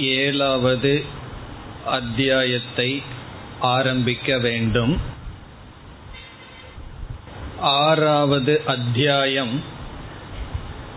ஏழாவது 0.00 1.04
அத்தியாயத்தை 1.86 3.02
ஆரம்பிக்க 3.60 4.38
வேண்டும். 4.38 5.00
ஆறாவது 7.60 8.62
அத்தியாயம் 8.66 9.62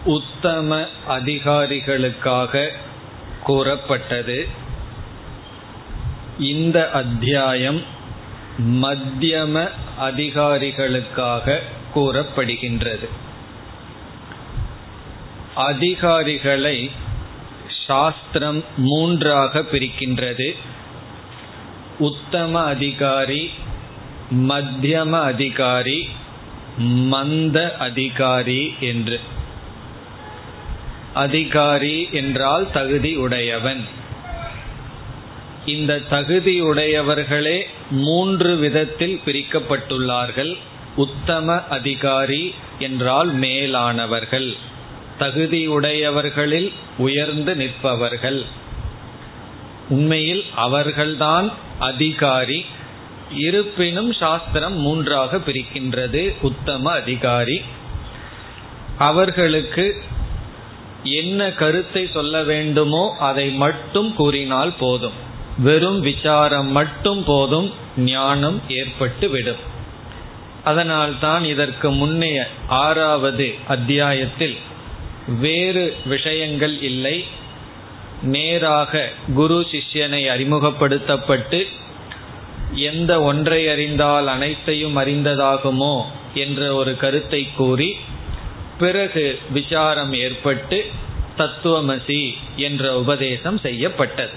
உத்தம 0.06 0.88
அதிகாரிகளுக்காக 1.08 2.70
கூறப்பட்டது. 3.44 4.48
இந்த 6.40 6.92
அத்தியாயம் 6.92 7.84
மத்தியம 8.60 9.70
அதிகாரிகளுக்காக 10.00 11.60
கூறப்படுகின்றது. 11.96 13.08
அதிகாரிகளை 15.56 16.92
சாஸ்திரம் 17.86 18.64
மூன்றாக 18.78 19.60
பிரிக்கின்றது. 19.60 20.56
உத்தம 22.00 22.64
அதிகாரி 22.64 23.52
மத்தியம 24.34 25.22
அதிகாரி 25.22 26.10
மந்த 26.78 27.76
அதிகாரி 27.80 28.74
என்று. 28.80 29.20
அதிகாரி 31.14 32.10
என்றால் 32.12 32.72
தகுதி 32.72 33.16
உடையவன். 33.16 33.88
இந்த 35.66 36.02
தகுதியுடையவர்களே 36.10 37.64
மூன்று 37.90 38.56
விதத்தில் 38.56 39.22
பிரிக்கப்பட்டுள்ளார்கள். 39.26 40.58
உத்தம 40.96 41.64
அதிகாரி 41.68 42.54
என்றால் 42.80 43.34
மேலானவர்கள். 43.34 44.56
தகுதியுடையவர்களில் 45.20 46.72
உயர்ந்து 46.98 47.56
நிற்பவர்கள். 47.56 48.46
உண்மையில் 49.90 50.46
அவர்கள்தான் 50.56 51.52
அதிகாரி. 51.80 52.66
இருப்பினும் 53.32 54.14
சாஸ்திரம் 54.14 54.78
மூன்றாக 54.78 55.38
பிரிக்கின்றது. 55.38 56.34
உத்தம 56.42 56.92
அதிகாரி. 56.92 57.62
அவர்களுக்கு 58.98 59.96
என்ன 61.04 61.52
கருத்தை 61.52 62.10
சொல்ல 62.14 62.44
வேண்டுமோ 62.44 63.16
அதை 63.20 63.50
மட்டும் 63.50 64.16
கூறினால் 64.16 64.74
போதும். 64.80 65.24
வெறும் 65.58 66.00
விசாரம் 66.00 66.72
மட்டும் 66.72 67.24
போதும் 67.24 67.74
ஞானம் 67.98 68.62
ஏற்பட்டு 68.68 69.30
விடும். 69.30 69.74
அதனால்தான் 70.64 71.44
இதற்கு 71.46 71.92
முன்னைய 71.92 72.44
ஆறாவது 72.68 73.56
அத்தியாயத்தில் 73.68 74.58
வேறு 75.28 75.96
விஷயங்கள் 76.06 76.82
இல்லை. 76.82 77.24
நேராக 78.22 79.10
குரு 79.34 79.66
சிஷ்யனை 79.72 80.30
அறிமுகப்படுத்தப்பட்டு 80.30 81.68
எந்த 82.74 83.22
ஒன்றை 83.22 83.68
அறிந்தால் 83.68 84.28
அனைத்தையும் 84.28 84.98
அறிந்ததாகுமோ 84.98 86.02
என்ற 86.34 86.74
ஒரு 86.74 86.98
கருத்தை 86.98 87.48
கூறி 87.56 87.96
பிறகு 88.80 89.40
விசாரம் 89.54 90.14
ஏற்பட்டு 90.14 90.86
தத்துவமசி 91.38 92.34
என்ற 92.56 92.98
உபதேசம் 92.98 93.58
செய்யப்பட்டது. 93.58 94.32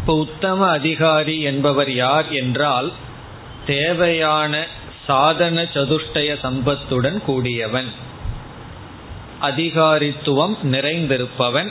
இப்போ 0.00 0.14
உத்தம 0.14 0.68
அதிகாரி 0.70 1.40
என்பவர் 1.40 1.94
யார் 1.94 2.32
என்றால் 2.32 2.92
தேவையான 3.66 4.66
சாதன 5.06 5.62
சதுஷ்டய 5.62 6.36
சம்பத்துடன் 6.42 7.18
கூடியவன். 7.20 8.05
அதிகாரித்துவம் 9.42 10.56
நிறைந்திருப்பவன். 10.62 11.70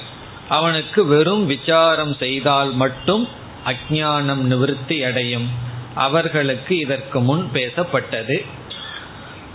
அவனுக்கு 0.49 1.05
வெறும் 1.05 1.45
விசாரம் 1.45 2.15
செய்தால் 2.15 2.73
மட்டும் 2.73 3.27
அஜானம் 3.65 4.43
நிவர்த்தி 4.43 5.03
அடையும். 5.03 5.49
அவர்களுக்கு 5.95 6.77
இதற்கு 6.77 7.19
முன் 7.19 7.49
பேசப்பட்டது. 7.53 8.45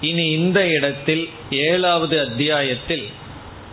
இனி 0.00 0.30
இந்த 0.30 0.68
இடத்தில் 0.68 1.28
ஏழாவது 1.50 2.20
அத்தியாயத்தில் 2.20 3.08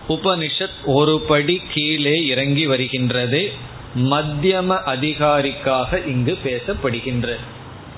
உபனிஷத் 0.09 0.83
ஒரு 0.85 1.19
படி 1.27 1.61
கீழே 1.73 2.25
இறங்கி 2.25 2.67
வருகின்றது. 2.67 3.51
மத்தியம 3.97 4.83
அதிகாரிக்காக 4.83 6.07
இங்கு 6.07 6.37
பேசப்படுகின்றது 6.43 7.37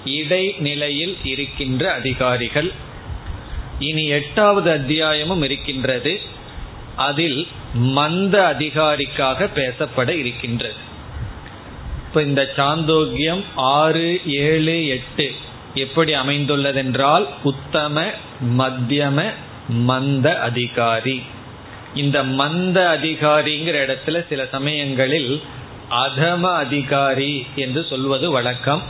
இடைநிலையில் 0.05 1.17
இருக்கின்ற 1.23 1.93
அதிகாரிகள். 1.93 2.71
இனி 3.79 4.05
எட்டாவது 4.07 4.71
அத்தியாயமும் 4.71 5.41
இருக்கின்றது. 5.41 6.21
அதில் 6.95 7.47
மந்த 7.73 8.45
அதிகாரிக்காக 8.45 9.49
பேசப்பட 9.55 10.09
இருக்கின்றது. 10.09 10.87
இப்போ 12.07 12.21
இந்த 12.23 12.51
சாந்தோக்கியம் 12.55 13.43
ஆறு 13.55 14.21
ஏழு 14.25 14.87
எட்டு 14.87 15.31
எப்படி 15.73 16.13
அமைந்துள்ளதென்றால் 16.13 17.25
உத்தம 17.43 18.03
மத்தியம 18.57 19.33
மந்த 19.67 20.39
அதிகாரி. 20.39 21.21
இந்த 21.95 22.23
மந்த 22.23 22.99
அதிகாரிங்கிற 23.01 23.77
இடத்துல 23.85 24.25
சில 24.29 24.45
சமயங்களில் 24.45 25.41
அதம 25.91 26.41
அதிகாரி 26.41 27.45
என்று 27.55 27.85
சொல்வது 27.89 28.31
வழக்கம். 28.31 28.81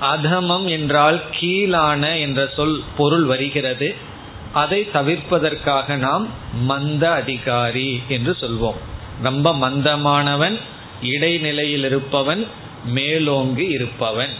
அதமம் 0.00 0.66
என்றால் 0.66 1.22
கீழான 1.40 2.18
என்ற 2.20 2.48
சொல் 2.56 2.82
பொருள் 2.96 3.24
வருகிறது. 3.24 4.08
அதை 4.52 4.88
தவிர்ப்பதற்காக 4.92 5.96
நாம் 5.96 6.28
மந்த 6.60 7.12
அதிகாரி 7.12 8.02
என்று 8.08 8.36
சொல்வோம். 8.40 8.76
ரொம்ப 9.22 9.52
மந்தமானவன் 9.52 10.58
இடைநிலையில் 11.02 11.84
இருப்பவன் 11.84 12.46
மேலோங்கி 12.84 13.66
இருப்பவன். 13.66 14.30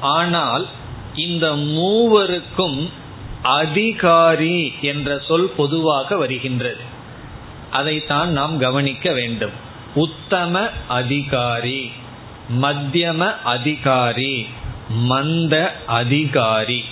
ஆனால் 0.00 0.66
இந்த 1.14 1.56
மூவருக்கும் 1.56 2.88
அதிகாரி 3.42 4.72
என்ற 4.80 5.20
சொல் 5.28 5.52
பொதுவாக 5.56 6.16
வருகின்றது. 6.16 6.80
அதைத்தான் 7.70 8.30
நாம் 8.30 8.58
கவனிக்க 8.58 9.12
வேண்டும். 9.12 9.50
உத்தம 9.94 10.68
அதிகாரி 10.88 11.90
மத்தியம 12.62 13.42
அதிகாரி 13.44 14.46
மந்த 14.88 15.80
அதிகாரி. 15.86 16.84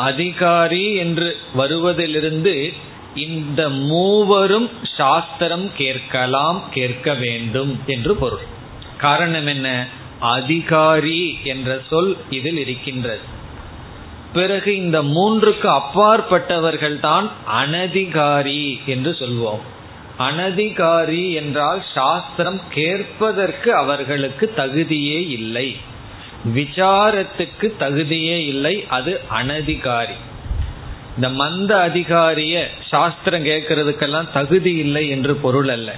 அதிகாரி 0.00 0.94
என்று 0.94 1.36
வருவதிலிருந்து 1.54 2.72
இந்த 3.14 3.68
மூவரும் 3.68 4.68
சாஸ்திரம் 4.96 5.70
கேட்கலாம் 5.76 6.62
கேட்க 6.70 7.14
வேண்டும் 7.14 7.72
என்று 7.86 8.14
பொருள். 8.16 8.46
காரணம் 8.98 9.46
என்ன? 9.46 9.68
அதிகாரி 10.20 11.38
என்ற 11.44 11.78
சொல் 11.90 12.16
இதில் 12.30 12.58
இருக்கின்றது. 12.58 13.24
பிறகு 14.32 14.76
இந்த 14.76 14.98
மூன்றுக்கு 15.02 15.68
அப்பாற்பட்டவர்கள் 15.70 16.98
தான் 17.00 17.26
அனதிகாரி 17.60 18.64
என்று 18.86 19.10
சொல்வோம். 19.18 19.62
அனதிகாரி 20.18 21.24
என்றால் 21.34 21.82
சாஸ்திரம் 21.94 22.60
கேட்பதற்கு 22.70 23.74
அவர்களுக்கு 23.74 24.52
தகுதியே 24.56 25.20
இல்லை. 25.30 25.76
விசாரத்துக்கு 26.56 27.66
தகுதியே 27.78 28.38
இல்லை 28.46 28.74
அது 28.88 29.12
அனதிகாரி. 29.40 30.18
இந்த 31.16 31.28
மந்த 31.28 31.70
அதிகாரிய 31.88 32.54
சாஸ்திரம் 32.90 33.44
கேட்கறதுக்கெல்லாம் 33.44 34.28
தகுதி 34.32 34.72
இல்லை 34.76 35.04
என்று 35.08 35.32
பொருள் 35.36 35.68
அல்ல. 35.68 35.90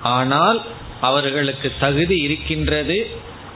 ஆனால் 0.00 0.60
அவர்களுக்கு 1.00 1.68
தகுதி 1.78 2.16
இருக்கின்றது 2.20 2.98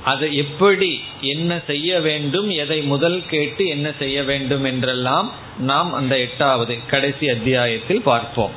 அதை 0.05 0.29
எப்படி 0.37 0.91
என்ன 1.21 1.61
செய்ய 1.67 2.01
வேண்டும் 2.01 2.49
எதை 2.63 2.79
முதல் 2.83 3.19
கேட்டு 3.27 3.67
என்ன 3.67 3.89
செய்ய 3.99 4.19
வேண்டும் 4.23 4.65
என்றெல்லாம் 4.65 5.29
நாம் 5.59 5.91
அந்த 5.93 6.15
எட்டாவது 6.19 6.75
கடைசி 6.87 7.29
அத்தியாயத்தில் 7.29 8.03
பார்ப்போம். 8.03 8.55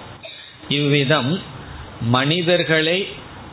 இவ்விதம் 0.69 1.31
மனிதர்களை 2.01 3.07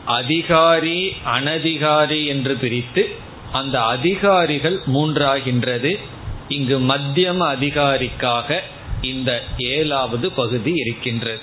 அதிகாரி 0.05 0.99
அனதிகாரி 1.37 2.25
என்று 2.25 2.55
பிரித்து 2.55 3.03
அந்த 3.51 3.83
அதிகாரிகள் 3.83 4.79
மூன்றாகின்றது. 4.93 5.99
இங்கு 6.47 6.79
மத்தியம 6.79 7.37
அதிகாரிக்காக 7.37 8.61
இந்த 9.01 9.43
ஏழாவது 9.57 10.31
பகுதி 10.31 10.71
இருக்கின்றது. 10.75 11.39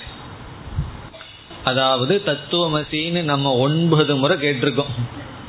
அதாவது 1.63 2.21
தத்துவமசின்னு 2.25 3.21
நம்ம 3.21 3.53
ஒன்பது 3.53 4.15
முறை 4.15 4.37
கேட்டிருக்கோம். 4.37 4.93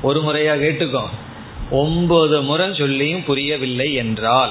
ஒரு 0.03 0.21
முறையா 0.21 0.63
கேட்டுக்கோம் 0.63 1.09
ஒன்பது 1.71 2.43
முறை 2.43 2.75
சொல்லியும் 2.75 3.25
புரியவில்லை 3.25 3.95
என்றால் 3.95 4.51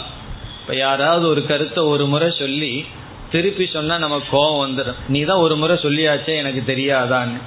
இப்ப 0.61 0.75
யாராவது 0.75 1.27
ஒரு 1.27 1.45
கருத்தை 1.45 1.83
ஒரு 1.83 2.05
முறை 2.05 2.35
சொல்லி 2.37 2.85
திருப்பி 3.31 3.65
சொன்னா 3.67 3.97
நம்ம 3.97 4.21
கோபம் 4.29 4.59
வந்துடும் 4.61 4.95
நீ 5.07 5.23
தான் 5.23 5.37
ஒரு 5.37 5.55
முறை 5.55 5.77
சொல்லியாச்சே 5.77 6.35
எனக்கு 6.35 6.75
தெரியாதான்னு. 6.75 7.41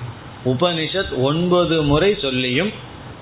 உபனிஷத் 0.44 1.16
ஒன்பது 1.16 1.82
முறை 1.82 2.14
சொல்லியும் 2.18 2.72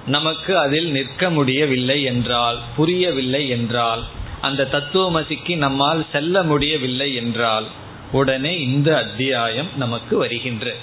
நமக்கு 0.07 0.59
அதில் 0.59 0.91
நிற்க 0.91 1.31
முடியவில்லை 1.31 2.03
என்றால் 2.03 2.59
புரியவில்லை 2.77 3.49
என்றால் 3.49 4.03
அந்த 4.41 4.65
தத்துவமசிக்கு 4.65 5.57
நம்மால் 5.57 6.05
செல்ல 6.13 6.43
முடியவில்லை 6.43 7.15
என்றால் 7.15 7.67
உடனே 8.13 8.61
இந்த 8.61 8.97
அத்தியாயம் 8.97 9.67
நமக்கு 9.77 10.17
வருகின்ற. 10.17 10.75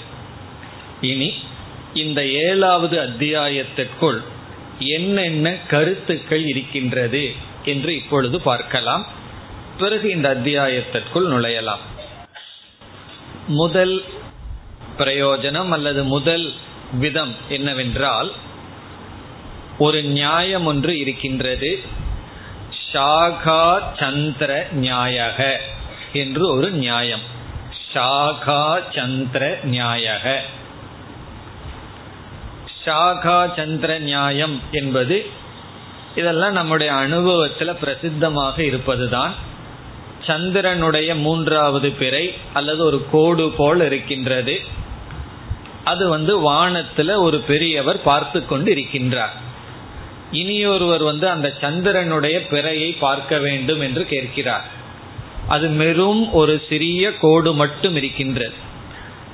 இனி 1.00 1.32
இந்த 1.94 2.26
ஏழாவது 2.26 2.96
அத்தியாயத்திற்குள் 2.98 4.22
என்னென்ன 4.78 5.56
கருத்துக்கள் 5.68 6.46
இருக்கின்றது 6.46 7.32
என்று 7.64 7.94
இப்பொழுது 7.94 8.40
பார்க்கலாம். 8.40 9.06
பிறகு 9.78 10.10
இந்த 10.10 10.34
அத்தியாயத்திற்குள் 10.34 11.30
நுழையலாம். 11.30 11.84
முதல் 13.48 14.02
பிரயோஜனம் 14.98 15.68
அல்லது 15.68 16.04
முதல் 16.04 16.52
விதம் 16.92 17.34
என்னவென்றால் 17.48 18.32
ஒரு 19.78 20.02
நியாயம் 20.02 20.66
ஒன்று 20.66 20.98
இருக்கின்றது. 20.98 21.82
ஷாகா 22.92 23.78
சந்திர 23.98 24.66
நியாயக 24.80 25.56
என்று 26.12 26.48
ஒரு 26.56 26.70
நியாயம். 26.70 27.20
ஷாகா 27.92 28.82
சந்திர 28.94 29.58
நியாயக. 29.64 30.36
ஷாகா 32.84 33.54
சந்திர 33.56 33.98
நியாயம் 33.98 34.60
என்பது 34.70 35.26
இதெல்லாம் 36.14 36.52
நம்முடைய 36.52 36.92
அனுபவத்தில் 36.92 37.78
பிரசித்தமாக 37.80 38.58
இருப்பதுதான். 38.58 39.34
சந்திரனுடைய 40.26 41.14
மூன்றாவது 41.14 41.90
பிறை 41.90 42.34
அல்லது 42.52 42.84
ஒரு 42.84 43.06
கோடு 43.10 43.50
போல் 43.50 43.80
இருக்கின்றது. 43.80 44.60
அது 45.84 46.08
வந்து 46.08 46.38
வானத்தில் 46.38 47.14
ஒரு 47.14 47.38
பெரியவர் 47.38 48.02
பார்த்து 48.02 48.46
கொண்டு 48.46 48.74
இருக்கின்றார் 48.74 49.42
இனியொருவர் 50.34 51.02
வந்து 51.02 51.28
அந்த 51.28 51.52
சந்திரனுடைய 51.60 52.40
பிறையை 52.50 52.96
பார்க்க 52.98 53.38
வேண்டும் 53.38 53.80
என்று 53.80 54.06
கேட்கிறார். 54.06 54.64
அது 55.48 55.68
மெரும் 55.68 56.30
ஒரு 56.30 56.62
சிறிய 56.68 57.12
கோடு 57.20 57.54
மட்டும் 57.54 57.96
இருக்கின்றது. 57.96 58.52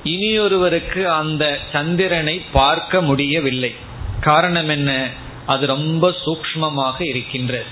இனியொருவருக்கு 0.03 1.03
அந்த 1.03 1.59
சந்திரனை 1.71 2.41
பார்க்க 2.51 3.01
முடியவில்லை. 3.01 3.75
காரணம் 4.21 4.69
என்ன? 4.69 5.09
அது 5.45 5.67
ரொம்ப 5.67 6.13
சூக்மமாக 6.25 7.07
இருக்கின்றது. 7.07 7.65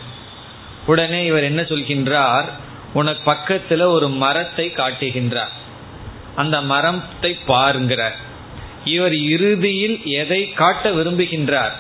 உடனே 0.86 1.26
இவர் 1.26 1.44
என்ன 1.44 1.62
சொல்கின்றார்? 1.62 2.46
உனக்கு 2.94 3.24
பக்கத்தில் 3.24 3.80
ஒரு 3.80 4.10
மரத்தை 4.10 4.74
காட்டுகின்றார். 4.76 5.54
அந்த 6.36 6.62
மரத்தை 6.62 7.38
பாருங்கிறார். 7.48 8.18
இவர் 8.86 9.16
இறுதியில் 9.16 10.02
எதை 10.04 10.52
காட்ட 10.54 10.90
விரும்புகின்றார்? 10.90 11.72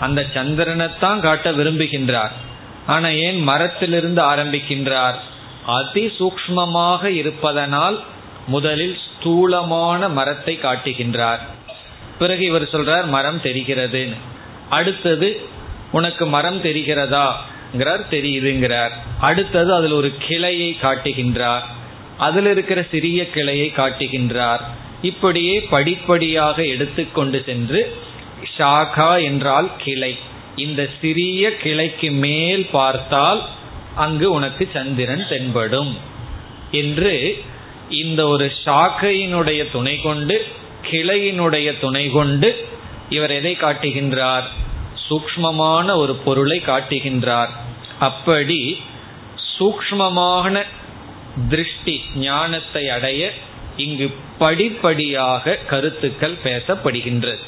அந்த 0.00 0.26
சந்திரனைத்தான் 0.34 1.20
காட்ட 1.20 1.52
விரும்புகின்றார். 1.52 2.30
ஆனா 2.86 3.08
ஏன் 3.08 3.42
மரத்திலிருந்து 3.42 4.22
ஆரம்பிக்கின்றார்? 4.22 5.14
அதி 5.66 6.12
சூக்மமாக 6.18 7.04
இருப்பதனால் 7.04 8.04
முதலில் 8.46 8.98
ஸ்தூலமான 9.06 10.08
மரத்தை 10.08 10.58
காட்டுகின்றார். 10.62 11.38
பிறகு 12.18 12.44
இவர் 12.44 12.62
சொல்றார் 12.62 13.06
மரம் 13.06 13.40
தெரிகிறது 13.40 14.08
அடுத்தது 14.70 15.40
உனக்கு 15.92 16.26
மரம் 16.26 16.62
தெரிகிறதா? 16.62 17.32
தெரியுதுங்கிறார். 18.10 18.90
அடுத்தது 19.20 19.74
அதில் 19.74 19.92
ஒரு 19.92 20.14
கிளையை 20.28 20.76
காட்டுகின்றார். 20.82 21.60
அதில் 22.18 22.46
இருக்கிற 22.46 22.86
சிறிய 22.90 23.30
கிளையை 23.30 23.72
காட்டுகின்றார். 23.76 24.60
இப்படியே 25.02 25.60
படிப்படியாக 25.60 26.64
எடுத்துக்கொண்டு 26.64 27.42
சென்று 27.46 27.96
ஷாகா 28.58 29.22
என்றால் 29.22 29.70
கிளை. 29.78 30.18
இந்த 30.56 30.88
சிறிய 31.00 31.50
கிளைக்கு 31.62 32.10
மேல் 32.10 32.66
பார்த்தால் 32.72 33.44
அங்கு 33.94 34.32
உனக்கு 34.32 34.68
சந்திரன் 34.72 35.26
தென்படும். 35.28 35.98
என்று 36.70 37.44
இந்த 37.88 38.26
ஒரு 38.26 38.52
ஷாக்கையினுடைய 38.64 39.70
துணை 39.72 40.00
கொண்டு 40.00 40.46
கிளையினுடைய 40.90 41.78
துணை 41.80 42.10
கொண்டு 42.10 42.66
இவர் 43.08 43.30
எதை 43.30 43.56
காட்டுகின்றார்? 43.60 44.44
சூக்மமான 45.08 45.96
ஒரு 45.96 46.14
பொருளை 46.14 46.62
காட்டுகின்றார். 46.66 47.48
அப்படி 47.98 48.80
சூக்மமான 49.58 50.62
திருஷ்டி 51.48 52.02
ஞானத்தை 52.14 52.88
அடைய 52.88 53.32
இங்கு 53.76 54.14
படிப்படியாக 54.38 55.54
கருத்துக்கள் 55.54 56.36
பேசப்படுகின்றது. 56.44 57.38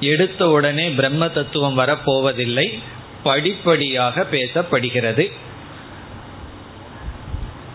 எடுத்த 0.00 0.48
உடனே 0.48 0.88
பிரம்ம 0.88 1.28
தத்துவம் 1.28 1.78
வரப்போவதில்லை. 1.78 2.78
படிப்படியாக 3.22 4.26
பேசப்படுகிறது. 4.30 5.32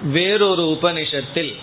வேறொரு 0.03 0.77
உபனிஷத்தில் 0.81 1.55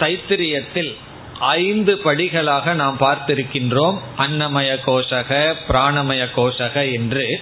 தைத்திரியத்தில் 0.00 0.94
ஐந்து 1.38 2.00
படிகளாக 2.04 2.72
நாம் 2.72 2.96
பார்த்திருக்கின்றோம். 3.00 3.98
அன்னமய 4.18 4.78
கோஷக 4.86 5.54
பிராணமய 5.68 6.26
கோஷக 6.36 6.92
என்று. 6.92 7.40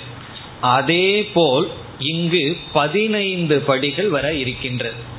அதே 0.60 1.24
போல் 1.24 1.70
இங்கு 1.98 2.56
பதினைந்து 2.72 3.58
படிகள் 3.58 4.08
வர 4.08 4.32
இருக்கின்றது. 4.32 5.18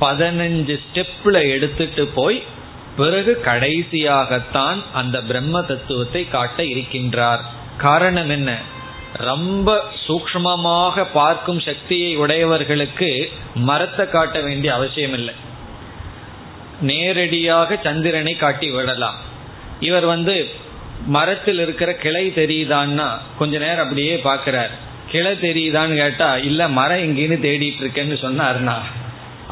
பதினஞ்சு 0.00 0.80
ஸ்டெப்ல 0.82 1.50
எடுத்துட்டு 1.50 2.06
போய் 2.06 2.42
பிறகு 2.96 3.42
கடைசியாகத்தான் 3.44 4.82
அந்த 4.92 5.22
பிரம்ம 5.22 5.62
தத்துவத்தை 5.62 6.28
காட்ட 6.28 6.62
இருக்கின்றார். 6.62 7.40
காரணம் 7.76 8.28
என்ன? 8.28 8.58
ரொம்ப 9.12 9.84
சூக்மமாக 10.08 11.06
பார்க்கும் 11.12 11.60
சக்தியை 11.60 12.16
உடையவர்களுக்கு 12.16 13.32
மரத்தை 13.54 14.08
காட்ட 14.08 14.40
வேண்டிய 14.40 14.74
அவசியம் 14.74 15.12
இல்லை. 15.12 15.34
நேரடியாக 16.80 17.78
சந்திரனை 17.82 18.36
காட்டி 18.36 18.70
விடலாம். 18.70 19.18
இவர் 19.80 20.04
வந்து 20.04 20.48
மரத்தில் 21.06 21.58
இருக்கிற 21.58 21.94
கிளை 21.94 22.32
தெரியுதான்னா 22.36 23.08
கொஞ்ச 23.38 23.58
நேரம் 23.58 23.82
அப்படியே 23.82 24.16
பார்க்கிறார். 24.16 24.70
கிளை 25.10 25.32
தெரியுதான்னு 25.32 25.96
கேட்டா 25.96 26.36
இல்ல 26.36 26.68
மரம் 26.68 26.98
எங்கேன்னு 26.98 27.38
தேடிட்டு 27.46 27.82
இருக்கேன்னு 27.84 28.16
சொன்னார்னா 28.22 28.76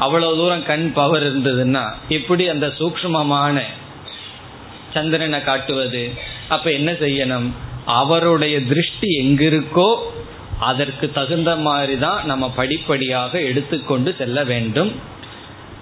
அவ்வளவு 0.01 0.35
தூரம் 0.35 0.65
கண் 0.65 0.85
பவர் 0.93 1.25
இருந்ததுன்னா 1.25 1.85
எப்படி 2.09 2.43
அந்த 2.47 2.67
சூக்மமான 2.79 3.61
சந்திரனை 4.93 5.39
காட்டுவது. 5.43 6.03
அப்ப 6.49 6.71
என்ன 6.71 6.91
செய்யணும்? 6.91 7.47
அவருடைய 7.85 8.55
திருஷ்டி 8.61 9.09
எங்கிருக்கோ 9.21 9.89
அதற்கு 10.59 11.05
தகுந்த 11.11 11.51
மாதிரி 11.67 11.95
தான் 11.97 12.25
நம்ம 12.25 12.49
படிப்படியாக 12.49 13.41
எடுத்துக்கொண்டு 13.41 14.09
செல்ல 14.17 14.43
வேண்டும். 14.43 14.91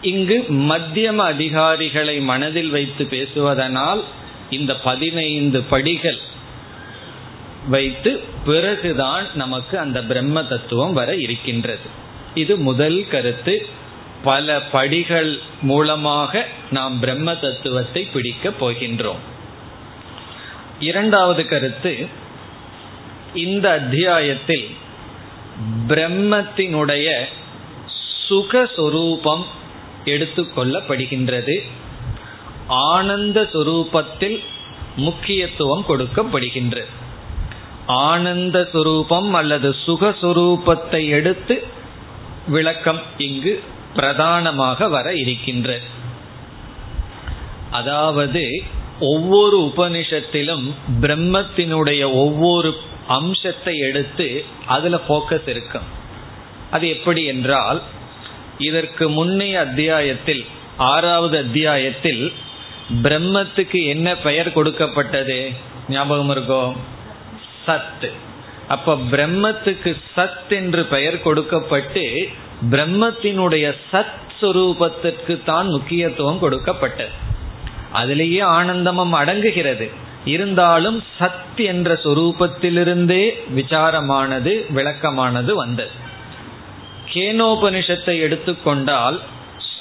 இங்கு 0.02 0.38
மத்தியம 0.72 1.20
அதிகாரிகளை 1.34 2.20
மனதில் 2.32 2.70
வைத்து 2.70 3.04
பேசுவதனால் 3.12 4.04
இந்த 4.50 4.72
பதினைந்து 4.90 5.62
படிகள் 5.74 6.20
வைத்து 7.70 8.12
பிறகுதான் 8.46 9.26
நமக்கு 9.34 9.76
அந்த 9.80 10.00
பிரம்ம 10.04 10.44
தத்துவம் 10.44 10.94
வர 10.94 11.10
இருக்கின்றது. 11.26 11.88
இது 12.36 12.54
முதல் 12.70 13.00
கருத்து. 13.08 13.56
பல 14.24 14.62
படிகள் 14.62 15.40
மூலமாக 15.62 16.48
நாம் 16.72 17.00
பிரம்ம 17.00 17.36
தத்துவத்தை 17.36 18.04
பிடிக்கப் 18.04 18.66
போகின்றோம். 18.66 19.22
இரண்டாவது 20.80 21.46
கருத்து 21.46 22.08
இந்த 23.34 23.72
அத்தியாயத்தில் 23.72 24.70
பிரம்மத்தினுடைய 25.88 27.08
சுகஸ்வரூபம் 28.30 29.44
எடுத்துக்கொள்ளப்படுகின்றது 30.06 31.62
ஆனந்த 32.68 33.42
சுரூபத்தில் 33.42 34.40
முக்கியத்துவம் 34.96 35.86
கொடுக்கப்படுகின்றது. 35.88 36.86
ஆனந்த 37.86 38.70
சுரூபம் 38.74 39.32
அல்லது 39.32 39.76
சுகஸ்வரூபத்தை 39.86 41.10
எடுத்து 41.10 41.64
விளக்கம் 42.48 43.02
இங்கு 43.18 43.64
பிரதானமாக 43.96 44.88
வர 44.88 45.14
இருக்கின்ற. 45.14 45.80
அதாவது 47.72 48.64
ஒவ்வொரு 49.00 49.58
உபனிஷத்திலும் 49.60 50.66
பிரம்மத்தினுடைய 51.02 52.04
ஒவ்வொரு 52.14 52.78
அம்சத்தை 53.08 53.78
எடுத்து 53.78 54.44
அதுல 54.68 55.00
போக்கஸ் 55.08 55.48
இருக்கும். 55.48 55.88
அது 56.72 56.90
எப்படி 56.90 57.24
என்றால் 57.24 57.82
இதற்கு 58.58 59.10
முன்னைய 59.10 59.60
அத்தியாயத்தில் 59.60 60.46
ஆறாவது 60.78 61.38
அத்தியாயத்தில் 61.38 62.34
பிரம்மத்துக்கு 63.04 63.86
என்ன 63.86 64.16
பெயர் 64.16 64.54
கொடுக்கப்பட்டது? 64.54 65.52
ஞாபகம் 65.90 66.30
இருக்கும் 66.30 66.76
சத் 67.68 68.12
அப்ப 68.68 68.96
பிரம்மத்துக்கு 68.96 69.96
சத் 70.16 70.50
என்று 70.50 70.86
பெயர் 70.86 71.22
கொடுக்கப்பட்டு 71.22 72.30
பிரம்மத்தினுடைய 72.72 73.74
சத் 73.92 74.18
சுரூபத்திற்கு 74.42 75.44
தான் 75.44 75.68
முக்கியத்துவம் 75.68 76.40
கொடுக்கப்பட்டது. 76.40 77.10
அதிலேயே 77.92 78.40
ஆனந்தமும் 78.40 79.14
அடங்குகிறது. 79.14 79.92
இருந்தாலும் 80.26 81.04
சத் 81.20 81.58
என்ற 81.58 81.94
சொரூபத்திலிருந்தே 81.94 83.30
விசாரமானது 83.56 84.74
விளக்கமானது 84.74 85.56
வந்தது. 85.56 85.90
கேனோபனிஷத்தை 87.14 88.20
எடுத்துக்கொண்டால் 88.20 89.20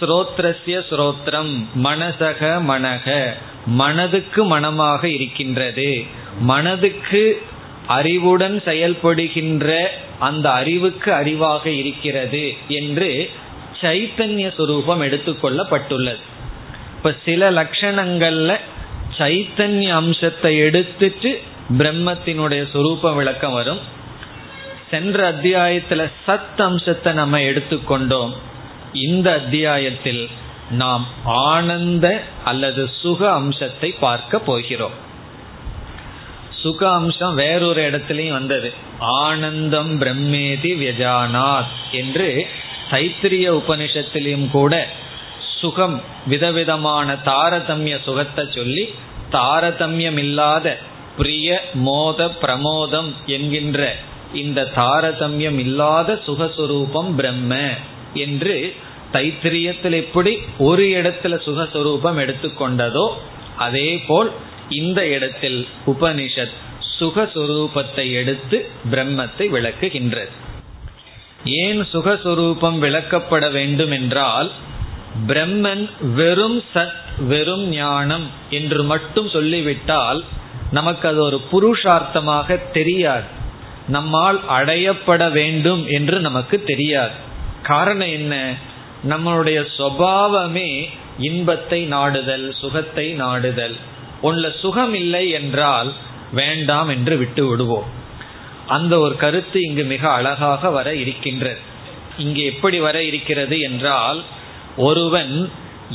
ஸ்ரோத்ரஸ்ய 0.00 0.80
ஸ்ரோத்ரம் 0.90 1.64
மனசக 1.82 2.60
மனக 2.68 3.32
மனதுக்கு 3.66 4.44
மனமாக 4.44 5.08
இருக்கின்றது. 5.08 6.04
மனதுக்கு 6.40 7.42
அறிவுடன் 7.88 8.62
செயல்படுகின்ற 8.64 9.86
அந்த 10.18 10.50
அறிவுக்கு 10.50 11.12
அறிவாக 11.12 11.66
இருக்கிறது 11.66 12.54
என்று 12.68 13.30
சைத்தன்ய 13.80 14.46
சுரூபம் 14.58 15.02
எடுத்துக்கொள்ளப்பட்டுள்ளது 15.06 16.22
இப்ப 16.96 17.14
சில 17.24 17.50
லட்சணங்கள்ல 17.50 18.54
சைத்தன்ய 19.18 19.88
அம்சத்தை 19.92 20.58
எடுத்துட்டு 20.58 21.40
பிரம்மத்தினுடைய 21.78 22.62
சுரூப 22.74 23.14
விளக்கம் 23.14 23.52
வரும். 23.52 23.80
சென்ற 24.90 25.32
அத்தியாயத்துல 25.32 26.10
சத் 26.26 26.60
அம்சத்தை 26.60 27.12
நம்ம 27.12 27.38
எடுத்துக்கொண்டோம் 27.38 28.32
இந்த 28.92 29.32
அத்தியாயத்தில் 29.32 30.28
நாம் 30.70 31.06
ஆனந்த 31.24 32.22
அல்லது 32.44 32.90
சுக 33.02 33.32
அம்சத்தை 33.32 33.90
பார்க்க 33.90 34.38
போகிறோம். 34.38 35.06
சுக 36.62 36.80
அம்சம் 36.90 37.34
வேறொரு 37.34 37.80
இடத்துலையும் 37.88 38.38
வந்தது. 38.38 38.68
ஆனந்தம் 39.20 39.92
பிரம்மேதி 40.00 40.72
வியஜானாத் 40.80 41.74
என்று 41.92 42.28
தைத்திரிய 42.90 43.46
உபனிஷத்திலையும் 43.60 44.48
கூட 44.50 44.74
சுகம் 45.60 45.96
விதவிதமான 46.26 47.14
தாரதமிய 47.24 47.96
சுகத்தை 48.04 48.44
சொல்லி 48.50 48.84
தாரதமியம் 49.30 50.18
இல்லாத 50.18 50.66
பிரிய 51.16 51.48
மோத 51.82 52.28
பிரமோதம் 52.42 53.10
என்கின்ற 53.26 53.80
இந்த 54.32 54.68
தாரதமியம் 54.76 55.58
இல்லாத 55.58 56.18
சுகஸ்வரூபம் 56.26 57.10
பிரம்ம 57.16 57.54
என்று 58.24 58.56
தைத்திரியத்தில் 59.12 59.96
எப்படி 59.98 60.32
ஒரு 60.58 60.84
இடத்துல 60.98 61.34
சுகஸ்வரூபம் 61.46 62.18
எடுத்துக்கொண்டதோ 62.18 63.06
அதே 63.56 63.88
போல் 64.06 64.30
இந்த 64.68 65.06
இடத்தில் 65.06 65.66
உபனிஷத் 65.86 66.56
சுகஸ்வரூபத்தை 67.00 68.12
எடுத்து 68.12 68.68
பிரம்மத்தை 68.90 69.38
விளக்குகின்றது. 69.38 70.28
ஏன் 71.44 71.80
சுகஸ்வரூபம் 71.80 72.78
விளக்கப்பட 72.78 73.52
வேண்டும் 73.52 73.90
என்றால் 73.90 74.50
பிரம்மன் 75.26 75.90
வெறும் 76.14 76.64
சத் 76.74 77.22
வெறும் 77.26 77.68
ஞானம் 77.68 78.30
என்று 78.50 78.82
மட்டும் 78.82 79.28
சொல்லிவிட்டால் 79.28 80.24
நமக்கு 80.70 81.08
அது 81.08 81.22
ஒரு 81.22 81.40
புருஷார்த்தமாக 81.52 82.56
தெரியாது. 82.56 83.24
நம்மால் 83.88 84.40
அடையப்பட 84.48 85.30
வேண்டும் 85.30 85.86
என்று 85.86 86.20
நமக்கு 86.20 86.62
தெரியாது. 86.62 87.14
காரணம் 87.62 88.08
என்ன? 88.08 88.54
நம்மளுடைய 89.08 89.66
சுவாவமே 89.78 90.88
இன்பத்தை 91.18 91.84
நாடுதல் 91.84 92.54
சுகத்தை 92.58 93.12
நாடுதல். 93.12 93.76
உன்ல 94.22 94.58
சுகம் 94.58 94.94
இல்லை 94.94 95.30
என்றால் 95.30 95.92
வேண்டாம் 96.32 96.88
என்று 96.88 97.16
விட்டு 97.16 97.46
விடுவோம். 97.46 97.84
அந்த 98.66 98.98
ஒரு 98.98 99.16
கருத்து 99.16 99.60
இங்கு 99.60 99.84
மிக 99.84 100.10
அழகாக 100.10 100.70
வர 100.70 100.94
இருக்கின்றது. 100.94 101.58
இங்கு 102.18 102.44
எப்படி 102.44 102.78
வர 102.78 103.02
இருக்கிறது 103.02 103.60
என்றால் 103.60 104.22
ஒருவன் 104.76 105.50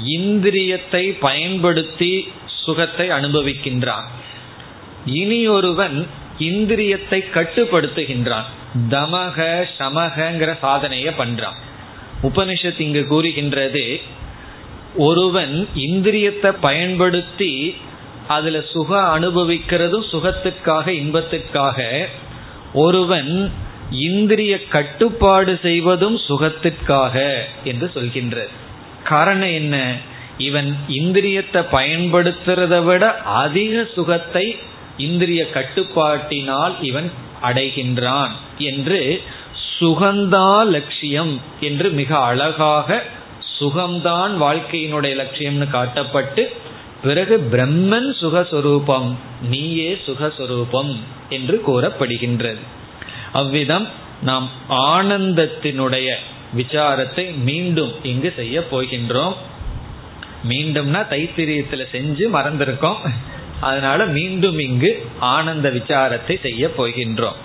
இந்திரியத்தை 0.08 1.18
பயன்படுத்தி 1.20 2.32
சுகத்தை 2.64 3.10
அனுபவிக்கின்றான். 3.10 4.08
இனி 5.06 5.48
ஒருவன் 5.48 6.08
இந்திரியத்தை 6.40 7.20
கட்டுப்படுத்துகின்றான். 7.34 8.50
தமக 8.90 9.66
சமகங்கிற 9.80 10.58
சாதனையை 10.60 11.14
பண்றான். 11.18 11.58
உபனிஷத் 12.24 12.80
இங்கு 12.80 13.08
கூறுகின்றது 13.08 14.02
ஒருவன் 14.98 15.68
இந்திரியத்தை 15.76 16.52
பயன்படுத்தி 16.62 17.76
அதுல 18.28 18.62
சுக 18.62 19.20
அனுபவிக்கிறதும் 19.20 20.06
சுகத்துக்காக 20.12 20.88
இன்பத்துக்காக 20.88 22.08
ஒருவன் 22.74 23.52
இந்திரிய 23.90 24.68
கட்டுப்பாடு 24.68 25.60
செய்வதும் 25.62 26.18
சுகத்திற்காக 26.18 27.46
என்று 27.64 27.92
சொல்கின்றது 27.96 28.50
காரணம் 29.04 29.50
என்ன? 29.50 29.96
இவன் 30.38 30.78
இந்திரியத்தை 30.88 31.62
பயன்படுத்துறதை 31.72 32.84
விட 32.84 33.12
அதிக 33.24 33.88
சுகத்தை 33.96 34.58
இந்திரிய 34.98 35.50
கட்டுப்பாட்டினால் 35.50 36.74
இவன் 36.82 37.12
அடைகின்றான் 37.42 38.32
என்று 38.58 39.22
சுகந்தா 39.80 40.64
லட்சியம் 40.64 41.40
என்று 41.60 41.90
மிக 41.90 42.18
அழகாக 42.18 43.02
சுகம்தான் 43.60 44.32
வாழ்க்கையினுடைய 44.42 45.16
லட்சியம்னு 45.16 45.68
காட்டப்பட்டு 45.70 46.52
பிறகு 47.04 47.48
பிரம்மன் 47.52 48.10
சுகஸ்வரூபம் 48.22 49.10
நீயே 49.50 49.98
சுகஸ்வரூபம் 50.06 50.96
என்று 51.30 51.64
கூறப்படுகின்றது. 51.68 52.62
அவ்விதம் 53.34 53.88
நாம் 54.22 54.50
ஆனந்தத்தினுடைய 54.70 56.10
விசாரத்தை 56.56 57.26
மீண்டும் 57.38 57.94
இங்கு 58.04 58.34
செய்ய 58.36 58.60
போகின்றோம். 58.72 59.36
மீண்டும்னா 60.50 61.02
தைத்திரியத்துல 61.10 61.84
செஞ்சு 61.92 62.26
மறந்திருக்கோம். 62.34 63.00
அதனால 63.60 64.06
மீண்டும் 64.06 64.60
இங்கு 64.60 64.92
ஆனந்த 65.20 65.70
விசாரத்தை 65.70 66.42
செய்ய 66.42 66.72
போகின்றோம். 66.78 67.40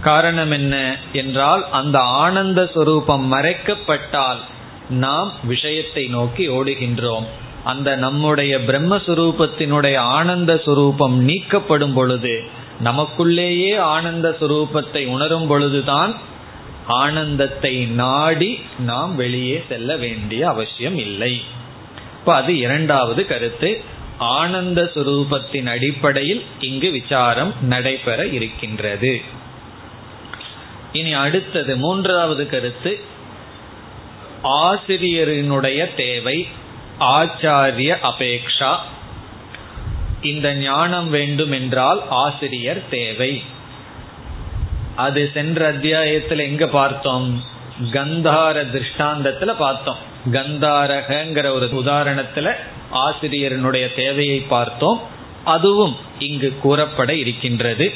காரணம் 0.00 0.50
என்ன 0.50 0.96
என்றால் 1.12 1.62
அந்த 1.70 1.98
ஆனந்த 1.98 2.70
சுரூபம் 2.74 3.24
மறைக்கப்பட்டால் 3.32 4.40
நாம் 4.88 5.32
விஷயத்தை 5.44 6.06
நோக்கி 6.06 6.48
ஓடுகின்றோம். 6.48 7.26
அந்த 7.64 7.96
நம்முடைய 7.96 8.58
பிரம்மஸ்வரூபத்தினுடைய 8.58 9.96
ஆனந்த 9.96 10.54
சுரூபம் 10.54 11.16
நீக்கப்படும் 11.28 11.92
பொழுது 11.92 12.44
நமக்குள்ளேயே 12.84 13.78
ஆனந்த 13.78 14.36
சுரூபத்தை 14.40 15.06
உணரும் 15.06 15.46
பொழுதுதான் 15.46 16.30
ஆனந்தத்தை 16.86 17.84
நாடி 17.84 18.60
நாம் 18.78 19.16
வெளியே 19.16 19.64
செல்ல 19.68 19.96
வேண்டிய 19.96 20.48
அவசியம் 20.48 20.98
இல்லை. 20.98 21.40
இப்ப 22.18 22.34
அது 22.34 22.58
இரண்டாவது 22.58 23.26
கருத்து. 23.26 23.80
ஆனந்த 24.18 24.90
சுரூபத்தின் 24.94 25.66
அடிப்படையில் 25.66 26.42
இங்கு 26.60 26.90
விசாரம் 26.90 27.52
நடைபெற 27.62 28.26
இருக்கின்றது. 28.26 29.20
இனி 30.92 31.12
அடுத்தது 31.12 31.76
மூன்றாவது 31.76 32.48
கருத்து. 32.48 33.00
ஆசிரியரினுடைய 34.44 35.94
தேவை 35.94 36.48
ஆச்சாரிய 37.00 37.96
அபேக்ஷா. 38.02 38.76
இந்த 40.22 40.54
ஞானம் 40.54 41.10
வேண்டும் 41.10 41.52
என்றால் 41.52 42.02
ஆசிரியர் 42.10 42.82
தேவை. 42.90 43.42
அது 44.96 45.30
சென்ற 45.34 45.66
அத்தியாயத்தில் 45.66 46.38
எங்க 46.38 46.66
பார்த்தோம்? 46.66 47.44
கந்தார 47.90 48.66
திருஷ்டாந்தத்துல 48.70 49.54
பார்த்தோம். 49.58 49.96
கந்தாரகங்கிற 50.30 51.52
ஒரு 51.52 51.66
உதாரணத்துல 51.66 52.54
ஆசிரியரனுடைய 52.92 53.94
தேவையை 53.94 54.38
பார்த்தோம். 54.38 55.02
அதுவும் 55.44 55.96
இங்கு 56.18 56.58
கூறப்பட 56.62 57.14
இருக்கின்றது. 57.14 57.94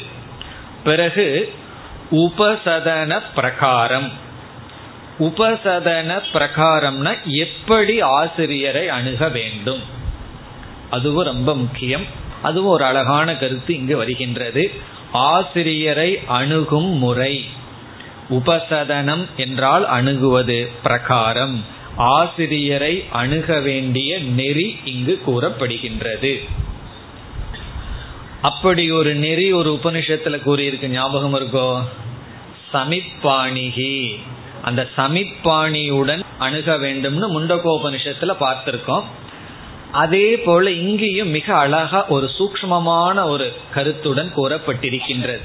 பிறகு 0.83 1.53
உபசதன 2.11 3.21
பிரகாரம். 3.35 4.25
உபசதன 5.19 6.21
பிரகாரம்னா 6.33 7.15
எப்படி 7.25 8.01
ஆசிரியரை 8.01 8.89
அணுக 8.89 9.29
வேண்டும்? 9.29 9.81
அதுவும் 10.89 11.25
ரொம்ப 11.25 11.55
முக்கியம். 11.55 12.05
அதுவும் 12.41 12.71
ஒரு 12.71 12.83
அழகான 12.83 13.35
கருத்து 13.35 13.75
இங்கு 13.75 13.97
வருகின்றது. 13.97 14.71
ஆசிரியரை 15.11 16.19
அணுகும் 16.27 16.85
முறை. 16.85 17.45
உபசதனம் 18.29 19.27
என்றால் 19.37 19.87
அணுகுவது 19.87 20.69
பிரகாரம். 20.83 21.63
ஆசிரியரை 21.95 23.03
அணுக 23.11 23.59
வேண்டிய 23.59 24.19
நெறி 24.19 24.79
இங்கு 24.85 25.21
கூறப்படுகின்றது. 25.27 26.47
அப்படி 28.41 28.91
ஒரு 28.91 29.15
நெறி 29.15 29.53
ஒரு 29.53 29.79
உபனிஷத்துல 29.83 30.39
கூறியிருக்கு 30.45 30.87
ஞாபகம் 30.87 31.35
இருக்கோ? 31.35 31.81
சமிப்பாணிகி. 32.73 34.19
அந்த 34.61 34.87
சமிப்பாணியுடன் 34.97 36.23
அணுக 36.37 36.77
வேண்டும்னு 36.77 37.27
முண்டகோபனிஷத்துல 37.35 38.35
பார்த்திருக்கோம். 38.39 39.03
அதே 39.91 40.37
போல 40.37 40.71
இங்கேயும் 40.71 41.29
மிக 41.29 41.55
அழகா 41.55 42.05
ஒரு 42.07 42.31
சூக்மமான 42.39 43.23
ஒரு 43.23 43.53
கருத்துடன் 43.73 44.31
கூறப்பட்டிருக்கின்றது. 44.35 45.41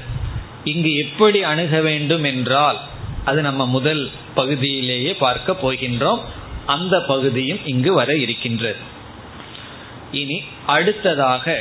இங்கு 0.63 0.93
எப்படி 0.95 1.43
அணுக 1.43 1.81
வேண்டும் 1.81 2.23
என்றால் 2.23 2.79
அது 3.25 3.41
நம்ம 3.41 3.67
முதல் 3.67 4.09
பகுதியிலேயே 4.33 5.13
பார்க்க 5.15 5.55
போகின்றோம். 5.63 6.19
அந்த 6.65 6.99
பகுதியும் 6.99 7.59
இங்கு 7.65 7.93
வர 7.93 8.15
இருக்கின்றது. 8.15 8.75
இனி 10.11 10.43
அடுத்ததாக 10.65 11.59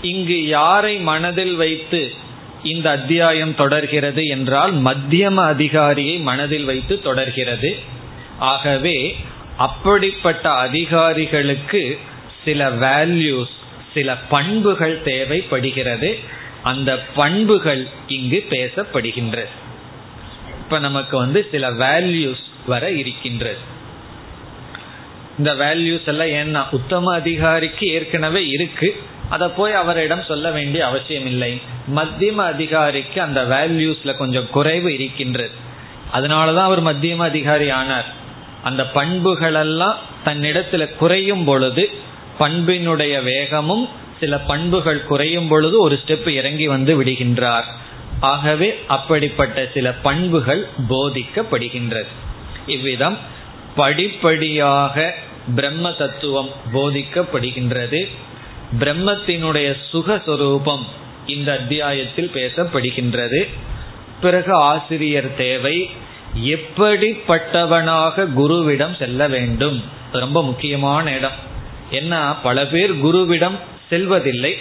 இங்கு 0.00 0.46
யாரை 0.46 0.96
மனதில் 0.98 1.54
வைத்து 1.54 2.14
இந்த 2.62 2.90
அத்தியாயம் 2.90 3.54
தொடர்கிறது 3.54 4.26
என்றால் 4.26 4.82
மத்தியம 4.82 5.34
அதிகாரியை 5.34 6.18
மனதில் 6.18 6.64
வைத்து 6.64 7.00
தொடர்கிறது. 7.00 7.78
ஆகவே 8.38 9.16
அப்படிப்பட்ட 9.56 10.50
அதிகாரிகளுக்கு 10.50 11.98
சில 12.44 12.70
வேல்யூஸ் 12.70 13.54
சில 13.94 14.16
பண்புகள் 14.16 15.02
தேவைப்படுகிறது. 15.02 16.18
அந்த 16.62 17.04
பண்புகள் 17.14 17.86
இங்கு 18.06 18.46
பேசப்படுகின்றது. 18.50 19.46
இப்ப 20.58 20.78
நமக்கு 20.78 21.16
வந்து 21.16 21.48
சில 21.50 21.70
வேல்யூஸ் 21.70 22.42
வர 22.66 22.90
இருக்கின்றது. 22.90 23.58
இந்த 25.38 25.54
வேல்யூஸ் 25.54 26.06
எல்லாம் 26.06 26.64
ஏன்னா 26.64 26.74
உத்தம 26.74 27.14
அதிகாரிக்கு 27.14 27.86
ஏற்கனவே 27.86 28.48
இருக்கு. 28.48 28.96
அதை 29.32 29.48
போய் 29.48 29.72
அவரிடம் 29.72 30.22
சொல்ல 30.22 30.50
வேண்டிய 30.50 30.86
அவசியம் 30.86 31.26
இல்லை 31.26 31.60
மத்தியம 31.94 32.34
அதிகாரிக்கு 32.34 33.22
அந்த 33.22 33.42
வேல்யூஸ்ல 33.44 34.16
கொஞ்சம் 34.16 34.50
குறைவு 34.50 34.94
இருக்கின்றது. 34.94 35.50
அதனாலதான் 36.12 36.68
அவர் 36.68 36.82
மத்தியம 36.82 37.16
அதிகாரி 37.16 37.70
ஆனார். 37.70 38.06
அந்த 38.62 38.82
பண்புகளெல்லாம் 38.94 39.94
தன்னிடத்தில் 40.24 40.80
தன்னிடத்துல 40.80 40.96
குறையும் 40.96 41.44
பொழுது 41.44 41.90
பண்பினுடைய 42.40 43.22
வேகமும் 43.22 43.88
சில 44.20 44.38
பண்புகள் 44.38 45.04
குறையும் 45.04 45.48
பொழுது 45.48 45.80
ஒரு 45.80 45.98
ஸ்டெப் 46.06 46.28
இறங்கி 46.28 46.66
வந்து 46.66 47.04
விடுகின்றார். 47.04 47.64
ஆகவே 48.20 48.80
அப்படிப்பட்ட 48.86 49.68
சில 49.74 49.92
பண்புகள் 49.92 50.66
போதிக்கப்படுகின்றது. 50.88 52.06
இவ்விதம் 52.66 53.18
படிப்படியாக 53.76 55.14
பிரம்ம 55.54 55.92
தத்துவம் 55.92 56.48
போதிக்கப்படுகின்றது. 56.72 58.08
பிரம்மத்தினுடைய 58.80 59.76
சுகஸ்வரூபம் 59.92 60.82
இந்த 61.26 61.52
அத்தியாயத்தில் 61.52 62.30
பேசப்படுகின்றது. 62.34 63.48
பிறகு 64.20 64.52
ஆசிரியர் 64.52 65.34
தேவை 65.36 65.90
எப்படிப்பட்டவனாக 66.44 68.26
குருவிடம் 68.36 68.96
செல்ல 68.98 69.28
வேண்டும்? 69.28 69.82
ரொம்ப 70.12 70.42
முக்கியமான 70.42 71.12
இடம். 71.12 71.50
என்ன 71.90 72.34
பல 72.42 72.66
பேர் 72.66 72.94
குருவிடம் 72.94 73.58
செல்வதில்லை. 73.90 74.58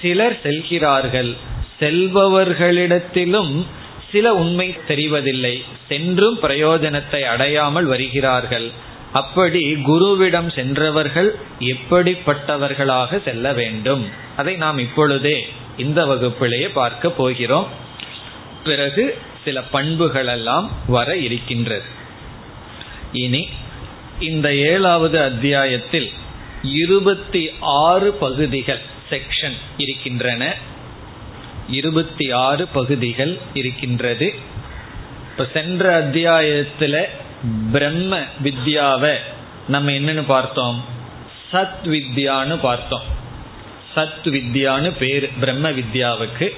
சிலர் 0.00 0.40
செல்கிறார்கள். 0.42 1.34
செல்பவர்களிடத்திலும் 1.80 3.66
சில 4.12 4.34
உண்மை 4.34 4.76
தெரிவதில்லை. 4.88 5.64
சென்றும் 5.88 6.40
பிரயோஜனத்தை 6.40 7.22
அடையாமல் 7.22 7.84
வருகிறார்கள். 7.84 8.70
அப்படி 9.12 9.74
குருவிடம் 9.74 10.54
சென்றவர்கள் 10.54 11.36
எப்படிப்பட்டவர்களாக 11.60 13.22
செல்ல 13.22 13.52
வேண்டும்? 13.52 14.08
அதை 14.36 14.56
நாம் 14.56 14.78
இப்பொழுதே 14.78 15.48
இந்த 15.76 16.06
வகுப்பிலேயே 16.06 16.68
பார்க்க 16.68 17.10
போகிறோம். 17.10 17.66
பிறகு 18.64 19.18
சில 19.44 19.62
பண்புகள் 19.62 20.26
எல்லாம் 20.26 20.70
வர 20.86 21.16
இருக்கின்றது. 21.16 21.82
இனி 23.12 23.48
இந்த 24.20 24.54
ஏழாவது 24.54 25.22
அத்தியாயத்தில் 25.22 26.10
இருபத்தி 26.62 27.50
ஆறு 27.60 28.12
பகுதிகள் 28.12 28.80
செக்ஷன் 29.10 29.56
இருக்கின்றன. 29.76 30.54
இருபத்தி 31.68 32.30
ஆறு 32.30 32.66
பகுதிகள் 32.66 33.38
இருக்கின்றது. 33.54 34.34
இப்போ 35.30 35.48
சென்ற 35.52 35.94
அத்தியாயத்தில் 35.94 37.08
பிரம்ம 37.72 38.18
வித்யாவை 38.44 39.16
நம்ம 39.68 39.90
என்னன்னு 39.90 40.24
பார்த்தோம்? 40.26 40.84
சத் 41.52 41.84
வித்யான்னு 41.84 42.58
பார்த்தோம். 42.62 43.02
சத் 43.94 44.24
வித்யான்னு 44.24 44.96
பேர் 44.98 45.30
பிரம்ம 45.40 45.70
வித்யாவுக்கு. 45.70 46.48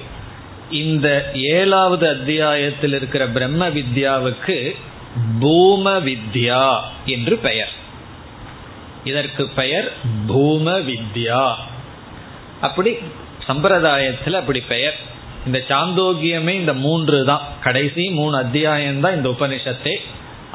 இந்த 0.71 1.31
ஏழாவது 1.33 2.09
அத்தியாயத்தில் 2.09 2.93
இருக்கிற 2.93 3.27
பிரம்ம 3.27 3.69
வித்யாவுக்கு 3.69 4.75
பூம 5.39 5.99
வித்யா 5.99 6.79
என்று 7.05 7.37
பெயர். 7.37 7.71
இதற்கு 9.03 9.49
பெயர் 9.49 9.91
பூம 10.27 10.71
வித்யா. 10.71 11.53
அப்படி 12.61 12.97
சம்பிரதாயத்தில் 13.47 14.33
அப்படி 14.33 14.59
பெயர். 14.59 14.95
இந்த 15.45 15.63
சாந்தோக்கியமே 15.69 16.49
இந்த 16.49 16.73
மூன்று 16.73 17.25
தான். 17.25 17.41
கடைசி 17.63 18.09
மூணு 18.09 18.37
அத்தியாயம் 18.37 18.99
தான் 18.99 19.15
இந்த 19.15 19.29
உபனிஷத்தை. 19.29 19.95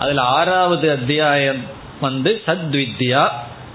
அதுல 0.00 0.22
ஆறாவது 0.38 0.86
அத்தியாயம் 0.90 1.62
வந்து 2.00 2.32
சத்வித்யா 2.46 3.22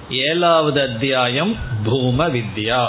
ஏழாவது 0.10 0.80
அத்தியாயம் 0.82 1.52
பூம 1.86 2.28
வித்யா 2.36 2.84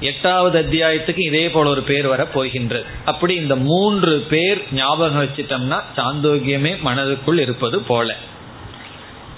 எட்டாவது 0.00 0.56
அத்தியாயத்துக்கு 0.60 1.22
இதே 1.24 1.42
போல 1.50 1.70
ஒரு 1.70 1.82
பேர் 1.82 2.06
வர 2.06 2.22
போகின்றது. 2.26 2.84
அப்படி 3.04 3.34
இந்த 3.34 3.56
மூன்று 3.70 4.12
பேர் 4.30 4.60
ஞாபகம் 4.72 5.22
வச்சிட்டோம்னா 5.22 5.78
சாந்தோக்கியமே 5.96 6.72
மனதுக்குள் 6.84 7.38
இருப்பது 7.38 7.80
போல. 7.80 8.16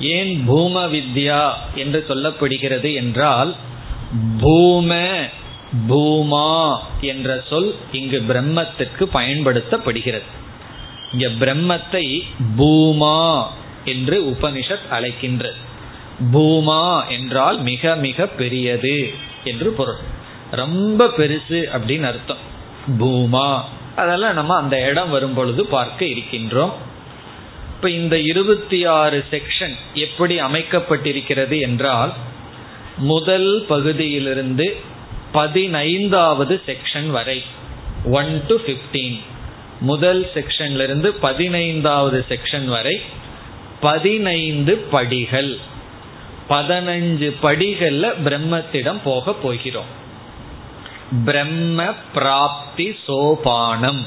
ஏன் 0.01 0.33
பூம 0.47 0.85
வித்யா 0.87 1.43
என்று 1.75 2.01
சொல்லப்படுகிறது 2.09 2.91
என்றால் 2.95 3.53
பூம 4.41 5.01
பூமா 5.89 6.51
என்ற 7.01 7.43
சொல் 7.51 7.75
இங்கு 7.93 8.19
பிரம்மத்திற்கு 8.29 9.05
பயன்படுத்தப்படுகிறது. 9.15 10.29
இங்க 11.13 11.47
பிரம்மத்தை 11.47 12.21
பூமா 12.59 13.47
என்று 13.85 14.23
உபனிஷத் 14.23 14.89
அழைக்கின்றது 14.91 15.61
பூமா 16.33 17.09
என்றால் 17.09 17.61
மிக 17.61 17.95
மிக 17.95 18.27
பெரியது 18.27 19.13
என்று 19.45 19.71
பொருள். 19.71 19.97
ரொம்ப 20.51 21.07
பெருசு 21.07 21.69
அப்படின்னு 21.75 22.03
அர்த்தம். 22.03 22.43
பூமா. 22.99 23.61
அதெல்லாம் 23.97 24.35
நம்ம 24.35 24.57
அந்த 24.57 24.89
இடம் 24.89 25.11
வரும் 25.11 25.35
பொழுது 25.35 25.67
பார்க்க 25.67 26.05
இருக்கின்றோம். 26.05 26.73
இப்ப 27.75 27.91
இந்த 27.91 28.19
இருபத்தி 28.19 28.85
ஆறு 28.85 29.25
செக்ஷன் 29.31 29.77
எப்படி 29.95 30.41
அமைக்கப்பட்டிருக்கிறது 30.41 31.61
என்றால் 31.61 32.13
முதல் 32.97 33.65
பகுதியிலிருந்து 33.69 34.77
பதினைந்தாவது 35.33 36.63
செக்ஷன் 36.67 37.07
வரை 37.07 37.43
ஒன் 38.05 38.43
டு 38.47 38.61
பிப்டீன் 38.67 39.21
முதல் 39.83 40.31
செக்ஷன்ல 40.35 40.83
இருந்து 40.83 41.13
பதினைந்தாவது 41.13 42.19
செக்ஷன் 42.29 42.65
வரை 42.65 43.01
பதினைந்து 43.81 44.77
படிகள். 44.77 45.53
பதினஞ்சு 46.49 47.29
படிகள்ல 47.43 48.07
பிரம்மத்திடம் 48.25 49.01
போக 49.05 49.33
போகிறோம். 49.35 49.91
பிரம்ம 51.25 51.87
பிராப்தி 52.15 52.87
சோபானம். 53.07 54.03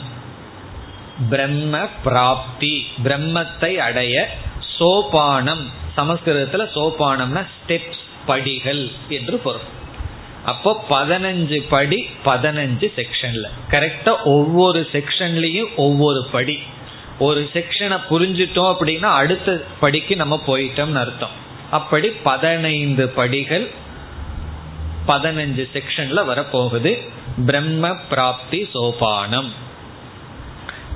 பிரம்ம 1.29 1.77
பிராப்தி 2.03 2.73
பிரம்மத்தை 3.03 3.71
அடைய 3.87 4.15
சோபானம். 4.79 5.65
சமஸ்கிருதத்துல 5.97 6.63
சோபானம்னா 6.75 7.43
ஸ்டெப்ஸ் 7.55 8.03
படிகள் 8.25 8.91
என்று 9.09 9.37
பொருள். 9.37 9.74
அப்போ 10.45 10.85
பதினஞ்சு 10.89 11.65
படி 11.69 12.09
பதினஞ்சு 12.25 12.91
செக்ஷன்ல 12.95 13.49
கரெக்டா 13.69 14.23
ஒவ்வொரு 14.23 14.87
செக்ஷன்லயும் 14.91 15.75
ஒவ்வொரு 15.75 16.27
படி. 16.31 16.59
ஒரு 17.19 17.49
செக்ஷனை 17.53 17.99
புரிஞ்சிட்டோம் 18.09 18.75
அப்படின்னா 18.79 19.05
அடுத்த 19.05 19.63
படிக்கு 19.79 20.15
நம்ம 20.15 20.41
போயிட்டோம்னு 20.47 20.93
அர்த்தம். 20.93 21.29
அப்படி 21.71 22.07
பதினைந்து 22.07 23.07
படிகள் 23.09 23.71
பதினஞ்சு 25.07 25.67
செக்ஷன்ல 25.73 26.23
வரப்போகுது. 26.29 27.09
பிரம்ம 27.45 27.95
பிராப்தி 28.09 28.69
சோபானம். 28.73 29.51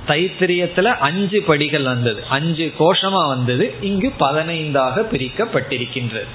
தைத்திரியத்துல 0.08 0.84
அஞ்சு 0.84 1.42
படிகள் 1.42 1.82
வந்தது. 1.82 2.24
அஞ்சு 2.28 2.72
கோஷமா 2.78 3.26
வந்தது. 3.26 3.74
இங்கு 3.80 4.12
பதினைந்தாக 4.20 5.06
பிரிக்கப்பட்டிருக்கின்றது. 5.12 6.26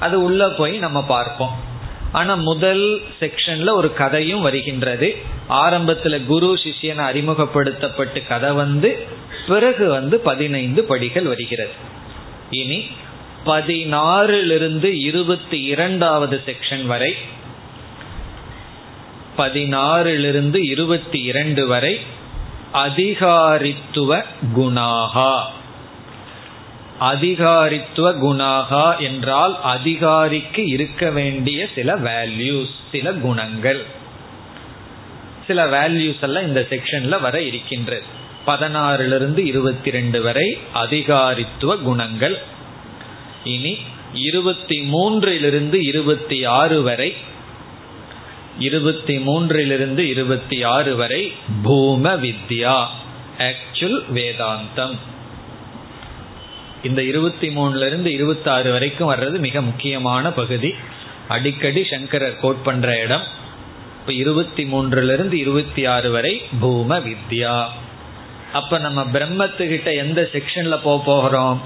அது 0.00 0.22
உள்ள 0.22 0.48
போய் 0.48 0.78
நம்ம 0.78 1.04
பார்ப்போம். 1.04 1.74
ஆனா 2.16 2.34
முதல் 2.34 2.84
செக்ஷன்ல 3.20 3.70
ஒரு 3.70 3.88
கதையும் 3.94 4.40
வருகின்றது. 4.40 5.08
ஆரம்பத்துல 5.48 6.24
குரு 6.24 6.50
சிஷியனை 6.64 7.04
அறிமுகப்படுத்தப்பட்டு 7.04 8.20
கதை 8.26 8.50
வந்து 8.50 8.90
பிறகு 9.48 9.88
வந்து 9.90 10.20
பதினைந்து 10.20 10.84
படிகள் 10.84 11.26
வருகிறது. 11.32 11.74
இனி 12.50 12.78
பதினாறிலிருந்து 13.46 14.90
இருபத்தி 15.00 15.58
இரண்டாவது 15.64 16.36
செக்ஷன் 16.46 16.86
வரை 16.86 17.12
பதினாறிலிருந்து 19.38 20.60
இருபத்தி 20.64 21.20
இரண்டு 21.22 21.66
வரை 21.66 21.94
அதிகாரித்துவ 22.74 24.24
குணாகா. 24.56 25.32
அதிகாரித்துவ 27.00 28.12
குணாகா 28.18 28.98
என்றால் 28.98 29.62
அதிகாரிக்கு 29.62 30.66
இருக்க 30.66 31.10
வேண்டிய 31.10 31.68
சில 31.74 31.96
வேல்யூஸ் 31.96 32.74
சில 32.92 33.12
குணங்கள். 33.12 33.84
சில 35.46 35.66
வேல்யூஸ் 35.66 36.20
எல்லாம் 36.20 36.46
இந்த 36.46 36.66
செக்ஷன்ல 36.70 37.20
வர 37.20 37.42
இருக்கின்றது. 37.42 38.02
பதினாறிலிருந்து 38.46 39.38
இருபத்தி 39.38 39.90
ரெண்டு 39.90 40.22
வரை 40.22 40.58
அதிகாரித்துவ 40.74 41.76
குணங்கள். 41.82 42.42
இனி 43.44 43.76
இருபத்தி 44.14 44.88
மூன்றிலிருந்து 44.92 45.74
இருபத்தி 45.74 46.44
ஆறு 46.44 46.82
வரை 46.82 47.14
இருபத்தி 48.58 49.16
மூன்றிலிருந்து 49.16 49.98
இருபத்தி 49.98 50.62
ஆறு 50.62 50.96
வரை 50.96 51.32
பூம 51.62 52.14
வித்யா 52.14 52.84
ஆக்சுவல் 53.38 54.02
வேதாந்தம். 54.14 54.96
இந்த 56.82 57.02
இருபத்தி 57.02 57.48
மூணுல 57.48 57.86
இருந்து 57.86 58.12
இருபத்தி 58.12 58.50
ஆறு 58.50 58.72
வரைக்கும் 58.72 59.12
வர்றது 59.12 59.38
மிக 59.38 59.62
முக்கியமான 59.62 60.30
பகுதி. 60.30 60.74
அடிக்கடி 61.28 61.84
சங்கரர் 61.84 62.40
கோட் 62.40 62.62
பண்ற 62.62 62.98
இடம். 62.98 63.22
இப்ப 64.00 64.12
இருபத்தி 64.12 64.64
மூன்றுல 64.64 65.12
இருந்து 65.12 65.38
இருபத்தி 65.38 65.86
ஆறு 65.86 66.10
வரை 66.10 66.42
பூம 66.60 66.98
வித்யா. 66.98 67.66
அப்ப 68.52 68.78
நம்ம 68.78 69.02
பிரம்மத்துக்கிட்ட 69.04 69.96
எந்த 69.96 70.28
செக்ஷன்ல 70.32 70.78
போக 70.82 71.02
போகிறோம்? 71.04 71.60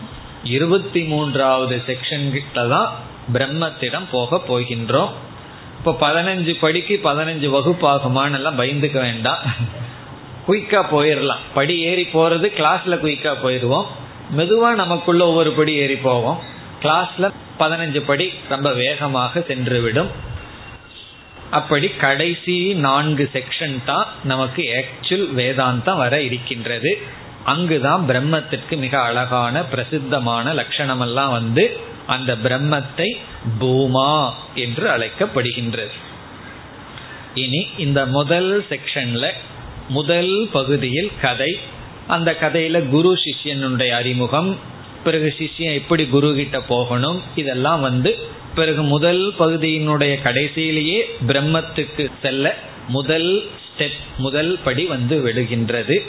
இருபத்தி 0.45 1.03
மூன்றாவது 1.03 1.83
செக்ஷன் 1.87 2.31
கிட்ட 2.31 2.67
தான் 2.67 2.95
பிரம்மத்திடம் 3.33 4.05
போக 4.11 4.41
போகின்றோம். 4.49 5.11
இப்போ 5.79 5.97
பதினஞ்சு 6.01 6.57
படிக்கு 6.61 7.01
பதினஞ்சு 7.05 7.51
வகுப்பாகுமான்னு 7.51 8.35
எல்லாம் 8.35 8.59
பயந்துக்க 8.59 9.01
வேண்டாம். 9.01 9.39
குயிக்கா 10.49 10.85
போயிடலாம் 10.93 11.41
படி 11.55 11.81
ஏறி 11.81 12.09
போறது 12.13 12.51
கிளாஸ்ல 12.57 12.99
குயிக்கா 13.03 13.35
போயிடுவோம் 13.45 13.85
மெதுவா 14.37 14.71
நமக்குள்ள 14.75 15.27
ஒவ்வொரு 15.27 15.53
படி 15.53 15.73
ஏறி 15.75 15.97
போவோம். 15.97 16.41
கிளாஸ்ல 16.83 17.33
பதினஞ்சு 17.59 18.01
படி 18.07 18.33
ரொம்ப 18.49 18.73
வேகமாக 18.73 19.41
சென்றுவிடும். 19.49 20.11
அப்படி 21.51 21.89
கடைசி 21.89 22.75
நான்கு 22.75 23.31
செக்ஷன் 23.33 23.79
தான் 23.85 24.07
நமக்கு 24.25 24.63
ஆக்சுவல் 24.81 25.27
வேதாந்தம் 25.39 25.97
வர 25.97 26.23
இருக்கின்றது. 26.23 26.99
அங்குதான் 27.45 28.03
பிரம்மத்திற்கு 28.09 28.77
மிக 28.77 29.01
அழகான 29.01 29.63
பிரசித்தமான 29.63 30.53
லட்சணம் 30.53 31.01
எல்லாம் 31.01 31.31
வந்து 31.31 31.65
அந்த 32.07 32.37
பிரம்மத்தை 32.45 33.09
பூமா 33.61 34.31
என்று 34.55 34.87
அழைக்கப்படுகின்றது. 34.89 35.97
இனி 37.35 37.69
இந்த 37.77 38.07
முதல் 38.07 38.67
செக்ஷன்ல 38.71 39.27
முதல் 39.89 40.49
பகுதியில் 40.53 41.13
கதை 41.21 41.53
அந்த 42.07 42.37
கதையில 42.41 42.89
குரு 42.89 43.15
சிஷ்யனுடைய 43.15 43.91
அறிமுகம் 43.91 44.59
பிறகு 45.05 45.35
சிஷ்யன் 45.39 45.75
எப்படி 45.75 46.07
குரு 46.07 46.35
கிட்ட 46.35 46.61
போகணும் 46.61 47.23
இதெல்லாம் 47.37 47.81
வந்து 47.81 48.19
பிறகு 48.55 48.83
முதல் 48.83 49.33
பகுதியினுடைய 49.39 50.19
கடைசியிலேயே 50.25 51.01
பிரம்மத்துக்கு 51.27 52.11
செல்ல 52.23 52.55
முதல் 52.89 53.49
ஸ்டெப் 53.69 54.01
முதல் 54.17 54.59
படி 54.65 54.85
வந்து 54.85 55.27
விடுகின்றது. 55.27 56.07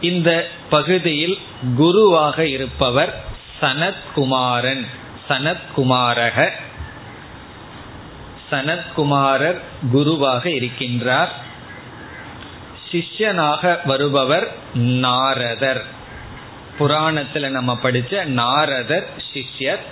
இந்த 0.00 0.48
பகுதியில் 0.70 1.38
குருவாக 1.76 2.46
இருப்பவர் 2.46 3.24
சனத்குமாரன். 3.60 4.86
சனத்குமாரக 5.28 6.50
சனத்குமாரர் 8.50 9.60
குருவாக 9.90 10.48
இருக்கின்றார். 10.48 11.28
சிஷ்யனாக 12.92 13.78
வருபவர் 13.84 14.48
நாரதர். 14.74 15.84
புராணத்துல 16.78 17.48
நம்ம 17.48 17.78
படிச்ச 17.82 18.24
நாரதர் 18.24 19.08
சிஷ்யர் 19.32 19.82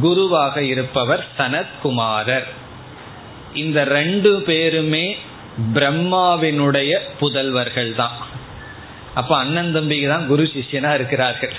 குருவாக 0.00 0.62
இருப்பவர் 0.62 1.26
சனத்குமாரர். 1.38 2.48
இந்த 3.54 3.84
ரெண்டு 3.84 4.42
பேருமே 4.46 5.16
பிரம்மாவினுடைய 5.74 6.98
புதல்வர்கள் 7.20 7.94
தான். 7.94 8.16
அப்ப 9.14 9.36
அண்ணன் 9.36 9.72
தம்பிக்கு 9.72 10.08
தான் 10.08 10.26
குரு 10.26 10.42
சிஷ்யனா 10.42 10.94
இருக்கிறார்கள். 10.94 11.54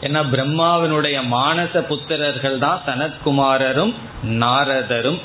ஏன்னா 0.00 0.20
பிரம்மாவினுடைய 0.32 1.18
மானச 1.30 1.74
புத்திரர்கள் 1.80 2.58
தான் 2.58 2.82
சனத்குமாரரும் 2.86 3.94
நாரதரும். 4.22 5.20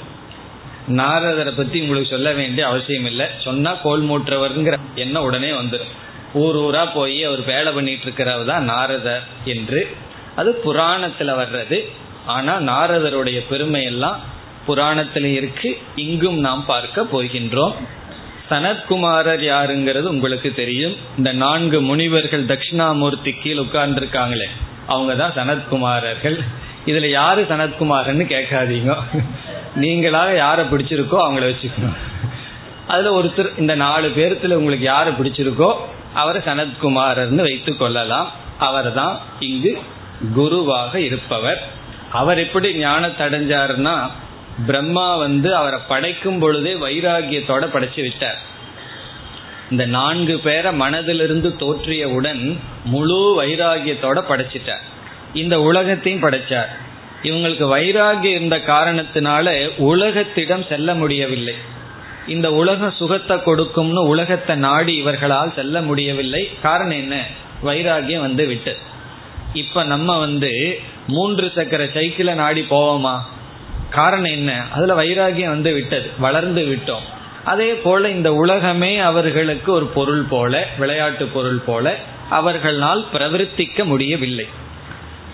நாரதரை 0.87 1.57
பத்தி 1.57 1.81
உங்களுக்கு 1.81 2.09
சொல்ல 2.09 2.31
வேண்டிய 2.31 2.67
அவசியம் 2.67 3.05
இல்லை. 3.05 3.25
சொன்னா 3.43 3.73
கோல் 3.73 4.03
மூற்றவர்ங்கிற 4.03 4.79
எண்ணம் 4.95 5.23
உடனே 5.23 5.49
வந்துடும் 5.49 5.91
ஊர் 6.33 6.55
ஊரா 6.55 6.87
போய் 6.93 7.23
அவர் 7.23 7.45
வேலை 7.45 7.73
பண்ணிட்டு 7.73 8.09
இருக்கிறவர் 8.09 8.45
தான் 8.45 8.63
நாரதர் 8.63 9.23
என்று. 9.45 9.95
அது 10.35 10.61
புராணத்துல 10.65 11.45
வர்றது. 11.45 11.89
ஆனா 12.25 12.59
நாரதருடைய 12.59 13.45
பெருமை 13.49 13.83
எல்லாம் 13.83 14.19
புராணத்துல 14.67 15.23
இருக்கு. 15.23 15.77
இங்கும் 15.95 16.39
நாம் 16.39 16.65
பார்க்க 16.65 17.01
போகின்றோம். 17.01 17.73
சனத்குமாரர் 18.49 19.41
யாருங்கிறது 19.41 20.01
உங்களுக்கு 20.01 20.53
தெரியும். 20.53 20.95
இந்த 21.17 21.31
நான்கு 21.31 21.81
முனிவர்கள் 21.81 22.45
தட்சிணாமூர்த்தி 22.45 23.35
கீழ் 23.43 23.57
உட்கார்ந்துருக்காங்களே. 23.57 24.45
அவங்க 24.87 25.15
தான் 25.15 25.33
சனத்குமாரர்கள். 25.35 26.39
இதுல 26.85 27.09
யாரு 27.09 27.41
சனத்குமாரன்னு 27.49 28.25
கேட்காதீங்க. 28.33 28.93
நீங்களாக 29.75 30.35
யாரை 30.35 30.65
பிடிச்சிருக்கோ 30.65 31.17
அவங்கள 31.25 31.43
வச்சுக்கணும். 31.49 31.97
அதுல 32.87 33.11
ஒருத்தர் 33.21 33.49
இந்த 33.57 33.75
நாலு 33.75 34.07
பேர்த்துல 34.15 34.53
உங்களுக்கு 34.53 34.85
யாரை 34.85 35.13
பிடிச்சிருக்கோ 35.13 35.69
அவரை 36.13 36.41
சனத்குமாரர்னு 36.45 37.41
வைத்து 37.41 37.77
கொள்ளலாம். 37.77 38.31
அவர் 38.57 38.93
தான் 38.93 39.19
இங்கு 39.39 39.81
குருவாக 40.33 40.99
இருப்பவர். 40.99 41.61
அவர் 42.19 42.37
எப்படி 42.37 42.69
ஞானத்தை 42.75 43.27
அடைஞ்சாருன்னா 43.27 43.95
பிரம்மா 44.65 45.15
வந்து 45.15 45.55
அவரை 45.55 45.79
படைக்கும் 45.87 46.39
பொழுதே 46.39 46.73
வைராகியத்தோட 46.73 47.63
படைச்சு 47.75 48.01
விட்டார். 48.01 48.39
இந்த 49.71 49.85
நான்கு 49.85 50.39
பேரை 50.39 50.71
மனதிலிருந்து 50.79 51.49
தோற்றியவுடன் 51.63 52.57
முழு 52.83 53.19
வைராகியத்தோட 53.41 54.19
படைச்சிட்டார். 54.31 54.83
இந்த 55.33 55.61
உலகத்தையும் 55.61 56.21
படைச்சார். 56.21 56.67
இவங்களுக்கு 57.23 57.77
வைராகியம் 57.77 58.23
இருந்த 58.23 58.57
காரணத்தினால 58.57 59.69
உலகத்திடம் 59.77 60.67
செல்ல 60.67 60.93
முடியவில்லை. 60.93 61.53
இந்த 62.27 62.51
உலக 62.51 62.89
சுகத்தை 62.89 63.43
கொடுக்கும்னு 63.43 64.07
உலகத்தை 64.07 64.55
நாடி 64.55 64.95
இவர்களால் 64.95 65.53
செல்ல 65.53 65.81
முடியவில்லை. 65.81 66.49
காரணம் 66.61 66.97
என்ன? 66.97 67.25
வைராகியம் 67.65 68.19
வந்து 68.19 68.45
விட்டு. 68.45 68.77
இப்ப 69.53 69.83
நம்ம 69.83 70.19
வந்து 70.19 70.79
மூன்று 71.07 71.51
சக்கர 71.55 71.87
சைக்கிளை 71.93 72.33
நாடி 72.33 72.65
போவோமா? 72.69 73.19
காரணம் 73.89 74.31
என்ன? 74.31 74.63
அதுல 74.71 75.03
வைராகியம் 75.03 75.47
வந்து 75.47 75.73
விட்டது 75.73 76.09
வளர்ந்து 76.19 76.61
விட்டோம். 76.65 77.05
அதே 77.43 77.73
போல 77.73 78.09
இந்த 78.09 78.33
உலகமே 78.33 78.97
அவர்களுக்கு 78.97 79.71
ஒரு 79.71 79.85
பொருள் 79.85 80.23
போல 80.23 80.67
விளையாட்டு 80.77 81.25
பொருள் 81.25 81.61
போல 81.65 81.95
அவர்களால் 82.29 83.05
பிரவர்த்திக்க 83.13 83.83
முடியவில்லை. 83.83 84.47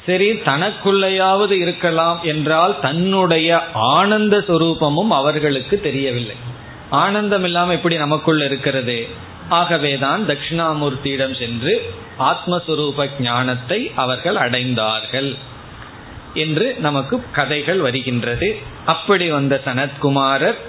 சரி 0.08 0.28
தனக்குள்ளையாவது 0.32 1.52
இருக்கலாம் 1.52 2.20
என்றால் 2.24 2.80
தன்னுடைய 2.80 3.60
ஆனந்த 3.74 4.36
சுரூபமும் 4.48 5.14
அவர்களுக்கு 5.20 5.82
தெரியவில்லை. 5.82 6.36
ஆனந்தம் 6.90 7.44
இல்லாம 7.44 7.74
எப்படி 7.74 7.96
நமக்குள்ள 7.98 8.46
இருக்கிறது. 8.46 9.26
ஆகவேதான் 9.50 10.22
தட்சிணாமூர்த்தியிடம் 10.28 11.36
சென்று 11.40 11.74
ஆத்மஸ்வரூப 12.20 13.08
ஞானத்தை 13.20 13.92
அவர்கள் 13.96 14.36
அடைந்தார்கள் 14.36 15.30
என்று 16.34 16.76
நமக்கு 16.80 17.24
கதைகள் 17.32 17.80
வருகின்றது. 17.80 18.50
அப்படி 18.86 19.28
வந்த 19.30 19.62
சனத்குமாரர் 19.66 20.60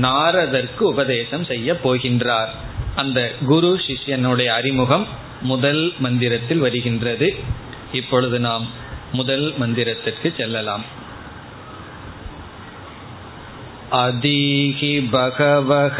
நாரதற்கு 0.00 0.82
உபதேசம் 0.82 1.44
செய்ய 1.44 1.72
போகின்றார். 1.84 2.52
அந்த 2.96 3.18
குரு 3.46 3.72
சிஷ்யனுடைய 3.86 4.46
அறிமுகம் 4.46 5.06
முதல் 5.42 5.92
மந்திரத்தில் 5.98 6.58
வருகின்றது. 6.58 7.28
இப்பொழுது 7.92 8.38
நாம் 8.38 8.66
முதல் 9.11 9.47
மந்திரத்திற்கு 9.59 10.29
செல்லலாம் 10.37 10.85
அதீகி 14.03 14.95
பகவக 15.11 15.97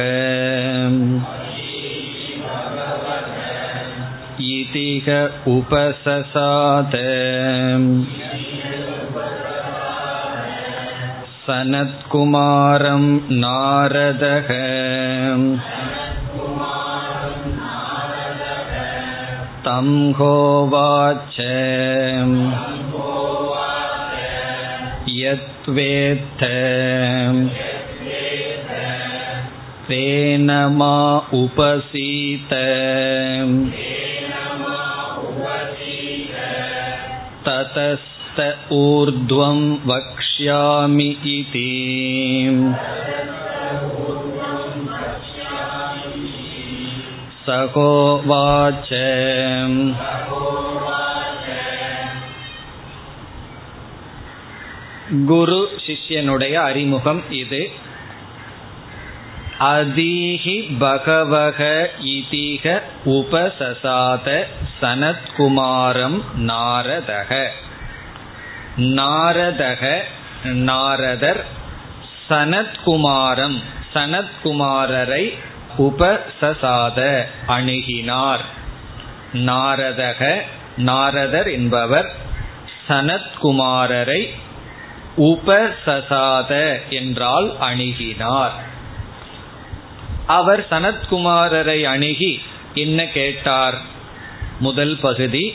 इतिह 4.40 5.08
उपससाद 5.48 6.94
सनत्कुमारं 11.48 13.06
नारदः 13.42 14.50
तं 19.66 19.90
होवाच 20.14 21.38
यत्वेत्थ 25.22 26.44
तेन 29.90 30.52
मा 30.78 30.96
उपसीत 31.34 32.54
ततस्त 37.48 38.42
ऊर्ध्वं 38.72 39.62
वक्ष्यामि 39.86 41.10
इति 41.36 41.70
सहोवाच 47.46 48.90
குரு 55.27 55.71
சிஷ்யனுடைய 55.87 56.53
அறிமுகம் 56.53 57.31
இது. 57.31 57.71
அதீஹி 59.61 60.77
பகவக 60.79 61.91
இதீக 62.01 62.83
உபசசாத 63.05 64.43
சனத்குமாரம் 64.81 66.23
நாரதக. 66.39 67.47
நாரதக 68.77 70.01
நாரதர் 70.45 71.45
சனத்குமாரம் 72.29 73.59
சனத்குமாரரை 73.95 75.39
உபசசாத 75.79 77.27
அணுகினார். 77.49 78.45
நாரதக 79.33 80.41
நாரதர் 80.77 81.51
என்பவர் 81.51 82.13
சனத்குமாரரை 82.89 84.31
உபசசாத 85.17 86.81
என்றால் 86.91 87.57
அணுகினார். 87.61 88.51
அவர் 90.27 90.67
சனத்குமாரரை 90.71 91.83
அணுகி 91.83 92.41
என்ன 92.75 93.07
கேட்டார்? 93.07 93.81
முதல் 94.61 94.99
பகுதி 95.01 95.55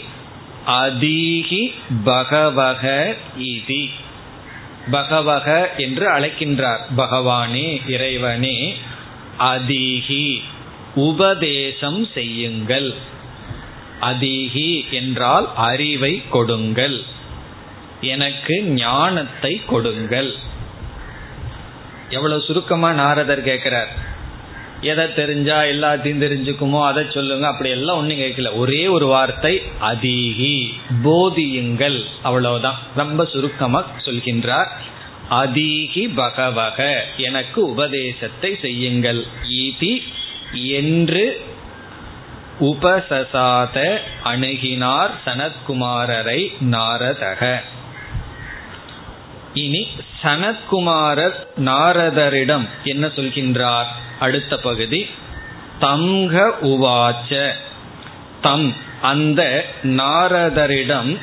அதீகி 0.67 1.73
பகவக 2.03 3.15
இதி. 3.39 3.89
பகவக 4.91 5.73
என்று 5.77 6.11
அழைக்கின்றார். 6.11 6.79
பகவானே 6.97 7.89
இறைவனே 7.89 8.75
அதீகி 9.39 10.41
உபதேசம் 10.95 12.07
செய்யுங்கள். 12.13 12.93
அதீகி 14.01 14.89
என்றால் 14.89 15.49
அறிவை 15.55 16.23
கொடுங்கள். 16.29 17.15
எனக்கு 18.01 18.63
ஞானத்தை 18.63 19.61
கொடுங்கள். 19.65 20.33
எவ்வளவு 22.09 22.41
சுருக்கமா 22.41 22.91
நாரதர் 22.91 23.41
கேட்கிறார் 23.41 24.15
எதை 24.81 25.13
தெரிஞ்சா 25.13 25.61
எல்லாத்தையும் 25.63 26.23
தெரிஞ்சுக்குமோ 26.23 26.85
அதை 26.85 27.03
சொல்லுங்க 27.09 27.47
அப்படி 27.47 27.69
எல்லாம் 27.69 27.97
ஒன்றும் 27.97 28.19
கேட்கல 28.19 28.55
ஒரே 28.55 28.87
ஒரு 28.87 29.05
வார்த்தை 29.05 29.61
அதீகி 29.81 30.71
போதியுங்கள் 31.03 32.03
அவ்வளவுதான். 32.21 32.77
ரொம்ப 32.95 33.25
சுருக்கமா 33.25 33.85
சொல்கின்றார். 34.05 34.69
அதீகி 35.29 36.13
பகவக 36.15 37.05
எனக்கு 37.17 37.69
உபதேசத்தை 37.69 38.57
செய்யுங்கள். 38.61 39.25
ஈதி 39.47 40.01
என்று 40.53 41.25
உபசசாத 42.59 43.99
அணுகினார் 44.23 45.11
சனத்குமாரரை 45.25 46.39
நாரதக. 46.59 47.59
இனி 49.57 49.87
சனத்குமாரர் 50.23 51.37
நாரதரிடம் 51.57 52.67
என்ன 52.83 53.07
சொல்கின்றார்? 53.07 53.87
அடுத்த 54.19 54.57
பகுதி 54.57 55.09
தம்க 55.81 56.49
உவாச்ச. 56.61 57.51
தம் 58.41 58.75
அந்த 59.01 59.65
நாரதரிடம் 59.83 61.17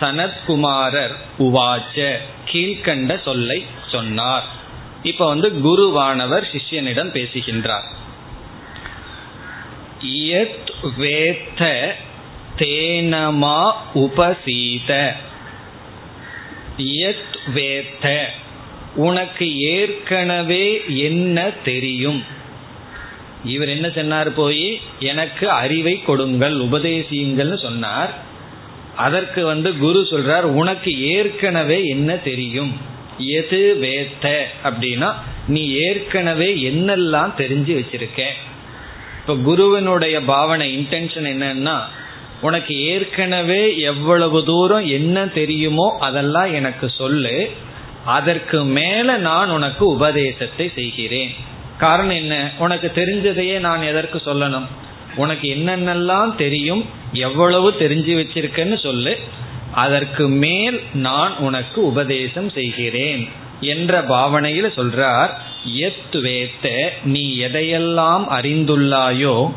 சனத்குமாரர் 0.00 1.16
உவாச்ச 1.38 2.16
கீழ்கண்ட 2.44 3.22
சொல்லை 3.22 3.66
சொன்னார். 3.90 4.44
இப்ப 5.02 5.26
வந்து 5.26 5.48
குருவானவர் 5.64 6.44
சிஷ்யனிடம் 6.52 7.10
பேசுகின்றார். 7.10 7.88
வேத்த 10.98 11.92
தேனமா 12.58 13.72
உபசீத. 13.94 15.16
யத் 16.78 17.36
வேத்த. 17.54 18.24
உனக்கு 18.94 19.58
ஏற்கனவே 19.58 20.82
என்ன 20.86 21.50
தெரியும்? 21.64 22.24
இவர் 23.44 23.68
என்ன 23.68 23.90
சொன்னார் 23.90 24.34
போய்? 24.34 24.80
எனக்கு 25.00 25.50
அறிவை 25.50 26.02
கொடுங்கள் 26.02 26.56
உபதேசியுங்கள்னு 26.56 27.58
சொன்னார். 27.58 28.22
அதற்கு 28.96 29.44
வந்து 29.44 29.76
குரு 29.76 30.06
சொல்றார் 30.10 30.40
உனக்கு 30.40 31.00
ஏற்கனவே 31.00 31.86
என்ன 31.86 32.16
தெரியும்? 32.16 32.76
எது 33.18 33.78
வேத்த? 33.80 34.42
அப்படின்னா 34.64 35.14
நீ 35.48 35.68
ஏற்கனவே 35.68 36.54
என்னெல்லாம் 36.54 37.32
தெரிஞ்சு 37.38 37.80
வச்சிருக்க. 37.80 38.22
இப்ப 39.26 39.34
குருவனுடைய 39.34 40.20
பாவனை 40.26 40.78
இன்டென்ஷன் 40.78 41.26
என்னன்னா 41.34 41.80
உனக்கு 42.40 42.82
ஏற்கனவே 42.82 43.78
எவ்வளவு 43.78 44.44
தூரம் 44.44 44.86
என்ன 44.86 45.26
தெரியுமோ 45.26 45.96
அதெல்லாம் 46.00 46.54
எனக்கு 46.54 46.90
சொல்லு. 46.90 47.50
அதற்கு 48.04 48.64
மேல 48.64 49.16
நான் 49.16 49.50
உனக்கு 49.50 49.86
உபதேசத்தை 49.86 50.70
செய்கிறேன். 50.74 51.34
காரணம் 51.78 52.16
என்ன? 52.16 52.50
உனக்கு 52.58 52.92
தெரிஞ்சதையே 52.94 53.58
நான் 53.58 53.82
எதற்கு 53.82 54.20
சொல்லணும்? 54.24 54.66
உனக்கு 55.16 55.48
என்னென்னலாம் 55.48 56.34
தெரியும்? 56.34 56.84
எவ்வளவு 57.12 57.70
தெரிஞ்சு 57.70 58.14
வச்சிருக்கன்னு 58.20 58.78
சொல்லு. 58.78 59.18
அதற்கு 59.72 60.28
மேல் 60.28 60.82
நான் 60.94 61.36
உனக்கு 61.36 61.86
உபதேசம் 61.86 62.50
செய்கிறேன் 62.50 63.28
என்ற 63.60 64.02
பாவனையில் 64.02 64.72
சொல்றார். 64.76 65.28
எத் 65.64 66.14
வேத்த 66.14 66.88
நீ 67.04 67.38
எதையெல்லாம் 67.38 68.24
அறிந்துள்ளாயோ 68.30 69.52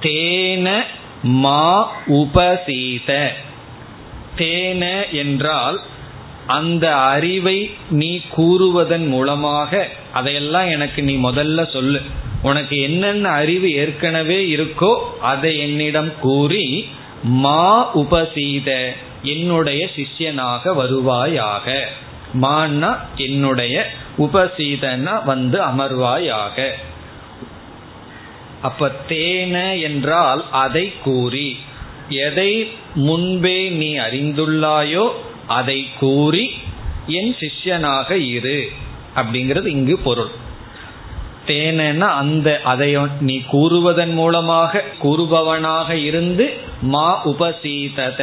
தேன 0.00 0.82
மா 1.24 1.92
உபசீத. 2.06 3.28
தேன 4.36 5.10
என்றால் 5.12 5.80
அந்த 6.46 6.96
அறிவை 6.96 7.70
நீ 7.90 8.20
கூறுவதன் 8.36 9.06
மூலமாக 9.06 9.88
அதையெல்லாம் 10.12 10.68
எனக்கு 10.68 11.02
நீ 11.02 11.16
முதல்ல 11.16 11.72
சொல்லு. 11.72 12.00
உனக்கு 12.42 12.80
என்னென்ன 12.80 13.28
அறிவு 13.28 13.72
ஏற்கனவே 13.72 14.56
இருக்கோ 14.56 14.94
அதை 15.20 15.58
என்னிடம் 15.58 16.12
கூறி 16.20 16.88
மா 17.22 17.94
உபசீத 17.94 18.92
என்னுடைய 19.22 19.88
சிஷ்யனாக 19.96 20.62
வருவாயாக. 20.64 21.80
மான்னா 22.40 22.98
என்னுடைய 23.16 23.86
உபசீதனா 24.18 25.24
வந்து 25.24 25.60
அமர்வாயாக. 25.62 26.70
அப்ப 28.68 28.90
தேன 29.08 29.56
என்றால் 29.80 30.42
அதை 30.64 30.86
கூறி 31.04 31.48
எதை 32.24 32.52
முன்பே 33.06 33.58
நீ 33.80 33.90
அறிந்துள்ளாயோ 33.98 35.04
அதை 35.58 35.78
கூறி 35.98 36.44
என் 37.18 37.32
சிஷ்யனாக 37.40 38.10
இரு 38.36 38.58
அப்படிங்கிறது 39.16 39.66
இங்கு 39.66 39.96
பொருள். 39.98 40.32
தேனா 41.46 42.08
அந்த 42.22 42.48
அதை 42.64 42.90
நீ 43.20 43.36
கூறுவதன் 43.52 44.12
மூலமாக 44.12 44.82
கூறுபவனாக 44.98 45.96
இருந்து 46.08 46.46
மா 46.92 47.08
உபசீதத 47.24 48.20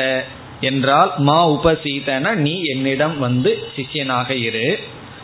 என்றால் 0.62 1.12
மா 1.18 1.38
உபசீதன 1.50 2.34
நீ 2.46 2.56
என்னிடம் 2.64 3.16
வந்து 3.20 3.52
சிஷ்யனாக 3.76 4.30
இரு. 4.48 4.68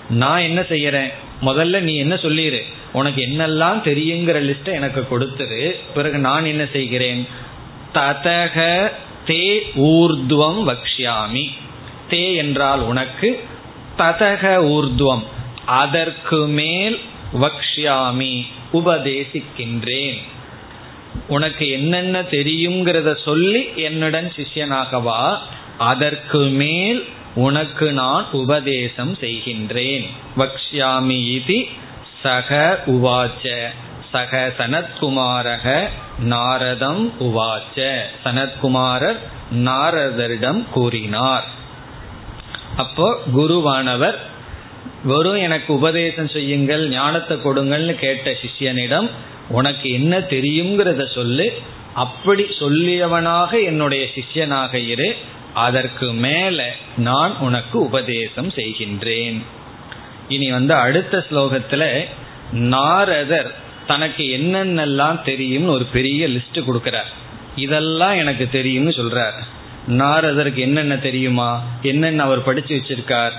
நான் 0.10 0.40
என்ன 0.40 0.62
செய்யறேன்? 0.70 1.12
முதல்ல 1.42 1.80
நீ 1.80 1.94
என்ன 1.96 2.16
சொல்லிடு 2.18 2.62
உனக்கு 2.94 3.22
என்னெல்லாம் 3.22 3.82
தெரியுங்கிற 3.84 4.38
லிஸ்ட 4.42 4.72
எனக்கு 4.72 5.08
கொடுத்துரு. 5.10 5.76
பிறகு 5.94 6.18
நான் 6.18 6.46
என்ன 6.46 6.68
செய்கிறேன்? 6.74 7.28
ததக 7.94 8.90
தே 9.26 9.60
ஊர்துவம் 9.76 10.76
வக்ஷாமி 10.76 11.48
தே 12.10 12.36
என்றால் 12.36 12.80
உனக்கு 12.80 13.44
ததக 13.98 14.44
ஊர்துவம் 14.62 15.24
அதற்கு 15.66 16.48
மேல் 16.48 17.00
வக்ஷாமி 17.34 18.46
உபதேசிக்கின்றேன். 18.74 20.18
உனக்கு 21.28 21.70
என்னென்ன 21.70 22.22
தெரியுங்கிறத 22.22 23.16
சொல்லி 23.24 23.66
என்னுடன் 23.76 24.32
சிஷ்யனாகவா 24.36 25.38
அதற்கு 25.78 26.38
மேல் 26.38 27.06
உனக்கு 27.36 27.92
நான் 27.92 28.28
உபதேசம் 28.32 29.18
செய்கின்றேன். 29.22 30.06
வக்ஷாமி 30.38 31.34
இது 31.34 31.68
சக 32.24 32.80
உவாச்ச. 32.88 33.68
சக 34.12 34.54
சனத்குமாரக 34.58 35.88
நாரதம் 36.20 37.14
உவாச்ச. 37.20 38.00
சனத்குமாரர் 38.26 39.18
நாரதரிடம் 39.56 40.70
கூறினார். 40.70 41.44
அப்போ 42.78 43.22
குருவானவர் 43.36 44.16
வெறும் 45.04 45.36
எனக்கு 45.36 45.74
உபதேசம் 45.74 46.28
செய்யுங்கள் 46.28 46.90
ஞானத்தை 46.90 47.38
கொடுங்கள்னு 47.38 47.94
கேட்ட 47.94 48.32
சிஷ்யனிடம் 48.32 49.10
உனக்கு 49.50 49.92
என்ன 49.92 50.20
தெரியுங்கிறத 50.20 51.14
சொல்லு. 51.14 51.62
அப்படி 51.94 52.44
சொல்லியவனாக 52.44 53.64
என்னுடைய 53.64 54.08
சிஷ்யனாக 54.16 54.74
இரு. 54.74 55.16
அதற்கு 55.54 56.14
மேல 56.14 56.72
நான் 56.98 57.38
உனக்கு 57.38 57.80
உபதேசம் 57.80 58.50
செய்கின்றேன். 58.50 59.44
இனி 60.29 60.51
வந்து 60.51 60.75
அடுத்த 60.75 61.25
ஸ்லோகத்துல 61.31 61.85
நாரதர் 62.69 63.51
தனக்கு 63.87 64.25
என்னென்னலாம் 64.39 65.19
தெரியும்னு 65.23 65.73
ஒரு 65.73 65.87
பெரிய 65.93 66.29
லிஸ்ட் 66.29 66.67
கொடுக்கிறார் 66.67 67.11
இதெல்லாம் 67.57 68.17
எனக்கு 68.17 68.45
தெரியும்னு 68.53 68.93
சொல்றார் 68.93 69.39
நாரதருக்கு 69.89 70.61
என்னென்ன 70.61 70.95
தெரியுமா 70.99 71.51
என்னென்ன 71.83 72.25
அவர் 72.25 72.43
படிச்சு 72.43 72.73
வச்சிருக்கார் 72.75 73.37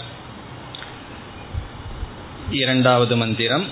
இரண்டாவது 2.52 3.16
மந்திரம் 3.16 3.66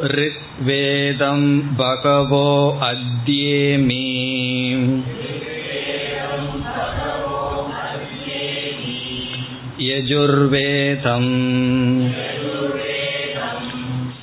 ऋग्वेदं 0.00 1.40
भगवो 1.76 2.48
अद्येमि 2.82 4.04
यजुर्वेदम् 9.82 11.30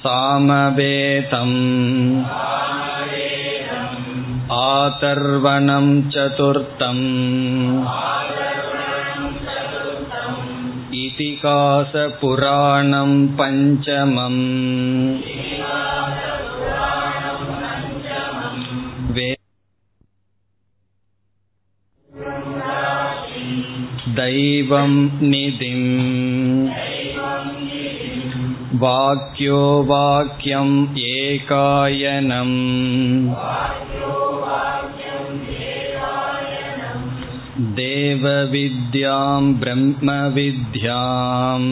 सामवेदम् 0.01 1.55
आतर्वणं 4.55 5.87
चतुर्थम् 6.13 7.05
इतिकासपुराणं 11.05 13.11
पञ्चमम् 13.39 14.43
दैवं 24.29 24.91
निधिम् 25.29 26.67
वाक्यो 28.81 29.61
वाक्यम् 29.89 30.75
एकायनम् 31.03 32.51
देवविद्यां 37.79 39.41
ब्रह्मविद्याम् 39.63 41.65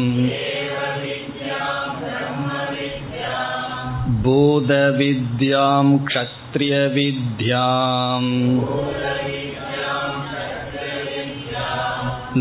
भूतविद्यां 4.23 5.85
क्षत्रियविद्याम् 6.07 8.31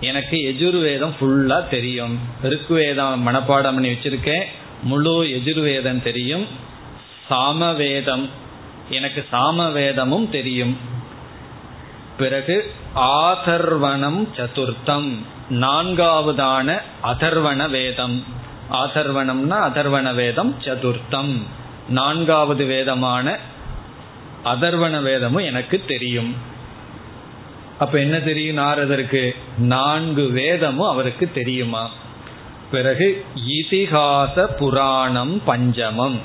எனக்கு 0.00 0.36
எஜுர்வேதம் 0.36 1.12
ஃபுல்லா 1.20 1.68
தெரியும். 1.68 2.18
ருக்வேதம் 2.42 3.28
மனப்பாடம் 3.28 3.62
பண்ணி 3.62 3.88
வச்சிருக்கேன் 3.88 4.44
முழு 4.82 5.24
எஜுர்வேதம் 5.24 6.02
தெரியும். 6.02 6.46
சாமவேதம். 7.28 8.28
எனக்கு 8.90 9.26
சாமவேதமும் 9.32 10.30
தெரியும். 10.30 10.76
பிறகு 12.16 12.72
ஆதர்வனம் 12.94 14.28
சதுர்த்தம். 14.36 15.18
நான்காவதான 15.50 16.78
அதர்வண 17.02 17.70
வேதம். 17.70 18.24
ஆதர்வனம்னா 18.72 19.58
அதர்வண 19.68 20.14
வேதம் 20.14 20.54
சதுர்த்தம். 20.60 21.42
நான்காவது 21.88 22.64
வேதமான 22.64 23.38
அதர்வண 24.44 25.02
வேதமும் 25.02 25.44
எனக்கு 25.44 25.84
தெரியும். 25.86 26.34
அப்ப 27.78 27.98
என்ன 27.98 28.18
தெரியும் 28.18 28.58
நாரதற்கு 28.58 29.36
நான்கு 29.58 30.28
வேதமும் 30.28 30.88
அவருக்கு 30.88 31.32
தெரியுமா? 31.32 31.90
பிறகு 32.70 33.24
இதிகாச 33.48 34.46
புராணம் 34.46 35.42
பஞ்சமம். 35.46 36.18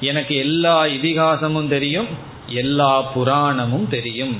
எனக்கு 0.00 0.34
எல்லா 0.34 0.84
இதிகாசமும் 0.84 1.68
தெரியும் 1.68 2.06
எல்லா 2.46 3.12
புராணமும் 3.14 3.88
தெரியும். 3.88 4.36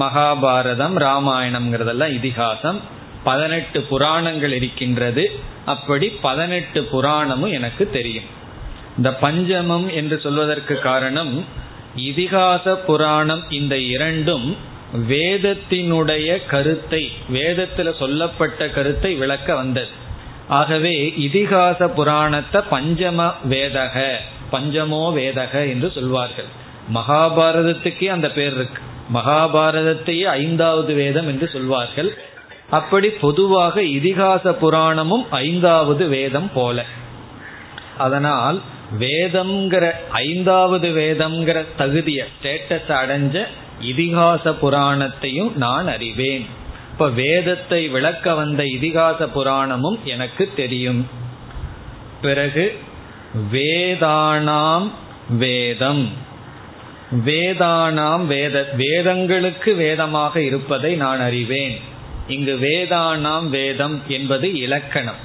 மகாபாரதம் 0.00 0.96
ராமாயணம்ங்கிறதெல்லாம் 0.96 2.12
இதிகாசம். 2.12 2.98
பதினெட்டு 3.24 3.80
புராணங்கள் 3.82 4.52
இருக்கின்றது. 4.52 5.24
அப்படி 5.64 6.08
பதினெட்டு 6.08 6.80
புராணமும் 6.92 7.52
எனக்கு 7.52 7.90
தெரியும். 7.90 8.28
இந்த 8.96 9.10
பஞ்சமம் 9.22 9.86
என்று 9.92 10.20
சொல்வதற்கு 10.20 10.74
காரணம் 10.78 11.44
இதிகாச 11.96 12.74
புராணம் 12.74 13.44
இந்த 13.50 13.78
இரண்டும் 13.78 14.56
வேதத்தினுடைய 15.08 16.28
கருத்தை 16.46 17.12
வேதத்தில் 17.28 17.98
சொல்லப்பட்ட 17.98 18.68
கருத்தை 18.68 19.14
விளக்க 19.14 19.54
வந்தது. 19.54 19.92
ஆகவே 20.48 20.94
இதிகாச 21.18 21.88
புராணத்தை 21.88 22.60
பஞ்சம 22.70 23.32
வேதக 23.48 23.96
பஞ்சமோ 24.52 25.02
வேதக 25.18 25.54
என்று 25.68 25.90
சொல்வார்கள். 25.90 26.48
மகாபாரதத்துக்கே 26.94 28.06
அந்த 28.06 28.28
பேர் 28.30 28.52
இருக்கு. 28.52 28.80
மகாபாரதத்தையே 29.14 30.26
ஐந்தாவது 30.40 30.94
வேதம் 30.94 31.28
என்று 31.28 31.48
சொல்வார்கள். 31.48 32.10
அப்படி 32.70 33.08
பொதுவாக 33.08 33.82
இதிகாச 33.82 34.56
புராணமும் 34.60 35.26
ஐந்தாவது 35.30 36.08
வேதம் 36.08 36.50
போல. 36.54 36.84
அதனால் 37.98 38.60
வேதம்ங்கிற 38.98 39.90
ஐந்தாவது 40.10 40.88
வேதம்ங்கிற 40.88 41.64
தகுதிய 41.78 42.24
ஸ்டேட்டஸ் 42.36 42.88
அடைஞ்ச 42.88 43.46
இதிகாச 43.80 44.54
புராணத்தையும் 44.62 45.56
நான் 45.56 45.88
அறிவேன். 45.88 46.46
இப்ப 46.92 47.08
வேதத்தை 47.08 47.88
விளக்க 47.88 48.34
வந்த 48.34 48.62
இதிகாச 48.62 49.28
புராணமும் 49.34 50.02
எனக்கு 50.04 50.50
தெரியும். 50.56 51.08
பிறகு 52.20 52.78
வேதானாம் 53.52 54.90
வேதம். 55.28 56.08
வேதானாம் 57.24 58.26
வேத 58.26 58.74
வேதங்களுக்கு 58.76 59.74
வேதமாக 59.74 60.42
இருப்பதை 60.42 60.94
நான் 60.94 61.20
அறிவேன். 61.20 61.89
இங்கு 62.30 62.58
வேதானாம் 62.60 63.48
வேதம் 63.48 64.02
என்பது 64.08 64.52
இலக்கணம். 64.52 65.20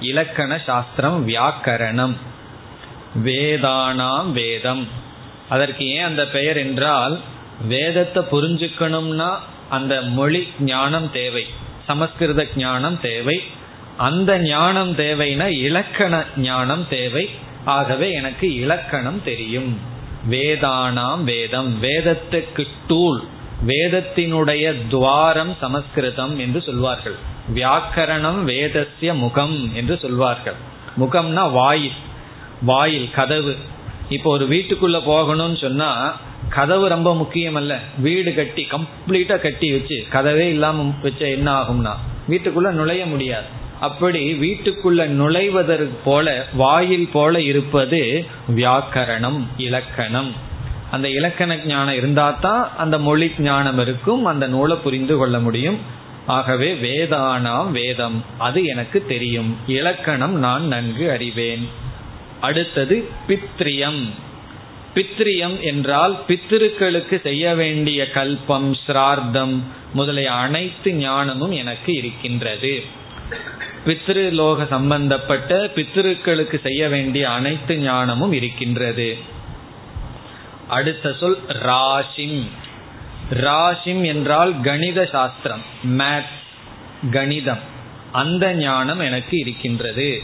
இலக்கண 0.00 0.58
சாஸ்திரம் 0.66 1.28
வியாக்கரணம். 1.28 2.14
வேதானாம் 3.24 4.30
வேதம். 4.30 4.88
அதற்கு 5.48 5.86
ஏன் 5.86 6.04
அந்த 6.04 6.26
பெயர் 6.26 6.56
என்றால் 6.56 7.20
வேதத்தை 7.68 8.22
புரிஞ்சுக்கணும்னா 8.32 9.30
அந்த 9.68 10.02
மொழி 10.02 10.48
ஞானம் 10.60 11.12
தேவை 11.12 11.46
சமஸ்கிருத 11.86 12.46
ஞானம் 12.56 13.00
தேவை 13.00 13.42
அந்த 13.96 14.38
ஞானம் 14.38 14.96
தேவைனா 14.96 15.46
இலக்கண 15.46 16.24
ஞானம் 16.36 16.88
தேவை. 16.88 17.30
ஆகவே 17.64 18.12
எனக்கு 18.12 18.54
இலக்கணம் 18.54 19.22
தெரியும். 19.24 19.78
வேதானாம் 20.30 21.22
வேதம் 21.22 21.82
வேதத்துக்கு 21.82 22.66
டூல் 22.86 23.24
வேதத்தினுடைய 23.66 24.74
துவாரம் 24.88 25.56
சமஸ்கிருதம் 25.60 26.38
என்று 26.38 26.60
சொல்வார்கள். 26.60 27.14
வியாக்கரணம் 27.54 28.40
வேதசிய 28.46 29.14
முகம் 29.14 29.74
என்று 29.74 29.98
சொல்வார்கள். 30.02 30.54
முகம்னா 31.00 31.50
வாயில். 31.50 31.92
வாயில் 32.62 33.10
கதவு. 33.10 33.54
இப்போ 34.08 34.30
ஒரு 34.30 34.48
வீட்டுக்குள்ள 34.48 35.00
போகணும்னு 35.06 35.60
சொன்னா 35.60 36.20
கதவு 36.48 36.88
ரொம்ப 36.88 37.14
முக்கியம் 37.14 37.54
அல்ல 37.54 37.78
வீடு 37.98 38.34
கட்டி 38.34 38.66
கம்ப்ளீட்டா 38.70 39.38
கட்டி 39.38 39.72
வச்சு 39.72 40.06
கதவே 40.12 40.48
இல்லாம 40.48 40.94
வச்ச 41.02 41.28
என்ன 41.28 41.52
ஆகும்னா 41.60 41.94
வீட்டுக்குள்ள 42.28 42.70
நுழைய 42.70 43.06
முடியாது. 43.06 43.46
அப்படி 43.80 44.32
வீட்டுக்குள்ள 44.34 45.06
நுழைவதற்கு 45.06 45.98
போல 46.04 46.46
வாயில் 46.52 47.08
போல 47.12 47.40
இருப்பது 47.40 48.26
வியாக்கரணம் 48.56 49.42
இலக்கணம். 49.56 50.54
அந்த 50.90 51.08
இலக்கண 51.08 51.56
ஞானம் 51.56 51.94
இருந்தா 51.94 52.30
தான் 52.30 52.76
அந்த 52.76 52.98
மொழி 52.98 53.32
ஞானம் 53.38 53.78
இருக்கும் 53.78 54.24
அந்த 54.24 54.46
நூலை 54.46 54.76
புரிந்து 54.76 55.16
கொள்ள 55.16 55.38
முடியும். 55.38 55.78
ஆகவே 56.26 56.74
வேதானாம் 56.74 57.70
வேதம் 57.70 58.24
அது 58.38 58.64
எனக்கு 58.64 59.06
தெரியும். 59.06 59.56
இலக்கணம் 59.66 60.38
நான் 60.38 60.66
நன்கு 60.66 61.10
அறிவேன். 61.10 61.68
அடுத்தது 62.40 63.08
பித்ரியம். 63.28 64.10
பித்ரியம் 64.94 65.60
என்றால் 65.60 66.18
பித்திருக்களுக்கு 66.28 67.20
செய்ய 67.20 67.54
வேண்டிய 67.54 68.08
கல்பம் 68.14 68.74
சிரார்த்தம் 68.86 69.62
முதலிய 69.92 70.32
அனைத்து 70.32 70.92
ஞானமும் 70.92 71.50
எனக்கு 71.50 71.94
இருக்கின்றது. 71.94 72.82
பித்ருலோக 73.86 74.66
சம்பந்தப்பட்ட 74.68 75.70
பித்திருக்களுக்கு 75.74 76.60
செய்ய 76.62 76.88
வேண்டிய 76.88 77.30
அனைத்து 77.30 77.76
ஞானமும் 77.76 78.32
இருக்கின்றது. 78.32 79.34
அடுத்த 80.68 81.14
சொல் 81.20 81.38
ராசிம் 81.48 82.46
ராசிம் 83.30 84.06
என்றால் 84.06 84.60
கணித 84.60 85.08
சாஸ்திரம் 85.12 85.62
மேத்ஸ் 85.84 86.44
கணிதம். 87.10 87.58
அந்த 88.12 88.54
ஞானம் 88.54 88.98
எனக்கு 88.98 89.38
இருக்கின்றது. 89.38 90.22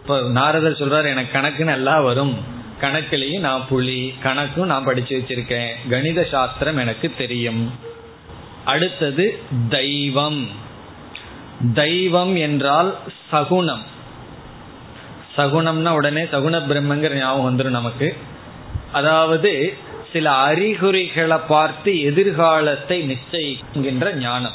இப்போ 0.00 0.20
நாரதர் 0.20 0.72
சொல்றார் 0.72 1.06
எனக்கு 1.06 1.32
கணக்கு 1.32 1.64
நல்லா 1.64 2.00
வரும். 2.00 2.38
கணக்குலையும் 2.80 3.40
நான் 3.40 3.66
புலி 3.68 4.14
கணக்கும் 4.22 4.64
நான் 4.64 4.84
படிச்சு 4.84 5.18
வச்சிருக்கேன். 5.18 5.68
கணித 5.88 6.24
சாஸ்திரம் 6.30 6.76
எனக்கு 6.76 7.12
தெரியும். 7.18 7.72
அடுத்தது 8.64 9.38
தெய்வம். 9.68 10.48
தெய்வம் 11.74 12.36
என்றால் 12.36 12.98
சகுணம் 13.32 13.82
சகுணம்னா 15.36 15.88
உடனே 15.88 16.22
சகுண 16.22 16.62
பிரம்மங்கிற 16.68 17.14
ஞாபகம் 17.14 17.58
வந்துடும் 17.58 17.78
நமக்கு. 17.78 18.16
அதாவது 18.92 19.76
சில 20.12 20.30
அறிகுறிகளை 20.30 21.36
பார்த்து 21.48 22.00
எதிர்காலத்தை 22.00 22.98
நிச்சயிக்கின்ற 23.02 24.16
ஞானம். 24.16 24.52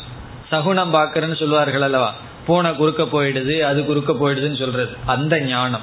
சகுனம் 0.50 0.94
பார்க்கறன்னு 0.94 1.36
சொல்லுவார்கள் 1.36 1.82
அல்லவா? 1.82 2.14
பூனை 2.46 2.76
குறுக்க 2.76 3.04
போயிடுது 3.04 3.62
அது 3.62 3.86
குறுக்க 3.86 4.14
போயிடுதுன்னு 4.14 4.60
சொல்றது. 4.60 4.98
அந்த 5.06 5.40
ஞானம். 5.40 5.82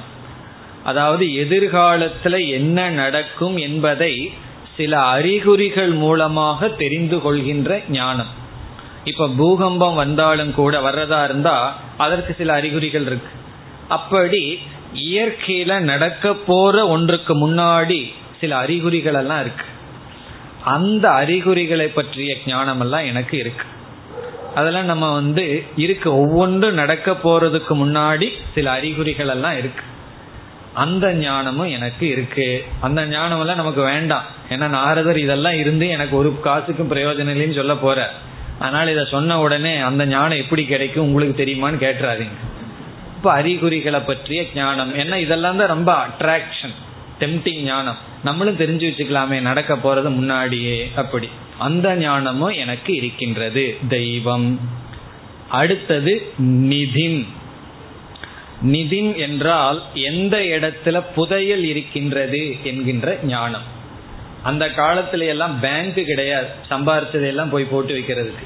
அதாவது 0.83 1.25
எதிர்காலத்துல 1.25 2.49
என்ன 2.49 2.89
நடக்கும் 2.89 3.57
என்பதை 3.57 4.33
சில 4.77 4.99
அறிகுறிகள் 4.99 5.89
மூலமாக 5.89 6.67
தெரிந்து 6.67 7.21
கொள்கின்ற 7.21 7.81
ஞானம். 7.89 8.27
இப்ப 9.03 9.27
பூகம்பம் 9.27 9.95
வந்தாலும் 9.95 10.53
கூட 10.53 10.79
வர்றதா 10.79 11.23
இருந்தா 11.23 11.75
அதற்கு 11.97 12.35
சில 12.37 12.53
அறிகுறிகள் 12.53 13.01
இருக்கு. 13.01 13.29
அப்படி 13.87 14.59
இயற்கையில 14.93 15.79
நடக்க 15.79 16.33
போற 16.33 16.87
ஒன்றுக்கு 16.87 17.33
முன்னாடி 17.35 18.13
சில 18.43 18.55
அறிகுறிகள் 18.57 19.13
எல்லாம் 19.13 19.39
இருக்கு. 19.39 19.65
அந்த 20.63 21.09
அறிகுறிகளை 21.09 21.87
பற்றிய 21.87 22.37
ஞானம் 22.45 22.79
எல்லாம் 22.79 23.05
எனக்கு 23.05 23.37
இருக்கு. 23.37 23.65
அதெல்லாம் 24.55 24.85
நம்ம 24.85 25.13
வந்து 25.13 25.63
இருக்கு. 25.75 26.17
ஒவ்வொன்றும் 26.17 26.73
நடக்க 26.73 27.11
போறதுக்கு 27.11 27.73
முன்னாடி 27.73 28.29
சில 28.55 28.71
அறிகுறிகள் 28.71 29.27
எல்லாம் 29.27 29.57
இருக்கு. 29.57 29.83
அந்த 30.73 31.13
ஞானமும் 31.13 31.69
எனக்கு 31.69 32.09
இருக்கு. 32.09 32.65
அந்த 32.79 33.05
ஞானம் 33.05 33.39
எல்லாம் 33.39 33.55
நமக்கு 33.55 33.81
வேண்டாம். 33.81 34.23
ஏன்னா 34.49 34.67
நாரதர் 34.67 35.17
இதெல்லாம் 35.17 35.53
இருந்து 35.53 35.87
எனக்கு 35.87 36.15
ஒரு 36.17 36.39
காசுக்கும் 36.43 36.91
பிரயோஜனம் 36.91 37.33
இல்லைன்னு 37.35 37.55
சொல்ல 37.55 37.75
போற. 37.75 38.11
அதனால 38.59 38.91
இதை 38.91 39.05
சொன்ன 39.11 39.39
உடனே 39.39 39.77
அந்த 39.77 40.05
ஞானம் 40.05 40.37
எப்படி 40.37 40.65
கிடைக்கும் 40.65 41.05
உங்களுக்கு 41.05 41.45
தெரியுமான்னு 41.45 41.81
கேட்டுறாதீங்க. 41.85 42.37
இப்ப 43.17 43.31
அறிகுறிகளை 43.31 43.99
பற்றிய 43.99 44.45
ஞானம். 44.55 44.95
ஏன்னா 44.95 45.15
இதெல்லாம் 45.15 45.57
தான் 45.57 45.67
ரொம்ப 45.67 46.05
அட்ராக்ஷன் 46.05 46.75
டெம்டிங் 47.19 47.61
ஞானம். 47.61 47.97
நம்மளும் 48.23 48.57
தெரிஞ்சு 48.57 48.83
வச்சுக்கலாமே 48.83 49.41
நடக்க 49.41 49.75
போறது 49.75 50.03
முன்னாடியே 50.03 50.91
அப்படி. 50.95 51.29
அந்த 51.57 51.95
ஞானமும் 51.95 52.49
எனக்கு 52.49 52.95
இருக்கின்றது. 52.95 53.77
தெய்வம். 53.89 54.59
அடுத்தது 55.49 56.31
நிதின். 56.41 57.25
நிதின் 58.65 59.15
என்றால் 59.15 59.83
எந்த 59.93 60.37
இடத்துல 60.37 61.03
புதையல் 61.15 61.63
இருக்கின்றது 61.63 62.55
என்கின்ற 62.63 63.19
ஞானம். 63.23 63.71
அந்த 64.43 64.67
காலத்துல 64.67 65.27
எல்லாம் 65.27 65.59
பேங்க் 65.59 66.05
கிடையாது. 66.05 66.47
சம்பாரிச்சதையெல்லாம் 66.69 67.49
போய் 67.49 67.63
போட்டு 67.63 67.93
வைக்கிறதுக்கு. 67.93 68.43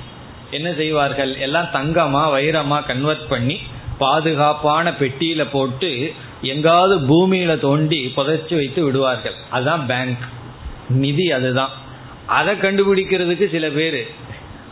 என்ன 0.51 0.74
செய்வார்கள்? 0.74 1.36
எல்லாம் 1.36 1.68
தங்கமா 1.74 2.39
வைரமா 2.39 2.86
கன்வெர்ட் 2.86 3.28
பண்ணி 3.28 3.59
பாதுகாப்பான 3.97 4.91
பெட்டியில 4.91 5.47
போட்டு 5.51 6.13
எங்காவது 6.41 6.99
பூமியில 6.99 7.59
தோண்டி 7.59 8.13
புதைச்சி 8.15 8.55
வைத்து 8.55 8.83
விடுவார்கள். 8.83 9.33
அதுதான் 9.49 9.85
பேங்க் 9.85 10.17
நிதி 10.89 11.31
அதுதான். 11.31 11.69
அதை 12.25 12.55
கண்டுபிடிக்கிறதுக்கு 12.55 13.49
சில 13.49 13.69
பேர் 13.69 14.07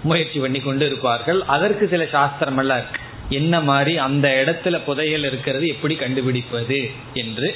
முயற்சி 0.03 0.39
பண்ணி 0.39 0.59
கொண்டு 0.59 0.85
இருப்பார்கள். 0.85 1.43
அதற்கு 1.43 1.87
சில 1.87 2.05
சாஸ்திரம் 2.05 2.57
எல்லாம் 2.57 2.77
இருக்கு. 2.77 2.99
என்ன 3.29 3.59
மாதிரி 3.59 3.97
அந்த 3.97 4.43
இடத்துல 4.45 4.79
புதையல் 4.83 5.23
இருக்கிறது 5.23 5.67
எப்படி 5.67 5.95
கண்டுபிடிப்பது 5.95 6.91
என்று. 7.13 7.55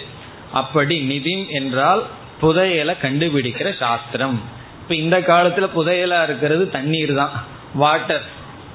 அப்படி 0.52 1.00
நிதி 1.00 1.46
என்றால் 1.50 2.04
புதையலை 2.42 2.96
கண்டுபிடிக்கிற 3.02 3.78
சாஸ்திரம். 3.78 4.42
இப்ப 4.82 4.96
இந்த 4.96 5.20
காலத்துல 5.20 5.70
புதையலா 5.76 6.24
இருக்கிறது 6.24 6.70
தண்ணீர் 6.70 7.14
தான். 7.14 7.44
வாட்டர் 7.74 8.24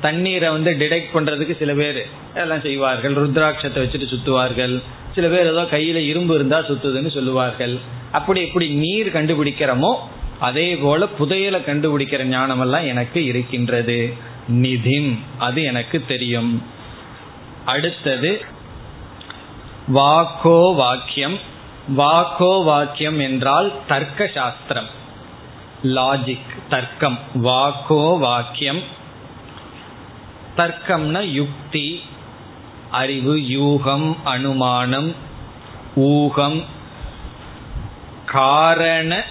தண்ணீரை 0.01 0.51
வந்து 0.51 0.71
டிடெக்ட் 0.71 1.15
பண்றதுக்கு 1.15 1.57
சில 1.57 1.75
பேர் 1.75 2.07
எல்லாம் 2.35 2.61
செய்வார்கள். 2.61 3.15
ருத்ராட்சத்தை 3.15 3.81
வச்சுட்டு 3.85 4.15
சுத்துவார்கள். 4.15 4.83
சில 5.15 5.29
பேர் 5.29 5.47
ஏதோ 5.47 5.63
கையில 5.63 5.97
இரும்பு 6.07 6.35
இருந்தா 6.35 6.59
சுத்துதுன்னு 6.59 7.11
சொல்லுவார்கள். 7.13 7.75
அப்படி 8.13 8.41
எப்படி 8.41 8.69
நீர் 8.75 9.13
கண்டுபிடிக்கிறோமோ 9.13 9.93
அதே 10.39 10.77
போல 10.77 11.07
புதையலை 11.19 11.61
கண்டுபிடிக்கிற 11.67 12.23
ஞானம் 12.25 12.61
எல்லாம் 12.61 12.87
எனக்கு 12.87 13.25
இருக்கின்றது. 13.25 13.99
நிதிம் 14.49 15.19
அது 15.39 15.63
எனக்கு 15.63 15.99
தெரியும். 16.07 16.63
அடுத்தது 17.65 18.45
வாக்கோ 19.95 20.75
வாக்கியம். 20.75 21.39
வாக்கோ 21.97 22.65
வாக்கியம் 22.65 23.21
என்றால் 23.21 23.73
தர்க்க 23.87 24.31
சாஸ்திரம் 24.35 24.91
லாஜிக் 25.85 26.53
தர்க்கம். 26.69 27.19
வாக்கோ 27.45 28.19
வாக்கியம். 28.19 28.83
தர்க்கம்னா 30.57 31.23
யுக்தி. 31.33 31.87
அறிவு 32.95 33.35
யூகம் 33.37 34.17
அனுமானம் 34.25 35.15
ஊகம் 35.97 36.65
காரண 38.27 39.25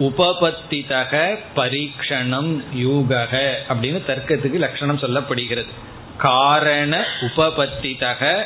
உபபத்திதக 0.00 1.38
பரீக்ஷணம் 1.56 2.50
யூகக 2.76 3.34
அப்படின்னு 3.68 4.00
தர்க்கத்துக்கு 4.06 4.58
லட்சணம் 4.64 4.98
சொல்லப்படுகிறது. 4.98 5.72
காரண 6.18 7.04
உபபத்திதக 7.20 8.44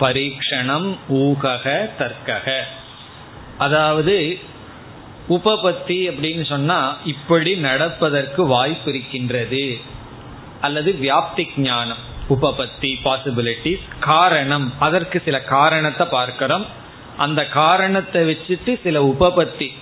பரீக்ஷணம் 0.00 0.88
ஊகக 1.12 1.88
தர்க்கக. 1.98 2.60
அதாவது 3.58 4.38
உபபத்தி 5.28 5.98
அப்படின்னு 6.10 6.44
சொன்னா 6.46 6.96
இப்படி 7.04 7.56
நடப்பதற்கு 7.56 8.46
வாய்ப்பு 8.46 8.90
இருக்கின்றது. 8.90 9.80
அல்லது 10.60 10.90
வியாப்தி 11.02 11.46
ஞானம். 11.56 12.16
உபபத்தி 12.28 12.98
பாசிபிலிட்டிஸ் 13.04 13.80
காரணம். 14.00 14.72
அதற்கு 14.78 15.22
சில 15.24 15.40
காரணத்தை 15.40 16.06
பார்க்கிறோம். 16.06 16.66
அந்த 17.16 17.46
காரணத்தை 17.46 18.30
வச்சுட்டு 18.30 18.80
சில 18.82 19.02
உபபத்தி 19.02 19.72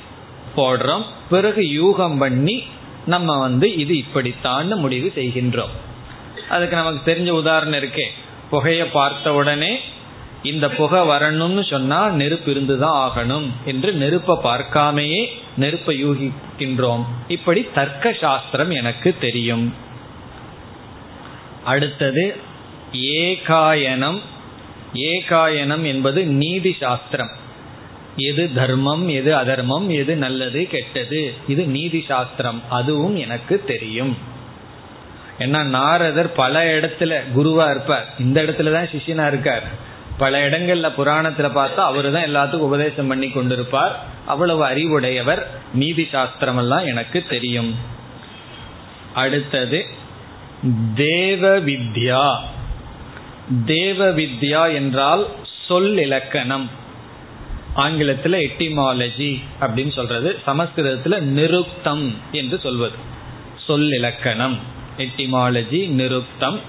போடுறோம். 0.56 1.04
பிறகு 1.30 1.62
யூகம் 1.62 2.18
பண்ணி 2.18 2.62
நம்ம 3.06 3.38
வந்து 3.38 3.74
இது 3.74 3.96
இப்படித்தான் 3.96 4.72
முடிவு 4.72 5.12
செய்கின்றோம். 5.14 5.74
அதுக்கு 6.48 6.76
நமக்கு 6.76 7.14
தெரிஞ்ச 7.14 7.30
உதாரணம் 7.30 7.80
இருக்கே. 7.80 8.06
புகையை 8.50 8.86
பார்த்த 8.86 9.34
உடனே 9.34 9.80
இந்த 10.42 10.70
புகை 10.70 11.00
வரணும்னு 11.00 11.70
சொன்னா 11.70 12.08
நெருப்பு 12.08 12.50
இருந்துதான் 12.50 13.10
ஆகணும் 13.10 13.50
என்று 13.64 13.92
நெருப்பை 13.92 14.36
பார்க்காமையே 14.42 15.28
நெருப்பை 15.56 16.04
யூகிக்கின்றோம். 16.04 17.04
இப்படி 17.28 17.68
தர்க்க 17.74 18.16
சாஸ்திரம் 18.20 18.70
எனக்கு 18.70 19.16
தெரியும். 19.20 19.74
அடுத்தது 21.66 22.36
ஏகாயனம். 22.92 24.20
ஏகாயனம் 24.94 25.84
என்பது 25.86 26.24
நீதி 26.24 26.76
சாஸ்திரம். 26.80 27.30
எது 28.16 28.54
தர்மம் 28.54 29.08
எது 29.08 29.36
அதர்மம் 29.36 29.88
எது 29.90 30.16
நல்லது 30.16 30.66
கெட்டது. 30.66 31.34
இது 31.48 31.66
நீதி 31.66 32.04
சாஸ்திரம். 32.08 32.62
அதுவும் 32.68 33.16
எனக்கு 33.16 33.64
தெரியும். 33.66 34.16
ஏன்னா 35.38 35.62
நாரதர் 35.62 36.32
பல 36.32 36.64
இடத்துல 36.64 37.20
குருவா 37.36 37.70
இருப்பார். 37.70 38.06
இந்த 38.18 38.42
இடத்துல 38.42 38.72
தான் 38.72 38.88
சிஷியனா 38.88 39.26
இருக்கார். 39.26 39.62
பல 40.18 40.48
இடங்கள்ல 40.48 40.90
புராணத்துல 40.98 41.50
பார்த்தா 41.50 41.84
அவரு 41.90 42.12
தான் 42.12 42.24
எல்லாத்துக்கும் 42.24 42.70
உபதேசம் 42.70 43.08
பண்ணி 43.08 43.26
கொண்டிருப்பார். 43.26 43.92
அவ்வளவு 44.26 44.64
அறிவுடையவர். 44.64 45.46
நீதி 45.74 46.08
சாஸ்திரம் 46.12 46.56
எல்லாம் 46.56 46.86
எனக்கு 46.86 47.24
தெரியும். 47.28 47.74
அடுத்தது 49.14 50.04
தேவ 50.94 51.60
வித்யா 51.60 52.36
தேவ 53.64 54.12
வித்யா 54.12 54.74
என்றால் 54.74 55.26
சொல் 55.66 55.98
இலக்கணம். 55.98 56.70
ஆங்கிலத்தில் 57.74 58.32
எட்டிமாலஜி 58.32 59.42
அப்படின்னு 59.60 59.92
சொல்றது. 59.92 60.40
சமஸ்கிருதத்தில் 60.44 61.22
நிருக்தம் 61.22 62.14
என்று 62.32 62.60
சொல்வது. 62.62 62.94
சொல் 63.66 63.92
இலக்கணம். 63.92 64.58
எட்டிமாலஜி 64.98 65.88
நிருக்தம். 65.88 66.60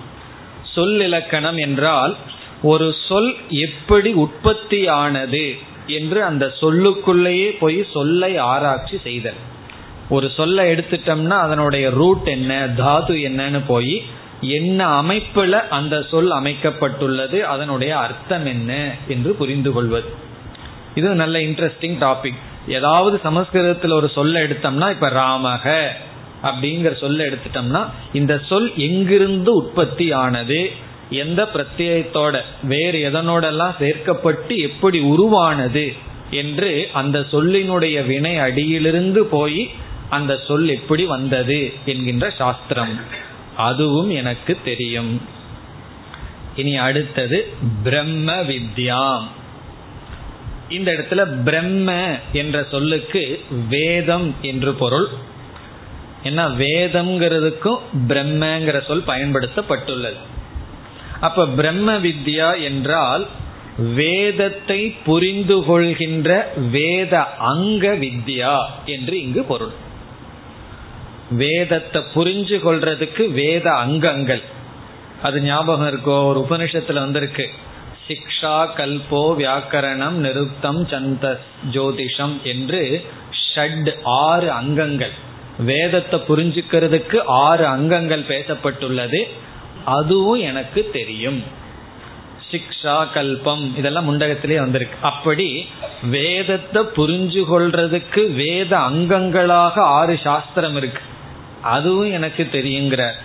சொல் 0.74 1.00
இலக்கணம் 1.00 1.58
என்றால் 1.58 2.16
ஒரு 2.62 2.96
சொல் 3.08 3.36
எப்படி 3.50 4.14
உற்பத்தி 4.14 4.88
ஆனது 4.88 5.56
என்று 5.88 6.24
அந்த 6.24 6.54
சொல்லுக்குள்ளேயே 6.62 7.58
போய் 7.60 7.86
சொல்லை 7.94 8.38
ஆராய்ச்சி 8.38 9.00
செய்தல். 9.04 9.56
ஒரு 10.10 10.32
சொல்லை 10.36 10.66
எடுத்துட்டோம்னா 10.72 11.38
அதனுடைய 11.38 11.90
ரூட் 11.90 12.28
என்ன 12.28 12.70
தாது 12.78 13.14
என்னன்னு 13.14 13.62
போய் 13.68 14.04
என்ன 14.42 15.02
அமைப்புல 15.02 15.68
அந்த 15.68 16.06
சொல் 16.12 16.32
அமைக்கப்பட்டுள்ளது 16.32 17.40
அதனுடைய 17.40 17.98
அர்த்தம் 17.98 18.46
என்ன 18.46 18.92
என்று 19.08 19.34
புரிந்து 19.34 19.72
கொள்வது. 19.72 20.06
இது 20.96 21.08
நல்ல 21.16 21.40
இன்ட்ரெஸ்டிங் 21.40 21.98
டாபிக் 22.00 22.40
ஏதாவது 22.68 23.20
சமஸ்கிருதத்தில் 23.24 23.92
ஒரு 23.92 24.10
சொல்ல 24.10 24.44
எடுத்தோம்னா 24.44 24.90
இப்ப 24.90 25.10
ராமக 25.10 25.82
அப்படிங்கிற 26.44 27.00
சொல்ல 27.00 27.26
எடுத்துட்டோம்னா 27.26 27.86
இந்த 28.14 28.42
சொல் 28.50 28.76
எங்கிருந்து 28.76 29.54
உற்பத்தி 29.54 30.12
ஆனது 30.12 30.70
எந்த 31.10 31.50
பிரத்யேகத்தோட 31.54 32.42
வேறு 32.64 33.12
எதனோடெல்லாம் 33.12 33.76
சேர்க்கப்பட்டு 33.80 34.58
எப்படி 34.58 35.00
உருவானது 35.00 35.94
என்று 36.32 36.88
அந்த 36.94 37.20
சொல்லினுடைய 37.20 38.06
வினை 38.06 38.38
அடியிலிருந்து 38.38 39.26
போய் 39.26 39.72
அந்த 40.10 40.40
சொல் 40.48 40.68
எப்படி 40.70 41.06
வந்தது 41.06 41.74
என்கின்ற 41.86 42.30
சாஸ்திரம். 42.30 43.00
அதுவும் 43.58 44.10
எனக்கு 44.10 44.58
தெரியும். 44.64 45.22
இனி 46.56 46.78
அடுத்தது 46.78 47.54
பிரம்ம 47.84 48.36
வித்யாம். 48.36 49.24
இந்த 50.70 50.92
இடத்துல 50.92 51.44
பிரம்ம 51.44 52.18
என்ற 52.34 52.66
சொல்லுக்கு 52.72 53.42
வேதம் 53.70 54.36
என்று 54.42 54.74
பொருள். 54.74 55.08
ஏன்னா 56.24 56.46
வேதம்ங்கிறதுக்கும் 56.58 57.80
பிரம்மங்கிற 58.08 58.86
சொல் 58.86 59.04
பயன்படுத்தப்பட்டுள்ளது. 59.08 60.22
அப்ப 61.20 61.48
பிரம்ம 61.48 61.98
வித்யா 61.98 62.64
என்றால் 62.64 63.28
வேதத்தை 63.78 64.96
புரிந்து 65.06 65.64
கொள்கின்ற 65.64 66.54
வேத 66.72 67.24
அங்க 67.24 67.96
வித்யா 67.96 68.66
என்று 68.86 69.22
இங்கு 69.22 69.44
பொருள். 69.44 69.86
வேதத்தை 71.30 72.04
புரிஞ்சு 72.16 72.58
கொள்றதுக்கு 72.58 73.32
வேத 73.32 73.74
அங்கங்கள். 73.74 74.42
அது 75.22 75.42
ஞாபகம் 75.42 75.88
இருக்கோ? 75.88 76.26
ஒரு 76.26 76.46
உபனிஷத்துல 76.50 76.94
வந்திருக்கு. 76.94 77.50
சிக்ஷா 78.08 78.68
கல்போ 78.78 79.36
வியாக்கரணம் 79.38 80.12
நிருத்தம் 80.12 80.88
சந்த 80.88 81.40
ஜோதிஷம் 81.72 82.42
என்று 82.42 83.06
ஷட் 83.56 83.94
ஆறு 84.04 84.52
அங்கங்கள். 84.52 85.12
வேதத்தை 85.58 86.20
புரிஞ்சுக்கிறதுக்கு 86.28 87.22
ஆறு 87.26 87.66
அங்கங்கள் 87.66 88.22
பேசப்பட்டுள்ளது. 88.22 89.28
அதுவும் 89.86 90.40
எனக்கு 90.40 90.90
தெரியும். 90.94 91.44
சிக்ஷா 92.52 93.06
கல்பம் 93.14 93.78
இதெல்லாம் 93.78 94.08
முண்டகத்திலே 94.10 94.56
வந்திருக்கு. 94.56 94.98
அப்படி 95.02 95.68
வேதத்தை 96.04 96.84
புரிஞ்சு 96.84 97.44
கொள்றதுக்கு 97.52 98.34
வேத 98.34 98.78
அங்கங்களாக 98.78 99.80
ஆறு 99.80 100.20
சாஸ்திரம் 100.24 100.76
இருக்கு. 100.76 101.02
அதுவும் 101.62 102.12
எனக்கு 102.12 102.48
தெரியுங்கிறார். 102.52 103.18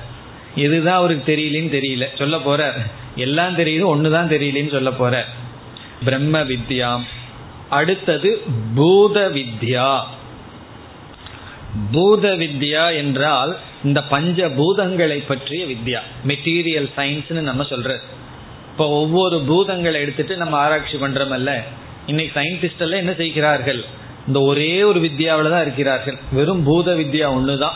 இதுதான் 0.56 0.96
அவருக்கு 0.96 1.36
தெரியலன்னு 1.36 1.74
தெரியல. 1.78 2.06
சொல்ல 2.18 2.38
போற 2.38 2.74
எல்லாம் 3.16 3.58
தெரியுது 3.58 3.84
ஒண்ணுதான் 3.94 4.32
தெரியலன்னு 4.34 4.70
சொல்ல 4.70 4.90
போற 4.90 5.24
பிரம்ம 6.04 6.42
வித்யாம். 6.42 7.02
அடுத்தது 7.68 8.42
பூத 8.74 9.28
வித்யா. 9.28 10.00
பூத 11.92 12.28
வித்யா 12.28 12.96
என்றால் 12.96 13.58
இந்த 13.84 14.02
பஞ்ச 14.02 14.48
பூதங்களை 14.48 15.26
பற்றிய 15.26 15.64
வித்யா. 15.66 16.00
மெட்டீரியல் 16.26 16.88
சயின்ஸ்னு 16.96 17.40
நம்ம 17.40 17.62
சொல்ற 17.62 17.98
இப்போ 18.70 18.88
ஒவ்வொரு 18.88 19.36
பூதங்களை 19.48 19.92
எடுத்துட்டு 19.92 20.36
நம்ம 20.36 20.56
ஆராய்ச்சி 20.56 20.96
பண்றோமல்ல. 20.96 21.50
இன்னைக்கு 22.06 22.40
சயின்டிஸ்ட் 22.40 22.78
எல்லாம் 22.78 22.98
என்ன 22.98 23.12
செய்கிறார்கள்? 23.12 23.84
இந்த 24.26 24.40
ஒரே 24.40 24.82
ஒரு 24.82 25.00
வித்யாவில் 25.00 25.50
தான் 25.50 25.62
இருக்கிறார்கள். 25.62 26.18
வெறும் 26.32 26.62
பூத 26.62 26.94
வித்யா 26.94 27.26
ஒண்ணுதான். 27.26 27.74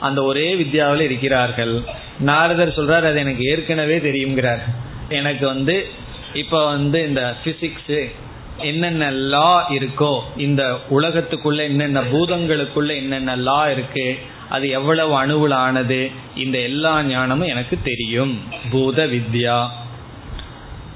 அந்த 0.00 0.22
ஒரே 0.22 0.54
வித்யாவில் 0.54 1.00
இருக்கிறார்கள். 1.00 1.82
நாரதர் 2.18 2.68
சொல்றார் 2.68 3.06
அது 3.06 3.16
எனக்கு 3.16 3.44
ஏற்கனவே 3.44 3.98
தெரியுங்கிறார் 3.98 4.60
எனக்கு 5.08 5.46
வந்து 5.46 5.88
இப்ப 6.34 6.66
வந்து 6.66 7.08
இந்த 7.08 7.34
பிசிக்ஸ் 7.44 8.10
என்னென்ன 8.58 9.10
லா 9.10 9.70
இருக்கோ 9.70 10.20
இந்த 10.36 10.78
உலகத்துக்குள்ள 10.90 11.56
என்னென்ன 11.56 12.00
பூதங்களுக்குள்ள 12.00 12.94
என்னென்ன 12.94 13.36
லா 13.36 13.70
இருக்கு 13.70 14.18
அது 14.48 14.68
எவ்வளவு 14.68 15.26
அணுவுல 15.26 15.52
ஆனது 15.52 16.10
இந்த 16.36 16.58
எல்லா 16.58 17.02
ஞானமும் 17.02 17.48
எனக்கு 17.48 17.78
தெரியும். 17.84 18.40
பூத 18.70 19.06
வித்யா. 19.06 19.68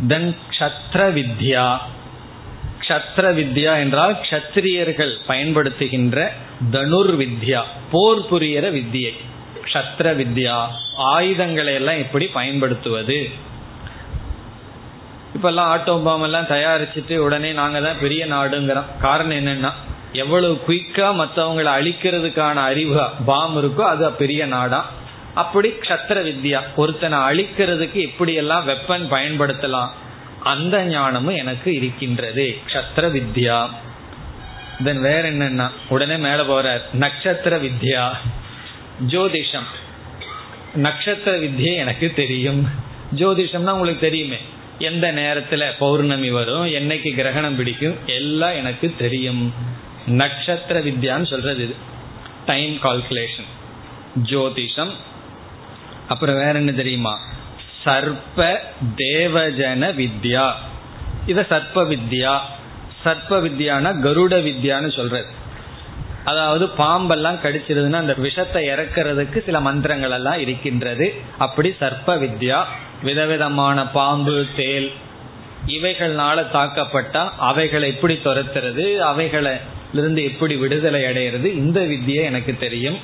தென் 0.09 0.37
க்ஷத்ர 0.51 1.11
வித்யா. 1.11 1.79
சத்ர 2.91 3.27
வித்யா 3.39 3.73
என்றால் 3.79 4.15
க்ஷத்ரியர்கள் 4.23 5.13
பயன்படுத்துகின்ற 5.29 6.29
தனுர் 6.73 7.13
வித்யா 7.23 7.61
போர் 7.93 8.23
புரியற 8.31 8.67
வித்தியை. 8.79 9.13
க்ஷத்ர 9.67 10.09
வித்யா 10.21 10.57
ஆயுதங்களை 11.13 11.75
எல்லாம் 11.75 12.03
எப்படி 12.05 12.27
பயன்படுத்துவது? 12.27 13.19
இப்பெல்லாம் 15.37 15.71
ஆட்டோபாம் 15.75 16.23
எல்லாம் 16.23 16.51
தயாரிச்சுட்டு 16.55 17.17
உடனே 17.17 17.53
நாங்க 17.53 17.81
தான் 17.81 18.01
பெரிய 18.01 18.27
நாடுங்கிறோம். 18.27 18.89
காரணம் 19.01 19.39
என்னன்னா 19.41 19.71
எவ்வளவு 20.13 20.55
குயிக்கா 20.69 21.09
மற்றவங்களை 21.21 21.71
அழிக்கிறதுக்கான 21.79 22.55
அறிவு 22.55 23.03
பாம் 23.27 23.57
இருக்கோ 23.63 23.85
அது 23.93 24.13
பெரிய 24.13 24.47
நாடா. 24.47 24.81
அப்படி 25.35 25.69
க்ஷத்திர 25.83 26.19
வித்யா 26.29 26.61
ஒருத்தனை 26.77 27.19
அழிக்கிறதுக்கு 27.19 27.99
எப்படி 28.09 28.33
எல்லாம் 28.35 28.69
வெப்பன் 28.69 29.05
பயன்படுத்தலாம். 29.17 29.91
அந்த 30.43 30.85
ஞானமும் 30.85 31.37
எனக்கு 31.37 31.75
இருக்கின்றது. 31.75 32.57
கஷத்திர 32.67 33.11
வித்யா. 33.11 33.69
தென் 34.85 35.01
வேற 35.01 35.33
என்னன்னா 35.33 35.71
உடனே 35.89 36.17
மேல 36.17 36.45
போற 36.45 36.87
நட்சத்திர 36.93 37.59
வித்யா. 37.59 38.11
ஜோதிஷம். 39.07 39.67
நட்சத்திர 40.75 41.39
வித்யை 41.39 41.75
எனக்கு 41.75 42.13
தெரியும். 42.17 42.69
ஜோதிஷம்னா 43.17 43.71
உங்களுக்கு 43.71 44.01
தெரியுமே. 44.01 44.37
எந்த 44.79 45.13
நேரத்துல 45.13 45.73
பௌர்ணமி 45.79 46.31
வரும் 46.31 46.67
என்னைக்கு 46.67 47.15
கிரகணம் 47.15 47.57
பிடிக்கும் 47.57 47.97
எல்லாம் 48.07 48.55
எனக்கு 48.55 48.95
தெரியும். 48.99 49.55
நட்சத்திர 50.07 50.81
வித்யான்னு 50.81 51.27
சொல்றது 51.27 51.65
இது. 51.65 51.75
டைம் 52.47 52.79
கால்குலேஷன் 52.83 53.49
ஜோதிஷம். 54.25 54.91
அப்புறம் 56.09 56.35
வேற 56.35 56.53
என்ன 56.53 56.73
தெரியுமா? 56.73 57.19
சர்ப்ப 57.85 58.59
தேவஜன 58.97 59.95
வித்யா. 59.95 60.53
இத 61.27 61.47
சர்ப்ப 61.51 61.75
வித்யா. 61.75 62.39
சர்ப்ப 63.05 63.31
வித்யானா 63.31 63.93
கருட 64.01 64.41
வித்யான்னு 64.47 64.97
சொல்றது. 64.97 65.27
அதாவது 66.25 66.69
பாம்பெல்லாம் 66.69 67.39
கடிச்சிருதுன்னா 67.43 67.93
அந்த 67.93 68.15
விஷத்தை 68.17 68.69
இறக்கிறதுக்கு 68.69 69.45
சில 69.45 69.61
மந்திரங்கள் 69.61 70.11
எல்லாம் 70.11 70.41
இருக்கின்றது. 70.41 71.15
அப்படி 71.39 71.77
சர்ப்ப 71.81 72.07
வித்யா. 72.07 72.65
விதவிதமான 73.03 73.87
பாம்பு 73.89 74.47
தேல் 74.57 74.93
இவைகள்னால 75.67 76.47
தாக்கப்பட்டா 76.53 77.31
அவைகளை 77.39 77.89
எப்படி 77.89 78.21
துரத்துறது 78.25 78.97
அவைகளை 78.97 79.57
இருந்து 79.93 80.25
எப்படி 80.25 80.57
விடுதலை 80.57 81.07
அடைகிறது 81.07 81.55
இந்த 81.55 81.81
வித்யா 81.81 82.23
எனக்கு 82.23 82.57
தெரியும். 82.57 82.99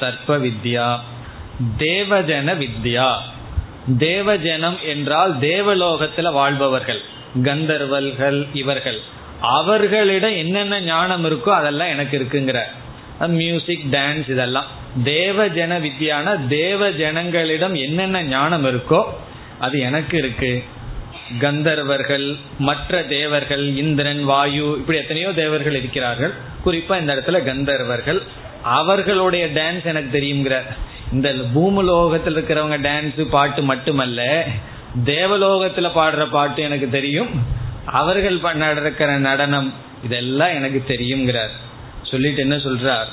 சர்ப்ப 0.00 0.28
வித்யா. 0.28 0.98
தேவஜன 1.78 2.56
வித்யா. 2.56 3.16
தேவஜனம் 3.88 4.78
என்றால் 4.86 5.36
தேவலோகத்துல 5.36 6.32
வாழ்பவர்கள் 6.32 7.00
கந்தர்வல்கள் 7.42 8.46
இவர்கள். 8.52 9.00
அவர்களிடம் 9.40 10.36
என்னென்ன 10.36 10.80
ஞானம் 10.80 11.24
இருக்கோ 11.24 11.48
அதெல்லாம் 11.48 11.88
எனக்கு 11.88 12.18
இருக்குங்கிற. 12.18 12.60
மியூசிக் 13.26 13.84
டான்ஸ் 13.90 14.30
இதெல்லாம். 14.30 14.64
தேவ 15.04 15.48
ஜன 15.48 15.78
வித்யான 15.78 16.46
தேவ 16.48 16.90
ஜனங்களிடம் 16.90 17.74
என்னென்ன 17.74 18.22
ஞானம் 18.22 18.64
இருக்கோ 18.64 19.02
அது 19.58 19.80
எனக்கு 19.80 20.18
இருக்கு. 20.18 20.64
கந்தர்வர்கள் 21.40 22.36
மற்ற 22.58 23.02
தேவர்கள் 23.02 23.76
இந்திரன் 23.76 24.24
வாயு 24.24 24.74
இப்படி 24.78 24.98
எத்தனையோ 24.98 25.32
தேவர்கள் 25.32 25.74
இருக்கிறார்கள். 25.74 26.32
குறிப்பா 26.64 27.00
இந்த 27.00 27.14
இடத்துல 27.14 27.38
கந்தர்வர்கள். 27.44 28.22
அவர்களுடைய 28.62 29.46
டான்ஸ் 29.46 29.84
எனக்கு 29.84 30.20
தெரியுங்கிற. 30.20 30.60
இந்த 31.12 31.34
பூமலோகத்தில் 31.54 32.36
இருக்கிறவங்க 32.36 32.78
டான்ஸ் 32.80 33.28
பாட்டு 33.28 33.62
மட்டுமல்ல 33.62 34.46
தேவலோகத்துல 35.04 35.90
பாடுற 35.94 36.30
பாட்டு 36.30 36.62
எனக்கு 36.62 36.90
தெரியும். 36.90 37.28
அவர்கள் 37.84 38.40
நடக்கிற 38.54 39.18
நடனம் 39.18 39.74
இதெல்லாம் 40.04 40.54
எனக்கு 40.54 40.84
தெரியுங்கிறார் 40.88 41.50
சொல்லிட்டு 42.02 42.40
என்ன 42.40 42.56
சொல்றார்? 42.56 43.06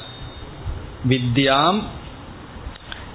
வித்யாம் 1.10 1.84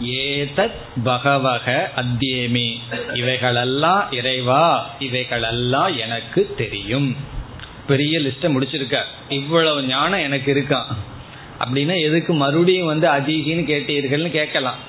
ஏதத் 0.01 0.81
பகவக 1.05 1.91
அத்தியேமி. 1.97 2.77
இவைகளெல்லாம் 3.15 4.13
இறைவா 4.13 4.87
இவைகளெல்லாம் 4.99 5.97
எனக்கு 5.97 6.55
தெரியும். 6.59 7.17
பெரிய 7.87 8.19
லிஸ்ட 8.19 8.43
முடிச்சிருக்க 8.43 9.01
இவ்வளவு 9.29 9.83
ஞானம் 9.83 10.19
எனக்கு 10.19 10.55
இருக்கான் 10.55 10.87
அப்படின்னா 11.61 11.97
எதுக்கு 12.09 12.33
மறுபடியும் 12.35 12.91
வந்து 12.93 13.07
அதிகின்னு 13.17 13.65
கேட்டீர்கள்னு 13.73 14.31
கேட்கலாம். 14.31 14.81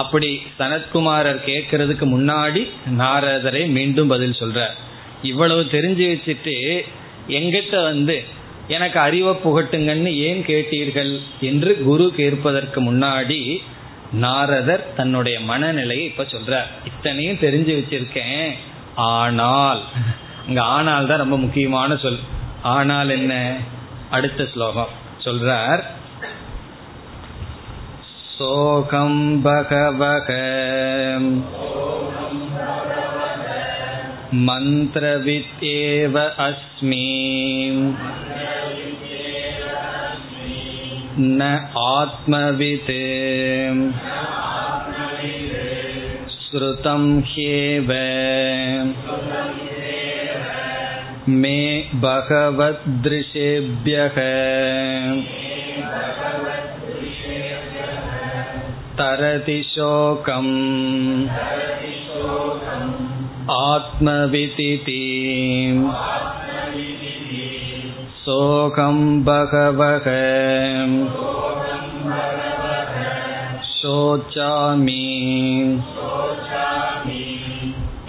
அப்படி 0.00 0.28
சனத்குமாரர் 0.58 1.40
கேட்கறதுக்கு 1.48 2.06
முன்னாடி 2.14 2.62
நாரதரை 3.00 3.62
மீண்டும் 3.76 4.12
பதில் 4.14 4.40
சொல்கிறார் 4.40 4.76
இவ்வளவு 5.22 5.62
தெரிஞ்சு 5.74 6.04
வச்சுட்டு 6.12 6.54
எங்கிட்ட 7.38 7.82
வந்து 7.82 8.16
எனக்கு 8.68 8.98
அறிவை 9.00 9.32
புகட்டுங்கன்னு 9.44 10.10
ஏன் 10.28 10.40
கேட்டீர்கள்? 10.44 11.12
என்று 11.40 11.70
குரு 11.84 12.06
கேட்பதற்கு 12.16 12.80
முன்னாடி 12.92 13.40
நாரதர் 14.24 14.84
தன்னுடைய 14.96 15.36
மனநிலையை 15.50 16.04
இப்ப 16.04 16.24
சொல்கிறார் 16.24 16.70
இத்தனையும் 16.90 17.42
தெரிஞ்சு 17.44 17.72
வச்சிருக்கேன். 17.78 18.50
ஆனால் 18.94 19.82
அங்க 20.46 20.60
ஆனால் 20.76 21.06
தான் 21.06 21.22
ரொம்ப 21.24 21.36
முக்கியமான 21.38 21.96
சொல். 21.96 22.20
ஆனால் 22.62 23.08
என்ன? 23.08 23.34
அடுத்த 24.10 24.48
ஸ்லோகம். 24.54 24.92
சொல்றார் 25.25 25.83
சோகம் 28.37 29.21
பகவக 29.43 30.29
मन्त्रवित्येव 34.47 36.15
अस्मि 36.39 37.05
न 41.19 41.41
आत्मवित् 41.83 42.91
श्रुतं 46.41 47.05
ह्येव 47.23 47.91
मे 51.29 51.57
भगवदृशेभ्यः 52.03 52.97
तरति 58.99 59.57
शोकम् 59.63 60.53
आत्मविदिति 63.51 65.03
सोऽहं 68.23 68.97
बहवः 69.23 70.07
शोचामि 73.71 75.03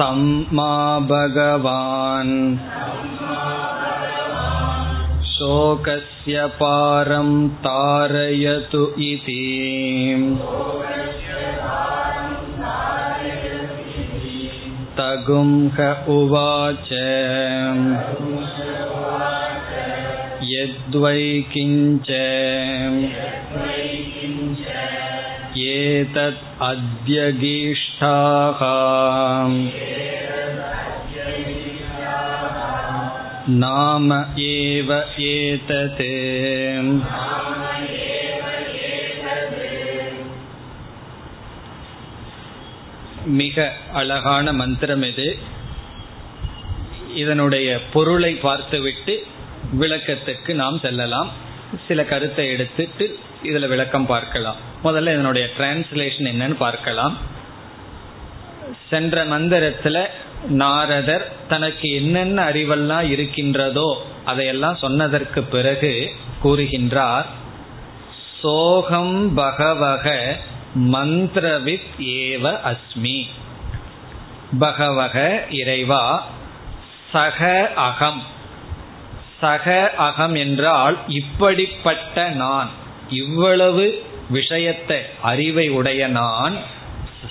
तं 0.01 0.21
मा 0.57 0.75
भगवान् 1.11 2.35
शोकस्य 5.31 6.47
पारं 6.61 7.33
तारयतु 7.65 8.85
इति 9.07 9.43
तगुंह 14.99 15.79
उवाच 16.13 16.89
यद्वै 20.53 21.25
किञ्च 21.53 22.11
ஏதத் 25.66 26.44
அத்யகீஷ்டாக 26.60 28.60
நாம 33.48 34.26
ஏவ 34.36 35.04
ஏததே 35.18 36.82
மிக 43.26 43.74
அழகான 43.94 44.54
மந்திரம் 44.54 45.04
இது. 45.04 45.38
இதனுடைய 47.16 47.80
பொருளை 47.94 48.34
பார்த்துவிட்டு 48.34 49.26
விளக்கத்துக்கு 49.80 50.54
நாம் 50.54 50.80
செல்லலாம். 50.80 51.32
சில 51.88 52.04
கருத்தை 52.04 52.50
எடுத்துட்டு 52.50 53.20
இதில் 53.44 53.68
விளக்கம் 53.68 54.06
பார்க்கலாம். 54.06 54.72
முதல்ல 54.84 55.14
இதனுடைய 55.14 55.50
டிரான்ஸ்லேஷன் 55.58 56.30
என்னன்னு 56.34 56.54
பார்க்கலாம். 56.54 57.18
சென்ற 58.90 59.26
மந்திரத்துல 59.26 60.08
நாரதர் 60.48 61.32
தனக்கு 61.50 61.94
என்னென்ன 61.94 62.50
அறிவெல்லாம் 62.50 63.10
இருக்கின்றதோ 63.10 64.06
அதையெல்லாம் 64.26 64.76
சொன்னதற்கு 64.76 65.44
பிறகு 65.44 66.12
கூறுகின்றார் 66.44 67.26
சோகம் 68.42 69.34
பகவக 69.34 70.38
மந்திரவித் 70.76 71.92
ஏவ 72.00 72.60
அஸ்மி. 72.64 73.26
பகவக 74.60 75.44
இறைவா 75.50 76.28
சக 77.12 77.72
அகம். 77.76 78.24
சக 79.42 79.94
அகம் 79.98 80.36
என்றால் 80.36 80.98
இப்படிப்பட்ட 81.08 82.30
நான். 82.30 82.70
இவ்வளவு 83.10 84.04
விஷயத்தை 84.30 84.98
அறிவை 85.22 85.70
உடைய 85.70 86.08
நான் 86.08 86.58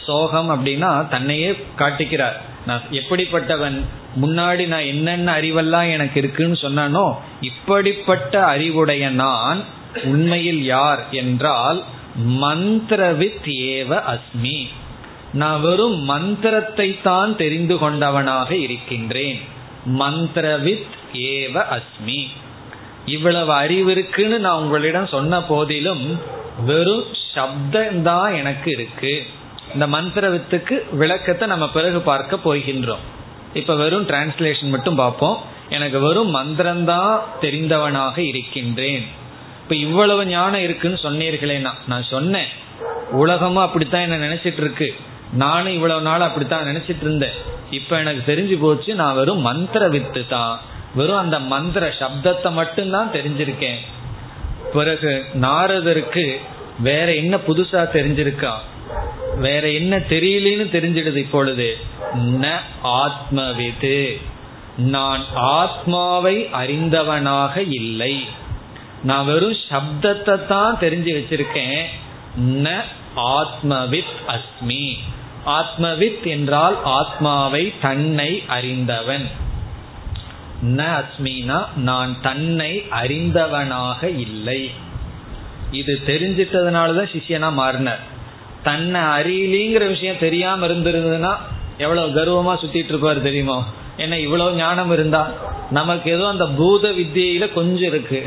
சோகம் 0.07 0.51
அப்படின்னா 0.51 1.09
தன்னையே 1.09 1.65
காட்டிக்கிறார். 1.79 2.37
நான் 2.67 2.83
எப்படிப்பட்டவன்? 2.91 3.81
முன்னாடி 4.21 4.67
நான் 4.67 4.85
என்னென்ன 4.85 5.41
அறிவெல்லாம் 5.41 5.93
எனக்கு 5.93 6.21
இருக்குன்னு 6.21 6.59
சொன்னானோ 6.61 7.17
இப்படிப்பட்ட 7.41 8.45
அறிவுடைய 8.45 9.11
நான் 9.11 9.65
உண்மையில் 10.05 10.65
யார் 10.65 11.05
என்றால் 11.11 11.83
மந்திரவித் 12.29 13.47
ஏவ 13.47 14.03
அஸ்மி. 14.15 14.67
நான் 15.33 15.61
வெறும் 15.61 15.99
மந்திரத்தை 16.01 17.01
தான் 17.03 17.37
தெரிந்து 17.37 17.75
கொண்டவனாக 17.75 18.51
இருக்கின்றேன். 18.51 19.41
மந்திரவித் 19.87 20.95
ஏவ 21.13 21.65
அஸ்மி. 21.79 22.27
இவ்வளவு 23.07 23.53
அறிவு 23.53 23.91
இருக்குன்னு 23.91 24.39
நான் 24.39 24.59
உங்களிடம் 24.59 25.07
சொன்ன 25.07 25.43
போதிலும் 25.43 26.21
வெறும் 26.67 27.05
சப்தம்தான் 27.35 28.37
எனக்கு 28.37 28.71
இருக்கு. 28.71 29.23
இந்த 29.73 29.87
மந்திரவித்துக்கு 29.87 30.97
விளக்கத்தை 30.97 31.49
நம்ம 31.49 31.71
பிறகு 31.71 32.01
பார்க்க 32.01 32.37
போகின்றோம். 32.45 33.05
இப்ப 33.55 33.75
வெறும் 33.75 34.09
டிரான்ஸ்லேஷன் 34.09 34.69
மட்டும் 34.69 34.95
பார்ப்போம். 34.95 35.39
எனக்கு 35.69 36.01
வெறும் 36.01 36.35
மந்திரம்தான் 36.35 37.19
தெரிந்தவனாக 37.41 38.19
இருக்கின்றேன். 38.19 39.07
இப்ப 39.63 39.75
இவ்வளவு 39.75 40.27
ஞானம் 40.27 40.61
இருக்குன்னு 40.61 40.99
சொன்னீர்களேனா 41.03 41.71
நான் 41.87 42.03
சொன்னேன். 42.03 42.49
உலகமும் 43.11 43.63
அப்படித்தான் 43.63 44.11
என்ன 44.11 44.29
நினைச்சிட்டு 44.29 44.61
இருக்கு 44.61 44.95
நானும் 45.33 45.73
இவ்வளவு 45.73 46.01
நாள் 46.01 46.21
அப்படித்தான் 46.21 46.67
நினைச்சிட்டு 46.67 47.01
இருந்தேன் 47.01 47.31
இப்ப 47.71 47.99
எனக்கு 47.99 48.35
தெரிஞ்சு 48.35 48.59
போச்சு 48.61 48.95
நான் 48.95 49.15
வெறும் 49.15 49.39
மந்திர 49.39 49.89
வித்து 49.89 50.27
தான் 50.27 50.61
வெறும் 50.95 51.17
அந்த 51.17 51.39
மந்திர 51.39 51.89
சப்தத்தை 51.89 52.53
மட்டும்தான் 52.53 53.11
தெரிஞ்சிருக்கேன். 53.13 53.79
பிறகு 54.73 55.25
நாரதருக்கு 55.35 56.37
வேற 56.79 57.15
என்ன 57.15 57.37
புதுசா 57.37 57.89
தெரிஞ்சிருக்கா? 57.93 58.53
வேற 59.37 59.71
என்ன 59.71 59.99
தெரியலன்னு 59.99 60.67
தெரிஞ்சிடுது 60.73 61.17
இப்பொழுது. 61.17 61.77
ந 62.15 62.57
ஆத்மவிது. 62.85 64.23
நான் 64.77 65.25
ஆத்மாவை 65.35 66.49
அறிந்தவனாக 66.53 67.65
இல்லை. 67.69 68.27
நான் 69.03 69.27
வெறும் 69.27 69.57
சப்தத்தை 69.69 70.47
தான் 70.47 70.79
தெரிஞ்சு 70.81 71.17
வச்சிருக்கேன். 71.19 71.83
ந 72.41 72.81
ஆத்மவித் 73.17 74.15
அஸ்மி. 74.29 74.93
ஆத்மவித் 75.47 76.25
என்றால் 76.25 76.85
ஆத்மாவை 76.85 77.73
தன்னை 77.81 78.43
அறிந்தவன். 78.47 79.51
ந 80.63 81.03
அஸ்மினா 81.03 81.77
நான் 81.77 82.17
தன்னை 82.23 82.85
அறிந்தவனாக 82.91 84.05
இல்லை. 84.19 84.71
இது 85.71 86.01
தெரிஞ்சிட்டதுனாலதான் 86.07 87.13
சிஷியனா 87.13 87.53
மாறினார். 87.53 87.99
தன்னை 88.63 89.01
அறியலிங்கிற 89.01 89.89
விஷயம் 89.89 90.19
தெரியாம 90.19 90.67
இருந்திருந்ததுன்னா 90.67 91.37
எவ்வளவு 91.79 92.09
கர்வமா 92.09 92.57
சுத்திட்டு 92.57 92.93
இருப்பாரு 92.93 93.23
தெரியுமோ? 93.23 93.65
ஏன்னா 93.97 94.17
இவ்வளவு 94.17 94.53
ஞானம் 94.55 94.93
இருந்தா 94.93 95.31
நமக்கு 95.71 96.11
ஏதோ 96.11 96.29
அந்த 96.29 96.47
பூத 96.47 96.91
வித்தியில 96.91 97.53
கொஞ்சம் 97.53 97.89
இருக்கு. 97.89 98.27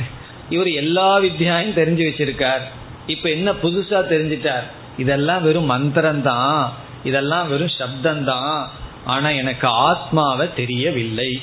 இவர் 0.49 0.67
எல்லா 0.67 1.19
வித்தியாயும் 1.19 1.77
தெரிஞ்சு 1.77 2.03
வச்சிருக்கார். 2.09 2.61
இப்ப 3.07 3.29
என்ன 3.29 3.51
புதுசா 3.51 3.99
தெரிஞ்சிட்டார்? 4.13 4.63
இதெல்லாம் 4.97 5.43
வெறும் 5.43 5.65
மந்திரம் 5.65 6.21
தான் 6.21 6.73
இதெல்லாம் 7.03 7.49
வெறும் 7.49 7.77
சப்தம்தான். 7.77 8.63
ஆனா 9.05 9.29
எனக்கு 9.29 9.67
ஆத்மாவை 9.67 10.53
தெரியவில்லை. 10.55 11.41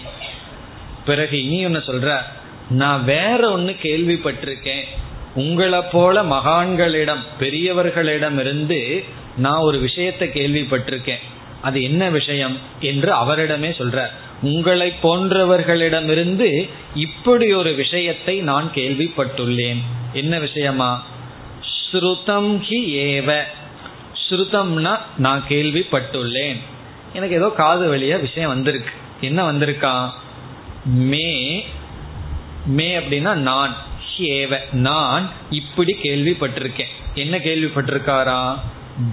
பிறகு 1.06 1.44
இனி 1.44 1.64
ஒன்னு 1.64 1.78
சொல்ற 1.78 2.18
நான் 2.70 3.04
வேற 3.04 3.50
ஒன்னு 3.50 3.70
கேள்விப்பட்டிருக்கேன். 3.82 4.82
உங்களை 5.34 5.80
போல 5.92 6.22
மகான்களிடம் 6.22 7.22
பெரியவர்களிடம் 7.40 8.38
இருந்து 8.38 9.04
நான் 9.36 9.58
ஒரு 9.58 9.78
விஷயத்தை 9.78 10.28
கேள்விப்பட்டிருக்கேன். 10.28 11.22
அது 11.62 11.82
என்ன 11.82 12.08
விஷயம் 12.08 12.58
என்று 12.80 13.14
அவரிடமே 13.14 13.70
சொல்றார் 13.78 14.10
உங்களை 14.42 14.92
போன்றவர்களிடமிருந்து 15.02 16.68
இப்படி 16.94 17.52
ஒரு 17.52 17.74
விஷயத்தை 17.74 18.40
நான் 18.40 18.72
கேள்விப்பட்டுள்ளேன். 18.74 19.80
என்ன 20.12 20.38
விஷயமா? 20.38 21.06
ஸ்ருதம் 21.60 22.62
ஹி 22.68 22.80
ஏவ. 23.08 23.42
ஸ்ருதம்னா 24.28 24.98
நான் 25.18 25.44
கேள்விப்பட்டுள்ளேன். 25.48 26.56
எனக்கு 27.12 27.34
ஏதோ 27.34 27.52
காது 27.56 27.96
வழியா 27.96 28.20
விஷயம் 28.20 28.48
வந்திருக்கு. 28.48 28.90
என்ன 29.20 29.52
வந்திருக்கான் 29.52 30.08
மே 30.84 31.66
மே 32.66 32.98
அப்படின்னா 32.98 33.34
நான் 33.34 33.76
ஹேவ 34.18 34.58
நான் 34.72 35.30
இப்படி 35.50 35.96
கேள்விப்பட்டிருக்கேன். 36.02 36.88
என்ன 37.14 37.38
கேள்விப்பட்டிருக்காரா? 37.38 38.58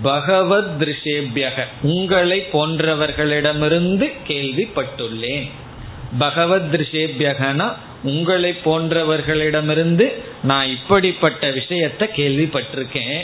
பகவத் 0.01 0.81
திருஷேபியக 0.81 1.63
உங்களை 1.81 2.47
போன்றவர்களிடமிருந்து 2.53 4.11
கேள்விப்பட்டுள்ளேன். 4.27 5.49
பகவத் 6.17 6.75
திருஷேபியகனா 6.75 7.73
உங்களை 8.03 8.55
போன்றவர்களிடமிருந்து 8.65 10.13
நான் 10.43 10.67
இப்படிப்பட்ட 10.67 11.49
விஷயத்த 11.49 12.09
கேள்விப்பட்டிருக்கேன். 12.15 13.21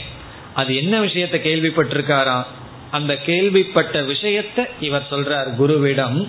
அது 0.53 0.75
என்ன 0.75 0.99
விஷயத்த 0.99 1.37
கேள்விப்பட்டிருக்காரா? 1.37 2.45
அந்த 2.91 3.17
கேள்விப்பட்ட 3.17 4.01
விஷயத்த 4.01 4.69
இவர் 4.79 5.07
சொல்றார் 5.09 5.53
குருவிடம் 5.59 6.27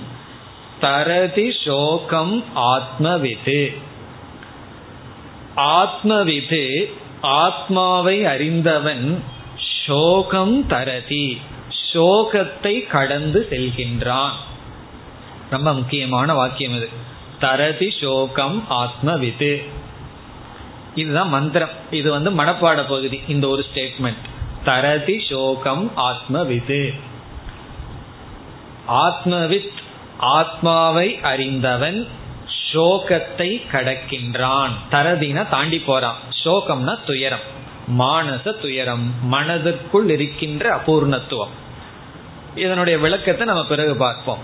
தரதி 0.80 1.52
சோகம் 1.64 2.44
ஆத்மவிது. 2.54 3.76
ஆத்மவிது 5.56 6.92
ஆத்மாவை 7.20 8.24
அறிந்தவன் 8.24 9.24
சோகம் 9.86 10.66
தரதி 10.66 11.40
சோகத்தை 11.92 12.86
கடந்து 12.86 13.46
செல்கின்றான். 13.50 14.30
ரொம்ப 15.50 15.72
முக்கியமான 15.72 16.34
வாக்கியம் 16.34 16.74
இது. 16.74 16.88
தரதி 17.40 17.94
சோகம் 18.00 18.66
ஆத்மவிது. 18.70 19.68
இதுதான் 20.94 21.28
மந்திரம். 21.28 21.68
இது 21.90 22.10
வந்து 22.10 22.30
மனப்பாட 22.30 22.76
பகுதி 22.88 23.20
இந்த 23.28 23.48
ஒரு 23.48 23.64
ஸ்டேட்மெண்ட் 23.74 24.24
தரதி 24.64 25.22
சோகம் 25.28 25.92
ஆத்மவிது. 25.96 26.94
ஆத்மவித் 28.88 29.84
ஆத்மாவை 30.18 31.20
அறிந்தவன் 31.20 32.06
சோகத்தை 32.72 33.62
கடக்கின்றான். 33.72 34.70
தரதினா 34.90 35.48
தாண்டி 35.48 35.78
போறான் 35.78 36.16
சோகம்னா 36.44 36.98
துயரம். 37.06 37.54
மானச 37.98 38.60
துயரம். 38.60 39.14
மனதிற்குள் 39.22 40.10
இருக்கின்ற 40.10 40.76
அபூர்ணத்துவம். 40.76 41.54
இதனுடைய 42.54 42.98
விளக்கத்தை 42.98 43.46
நம்ம 43.46 43.66
பிறகு 43.66 43.96
பார்ப்போம். 43.96 44.38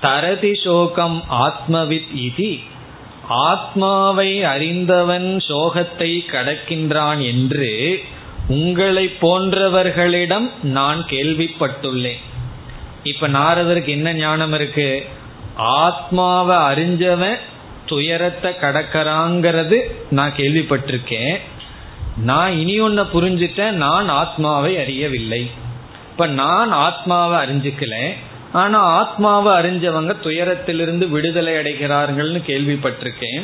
தரதி 0.00 0.54
சோகம் 0.54 1.24
ஆத்மவித் 1.30 2.06
இதி. 2.16 2.60
ஆத்மாவை 3.28 4.44
அறிந்தவன் 4.44 5.42
சோகத்தை 5.48 6.20
கடக்கின்றான் 6.26 7.20
என்று 7.20 8.04
உங்களை 8.48 9.12
போன்றவர்களிடம் 9.20 10.50
நான் 10.62 11.06
கேள்விப்பட்டுள்ளேன். 11.10 12.18
இப்ப 13.02 13.28
நாரதருக்கு 13.28 13.86
என்ன 13.86 14.14
ஞானம் 14.14 14.52
இருக்கு? 14.52 15.06
ஆத்மாவை 15.58 16.56
அறிஞ்சவன் 16.56 17.36
துயரத்தை 17.86 18.52
கடக்கிறாங்கிறது 18.60 19.80
நான் 20.10 20.32
கேள்விப்பட்டிருக்கேன். 20.36 21.38
நான் 22.16 22.52
இனி 22.52 22.80
ஒன்ன 22.80 23.06
புரிஞ்சுட்டேன் 23.14 23.70
நான் 23.70 24.08
ஆத்மாவை 24.08 24.78
அறியவில்லை. 24.78 25.50
இப்ப 26.10 26.26
நான் 26.26 26.72
ஆத்மாவை 26.72 27.48
அறிஞ்சுக்கல 27.48 28.12
ஆனா 28.52 28.78
ஆத்மாவை 28.78 29.52
அறிஞ்சவங்க 29.52 30.16
துயரத்திலிருந்து 30.22 31.08
விடுதலை 31.08 31.52
அடைகிறார்கள்னு 31.52 32.42
கேள்விப்பட்டிருக்கேன். 32.46 33.42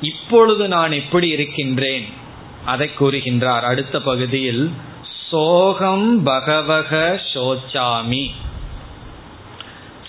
இப்பொழுது 0.00 0.68
நான் 0.68 0.92
எப்படி 0.92 1.28
இருக்கின்றேன்? 1.28 2.08
அதை 2.66 2.90
கூறுகின்றார். 3.00 3.60
அடுத்த 3.60 4.00
பகுதியில் 4.00 4.70
சோகம் 5.30 6.22
பகவக 6.22 7.20
சோச்சாமி. 7.34 8.30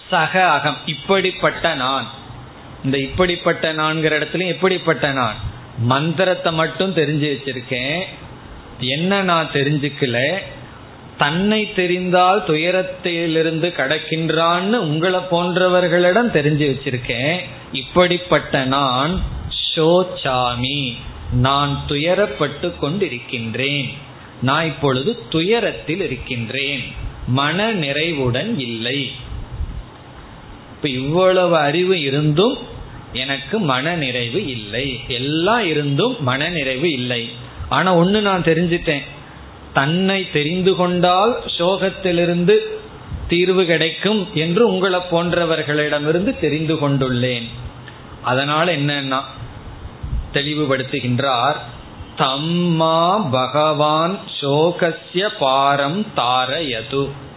சக 0.09 0.43
அகம் 0.43 0.77
இப்படிப்பட்ட 0.85 1.75
நான். 1.75 2.07
இந்த 2.83 2.97
இப்படிப்பட்ட 2.97 3.73
நான்கிற 3.73 4.19
இடத்துல 4.19 4.47
எப்படிப்பட்ட 4.47 5.11
நான். 5.11 5.35
மந்திரத்தை 5.77 6.51
மட்டும் 6.51 6.95
தெரிஞ்சு 6.95 7.25
வச்சிருக்கேன். 7.25 7.99
என்ன 8.79 9.21
நான் 9.21 9.49
தெரிஞ்சுக்கல? 9.53 10.37
தன்னை 11.17 11.73
தெரிந்தால் 11.73 12.43
துயரத்திலிருந்து 12.47 13.67
கடக்கின்றான்னு 13.67 14.75
உங்களை 14.75 15.19
போன்றவர்களிடம் 15.19 16.31
தெரிஞ்சு 16.33 16.69
வச்சிருக்கேன். 16.69 17.37
இப்படிப்பட்ட 17.71 18.65
நான் 18.65 19.21
ஷோச்சாமி. 19.75 20.95
நான் 21.31 21.83
துயரப்பட்டு 21.87 22.73
கொண்டிருக்கின்றேன். 22.81 23.93
நான் 24.41 24.65
இப்பொழுது 24.65 25.27
துயரத்தில் 25.29 26.01
இருக்கின்றேன். 26.01 26.83
மன 27.27 27.71
நிறைவுடன் 27.71 28.59
இல்லை. 28.59 29.11
இப்ப 30.79 30.89
இவ்வளவு 30.89 31.57
அறிவு 31.57 32.01
இருந்தும் 32.01 32.57
எனக்கு 33.13 33.59
மன 33.59 33.95
நிறைவு 33.95 34.47
இல்லை. 34.47 34.99
எல்லாம் 35.07 35.65
இருந்தும் 35.65 36.15
மன 36.19 36.49
நிறைவு 36.49 36.91
இல்லை. 36.91 37.29
ஆனா 37.69 37.97
ஒண்ணு 37.97 38.19
நான் 38.21 38.43
தெரிஞ்சிட்டேன். 38.43 39.01
தன்னை 39.73 40.31
தெரிந்து 40.31 40.75
கொண்டால் 40.75 41.39
சோகத்திலிருந்து 41.57 42.55
தீர்வு 43.27 43.65
கிடைக்கும் 43.65 44.27
என்று 44.33 44.67
உங்களை 44.67 44.99
போன்றவர்களிடமிருந்து 45.11 46.39
தெரிந்து 46.39 46.75
கொண்டுள்ளேன். 46.75 47.47
அதனால் 48.21 48.67
என்னன்னா 48.67 49.19
தெளிவுபடுத்துகின்றார் 50.33 51.59
தம்மா 52.17 53.29
பகவான் 53.31 54.19
சோகசிய 54.41 55.29
பாரம் 55.39 56.05
தாரயது. 56.15 57.27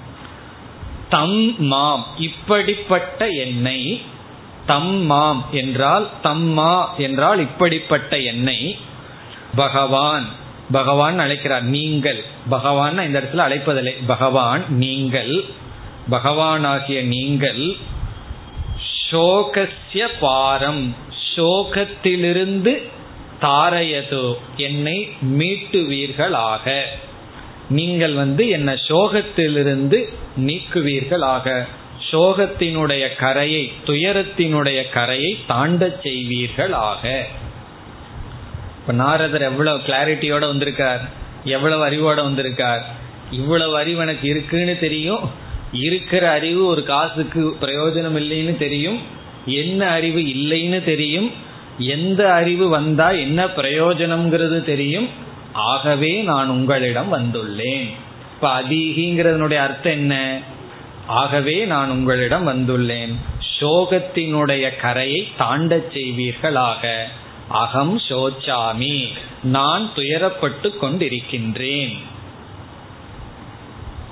தம் 1.12 1.64
மாம். 1.64 2.06
இப்படிப்பட்ட 2.18 3.28
என்னை 3.28 4.02
தம் 4.66 4.94
மாம் 4.94 5.46
என்றால் 5.52 6.08
தம்மா 6.22 6.86
என்றால் 6.98 7.40
இப்படிப்பட்ட 7.40 8.18
என்னை 8.18 8.78
பகவான். 9.56 10.26
பகவான் 10.72 11.18
அழைக்கிறார் 11.18 11.62
நீங்கள். 11.62 12.24
பகவான் 12.48 12.98
இந்த 12.98 13.20
இடத்துல 13.20 13.36
அழைப்பதில்லை. 13.36 13.94
பகவான் 14.06 14.64
நீங்கள். 14.68 15.44
பகவானாகிய 16.10 17.02
நீங்கள் 17.02 17.76
சோகசிய 19.10 20.08
பாரம். 20.20 20.96
சோகத்திலிருந்து 21.34 22.82
தாரையதோ. 23.40 24.34
என்னை 24.56 25.12
மீட்டுவீர்களாக. 25.38 26.82
நீங்கள் 27.72 28.14
வந்து 28.14 28.48
என்ன 28.48 28.70
சோகத்திலிருந்து 28.88 29.98
நீக்குவீர்கள் 30.40 31.24
ஆக. 31.36 31.66
சோகத்தினுடைய 32.10 33.04
கரையை 33.16 33.72
துயரத்தினுடைய 33.86 34.80
கரையை 34.90 35.38
தாண்ட 35.46 36.00
ஆக. 36.72 37.26
இப்ப 38.80 38.92
நாரதர் 38.92 39.42
எவ்வளவு 39.42 39.78
கிளாரிட்டியோட 39.78 40.44
வந்திருக்கார் 40.46 41.02
எவ்வளவு 41.44 41.82
அறிவோட 41.86 42.22
வந்திருக்கார் 42.22 42.84
இவ்வளவு 43.30 43.76
அறிவு 43.76 44.00
எனக்கு 44.00 44.28
இருக்குன்னு 44.28 44.78
தெரியும் 44.78 45.30
இருக்கிற 45.72 46.30
அறிவு 46.30 46.66
ஒரு 46.66 46.82
காசுக்கு 46.82 47.42
பிரயோஜனம் 47.60 48.18
இல்லைன்னு 48.18 48.56
தெரியும் 48.56 48.98
என்ன 49.46 49.88
அறிவு 49.88 50.20
இல்லைன்னு 50.20 50.84
தெரியும் 50.84 51.30
எந்த 51.78 52.32
அறிவு 52.32 52.68
வந்தா 52.68 53.10
என்ன 53.10 53.46
பிரயோஜனம்ங்கிறது 53.46 54.64
தெரியும் 54.64 55.08
ஆகவே 55.52 56.22
நான் 56.22 56.48
உங்களிடம் 56.48 57.12
வந்துள்ளேன். 57.12 57.90
இப்ப 58.34 58.62
அதிகிங்கிறதனுடைய 58.62 59.56
அர்த்தம் 59.56 59.92
என்ன? 59.92 60.40
ஆகவே 61.06 61.64
நான் 61.64 61.90
உங்களிடம் 61.90 62.46
வந்துள்ளேன். 62.48 63.14
சோகத்தினுடைய 63.60 64.76
கரையை 64.76 65.28
தாண்ட 65.36 65.76
செய்வீர்களாக. 65.76 67.02
அகம் 67.48 67.98
சோச்சாமி. 67.98 69.08
நான் 69.42 69.90
துயரப்பட்டு 69.96 70.78
கொண்டிருக்கின்றேன். 70.78 71.98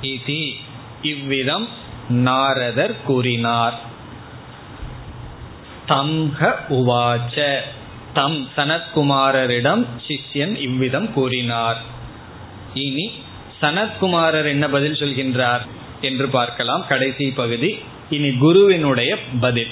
இது 0.01 0.53
இவ்விதம் 1.03 1.69
நாரதர் 2.09 3.03
கூறினார். 3.03 3.81
தம்ஹ 5.89 6.55
உவாச்ச. 6.69 7.59
தம் 8.15 8.49
சனத்குமாரரிடம் 8.57 9.87
சிஷ்யன் 10.07 10.61
இவ்விதம் 10.61 11.13
கூறினார். 11.13 11.83
இனி 12.75 13.13
சனத்குமாரர் 13.63 14.47
என்ன 14.47 14.69
பதில் 14.69 14.93
சொல்கின்றார் 14.93 15.61
என்று 16.01 16.29
பார்க்கலாம். 16.29 16.87
கடைசி 16.89 17.31
பகுதி. 17.31 17.79
இனி 18.11 18.33
குருவினுடைய 18.33 19.19
பதில். 19.41 19.71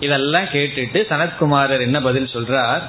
இதெல்லாம் 0.00 0.44
கேட்டுட்டு 0.44 1.04
சனத்குமாரர் 1.10 1.80
என்ன 1.80 2.00
பதில் 2.00 2.28
சொல்றார்? 2.32 2.80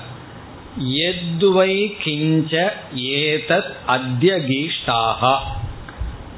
எத்வை 0.77 1.97
கிஞ்ச 2.03 2.69
ஏதத் 2.95 3.73
அத்தியகீஷ்டாகா. 3.87 5.37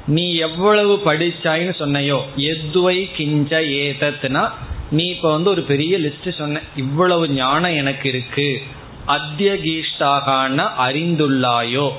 நீ 0.06 0.34
எவ்வளவு 0.34 1.02
படிச்சாயின்னு 1.04 1.74
சொன்னையோ 1.78 2.20
எதுவை 2.36 3.10
கிஞ்ச 3.16 3.52
ஏதத்னா 3.82 4.50
நீ 4.94 5.04
இப்ப 5.04 5.30
வந்து 5.30 5.50
ஒரு 5.50 5.62
பெரிய 5.62 5.98
லிஸ்ட் 5.98 6.36
சொன்ன. 6.38 6.60
இவ்வளவு 6.76 7.28
ஞானம் 7.28 7.76
எனக்கு 7.76 8.08
இருக்கு. 8.08 8.62
அத்தியகீஷ்டாகான 9.08 10.68
அறிந்துள்ளாயோ? 10.78 11.90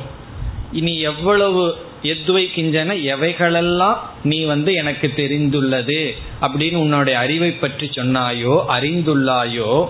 இனி 0.72 1.00
எவ்வளவு 1.00 1.76
எதுவை 2.04 2.46
கிஞ்சன 2.56 2.91
எவைகளெல்லாம் 3.04 3.98
நீ 4.24 4.43
வந்து 4.43 4.74
எனக்கு 4.74 5.14
தெரிந்துள்ளது? 5.16 6.16
அப்படின்னு 6.41 6.76
உன்னுடைய 6.76 7.20
அறிவை 7.20 7.52
பற்றி 7.52 7.86
சொன்னாயோ 7.86 8.64
அறிந்துள்ளாயோ 8.70 9.89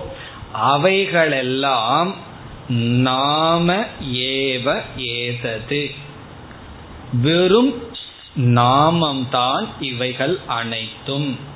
அவைகளெல்லாம் 0.51 2.15
நாம 3.01 3.85
ஏவ 4.13 4.81
ஏதது. 4.97 5.91
வெறும் 7.21 7.73
நாமம்தான் 8.37 9.67
இவைகள் 9.79 10.39
அனைத்தும். 10.47 11.53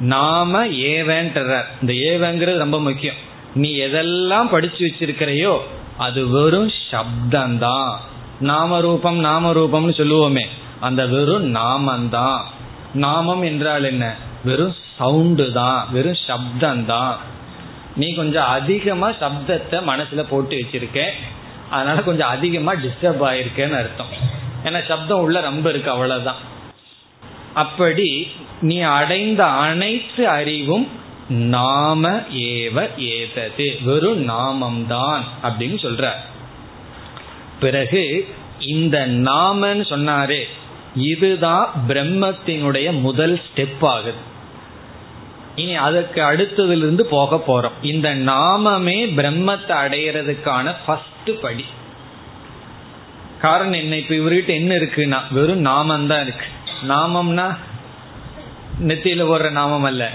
நாம 0.00 0.66
ஏவன்ற 0.66 1.62
இந்த 1.80 1.92
ஏவங்கிறது 1.92 2.56
ரொம்ப 2.56 2.80
முக்கியம். 2.80 3.14
நீ 3.54 3.72
எதெல்லாம் 3.74 4.48
படிச்சு 4.48 4.86
வச்சிருக்கிறையோ 4.86 5.58
அது 5.98 6.28
வெறும் 6.28 6.70
சப்தம்தான். 6.90 7.94
நாம 8.40 8.80
ரூபம் 8.80 9.18
நாம 9.18 9.52
ரூபம்னு 9.52 9.92
சொல்லுவோமே 9.98 10.44
அந்த 10.80 11.06
வெறும் 11.06 11.54
நாமந்தான். 11.54 12.40
நாமம் 12.94 13.42
என்றால் 13.42 13.84
என்ன? 13.84 14.16
வெறும் 14.44 14.74
சவுண்டு 14.98 15.52
தான் 15.52 15.86
வெறும் 15.90 16.16
சப்தந்தான் 16.26 17.16
நீ 17.96 18.14
கொஞ்சம் 18.14 18.44
அதிகமா 18.44 19.10
சப்தத்தை 19.10 19.82
மனசுல 19.86 20.24
போட்டு 20.28 20.56
வச்சிருக்க 20.56 21.10
அதனால 21.70 22.00
கொஞ்சம் 22.00 22.28
அதிகமா 22.28 22.72
டிஸ்டர்ப் 22.72 23.24
ஆயிருக்கேன்னு 23.24 23.76
அர்த்தம். 23.76 24.38
ஏன்னா 24.64 24.86
சப்தம் 24.88 25.20
உள்ள 25.20 25.40
ரொம்ப 25.40 25.70
இருக்கு 25.70 25.90
அவ்வளவுதான். 25.90 26.36
அப்படி 27.54 28.28
நீ 28.60 28.80
அடைந்த 28.80 29.46
அனைத்து 29.46 30.28
அறிவும் 30.28 30.88
நாம 31.28 32.10
ஏவ 32.34 32.98
ஏதது. 32.98 33.78
வெறும் 33.82 34.28
நாமம்தான் 34.28 35.20
அப்படின்னு 35.42 35.78
சொல்ற. 35.82 36.10
பிறகு 37.60 38.28
இந்த 38.58 39.06
நாமன்னு 39.06 39.84
சொன்னாரே. 39.88 40.42
இதுதான் 40.94 41.70
பிரம்மத்தினுடைய 41.88 43.00
முதல் 43.00 43.40
ஸ்டெப் 43.40 43.86
ஆகுது. 43.86 44.28
இனி 45.56 45.76
அதுக்கு 45.76 46.22
அடுத்ததிலிருந்து 46.22 47.00
போக 47.00 47.42
போறோம். 47.46 47.84
இந்த 47.84 48.14
நாமமே 48.14 49.14
பிரம்மத்தை 49.14 49.68
அடையிறதுக்கான 49.68 50.74
ஃபர்ஸ்ட் 50.86 51.40
படி. 51.42 51.64
காரணம் 53.40 53.72
என்ன? 53.72 53.96
இப்ப 53.96 54.14
இவர்கிட்ட 54.14 54.46
என்ன 54.46 54.74
இருக்குன்னா 54.74 55.18
வெறும் 55.30 55.60
நாமம் 55.60 56.06
தான் 56.06 56.22
இருக்கு. 56.22 56.46
நாமம்னா 56.88 57.56
நெத்தியில 58.86 59.22
போடுற 59.26 59.50
நாமம் 59.50 59.82
அல்ல. 59.82 60.10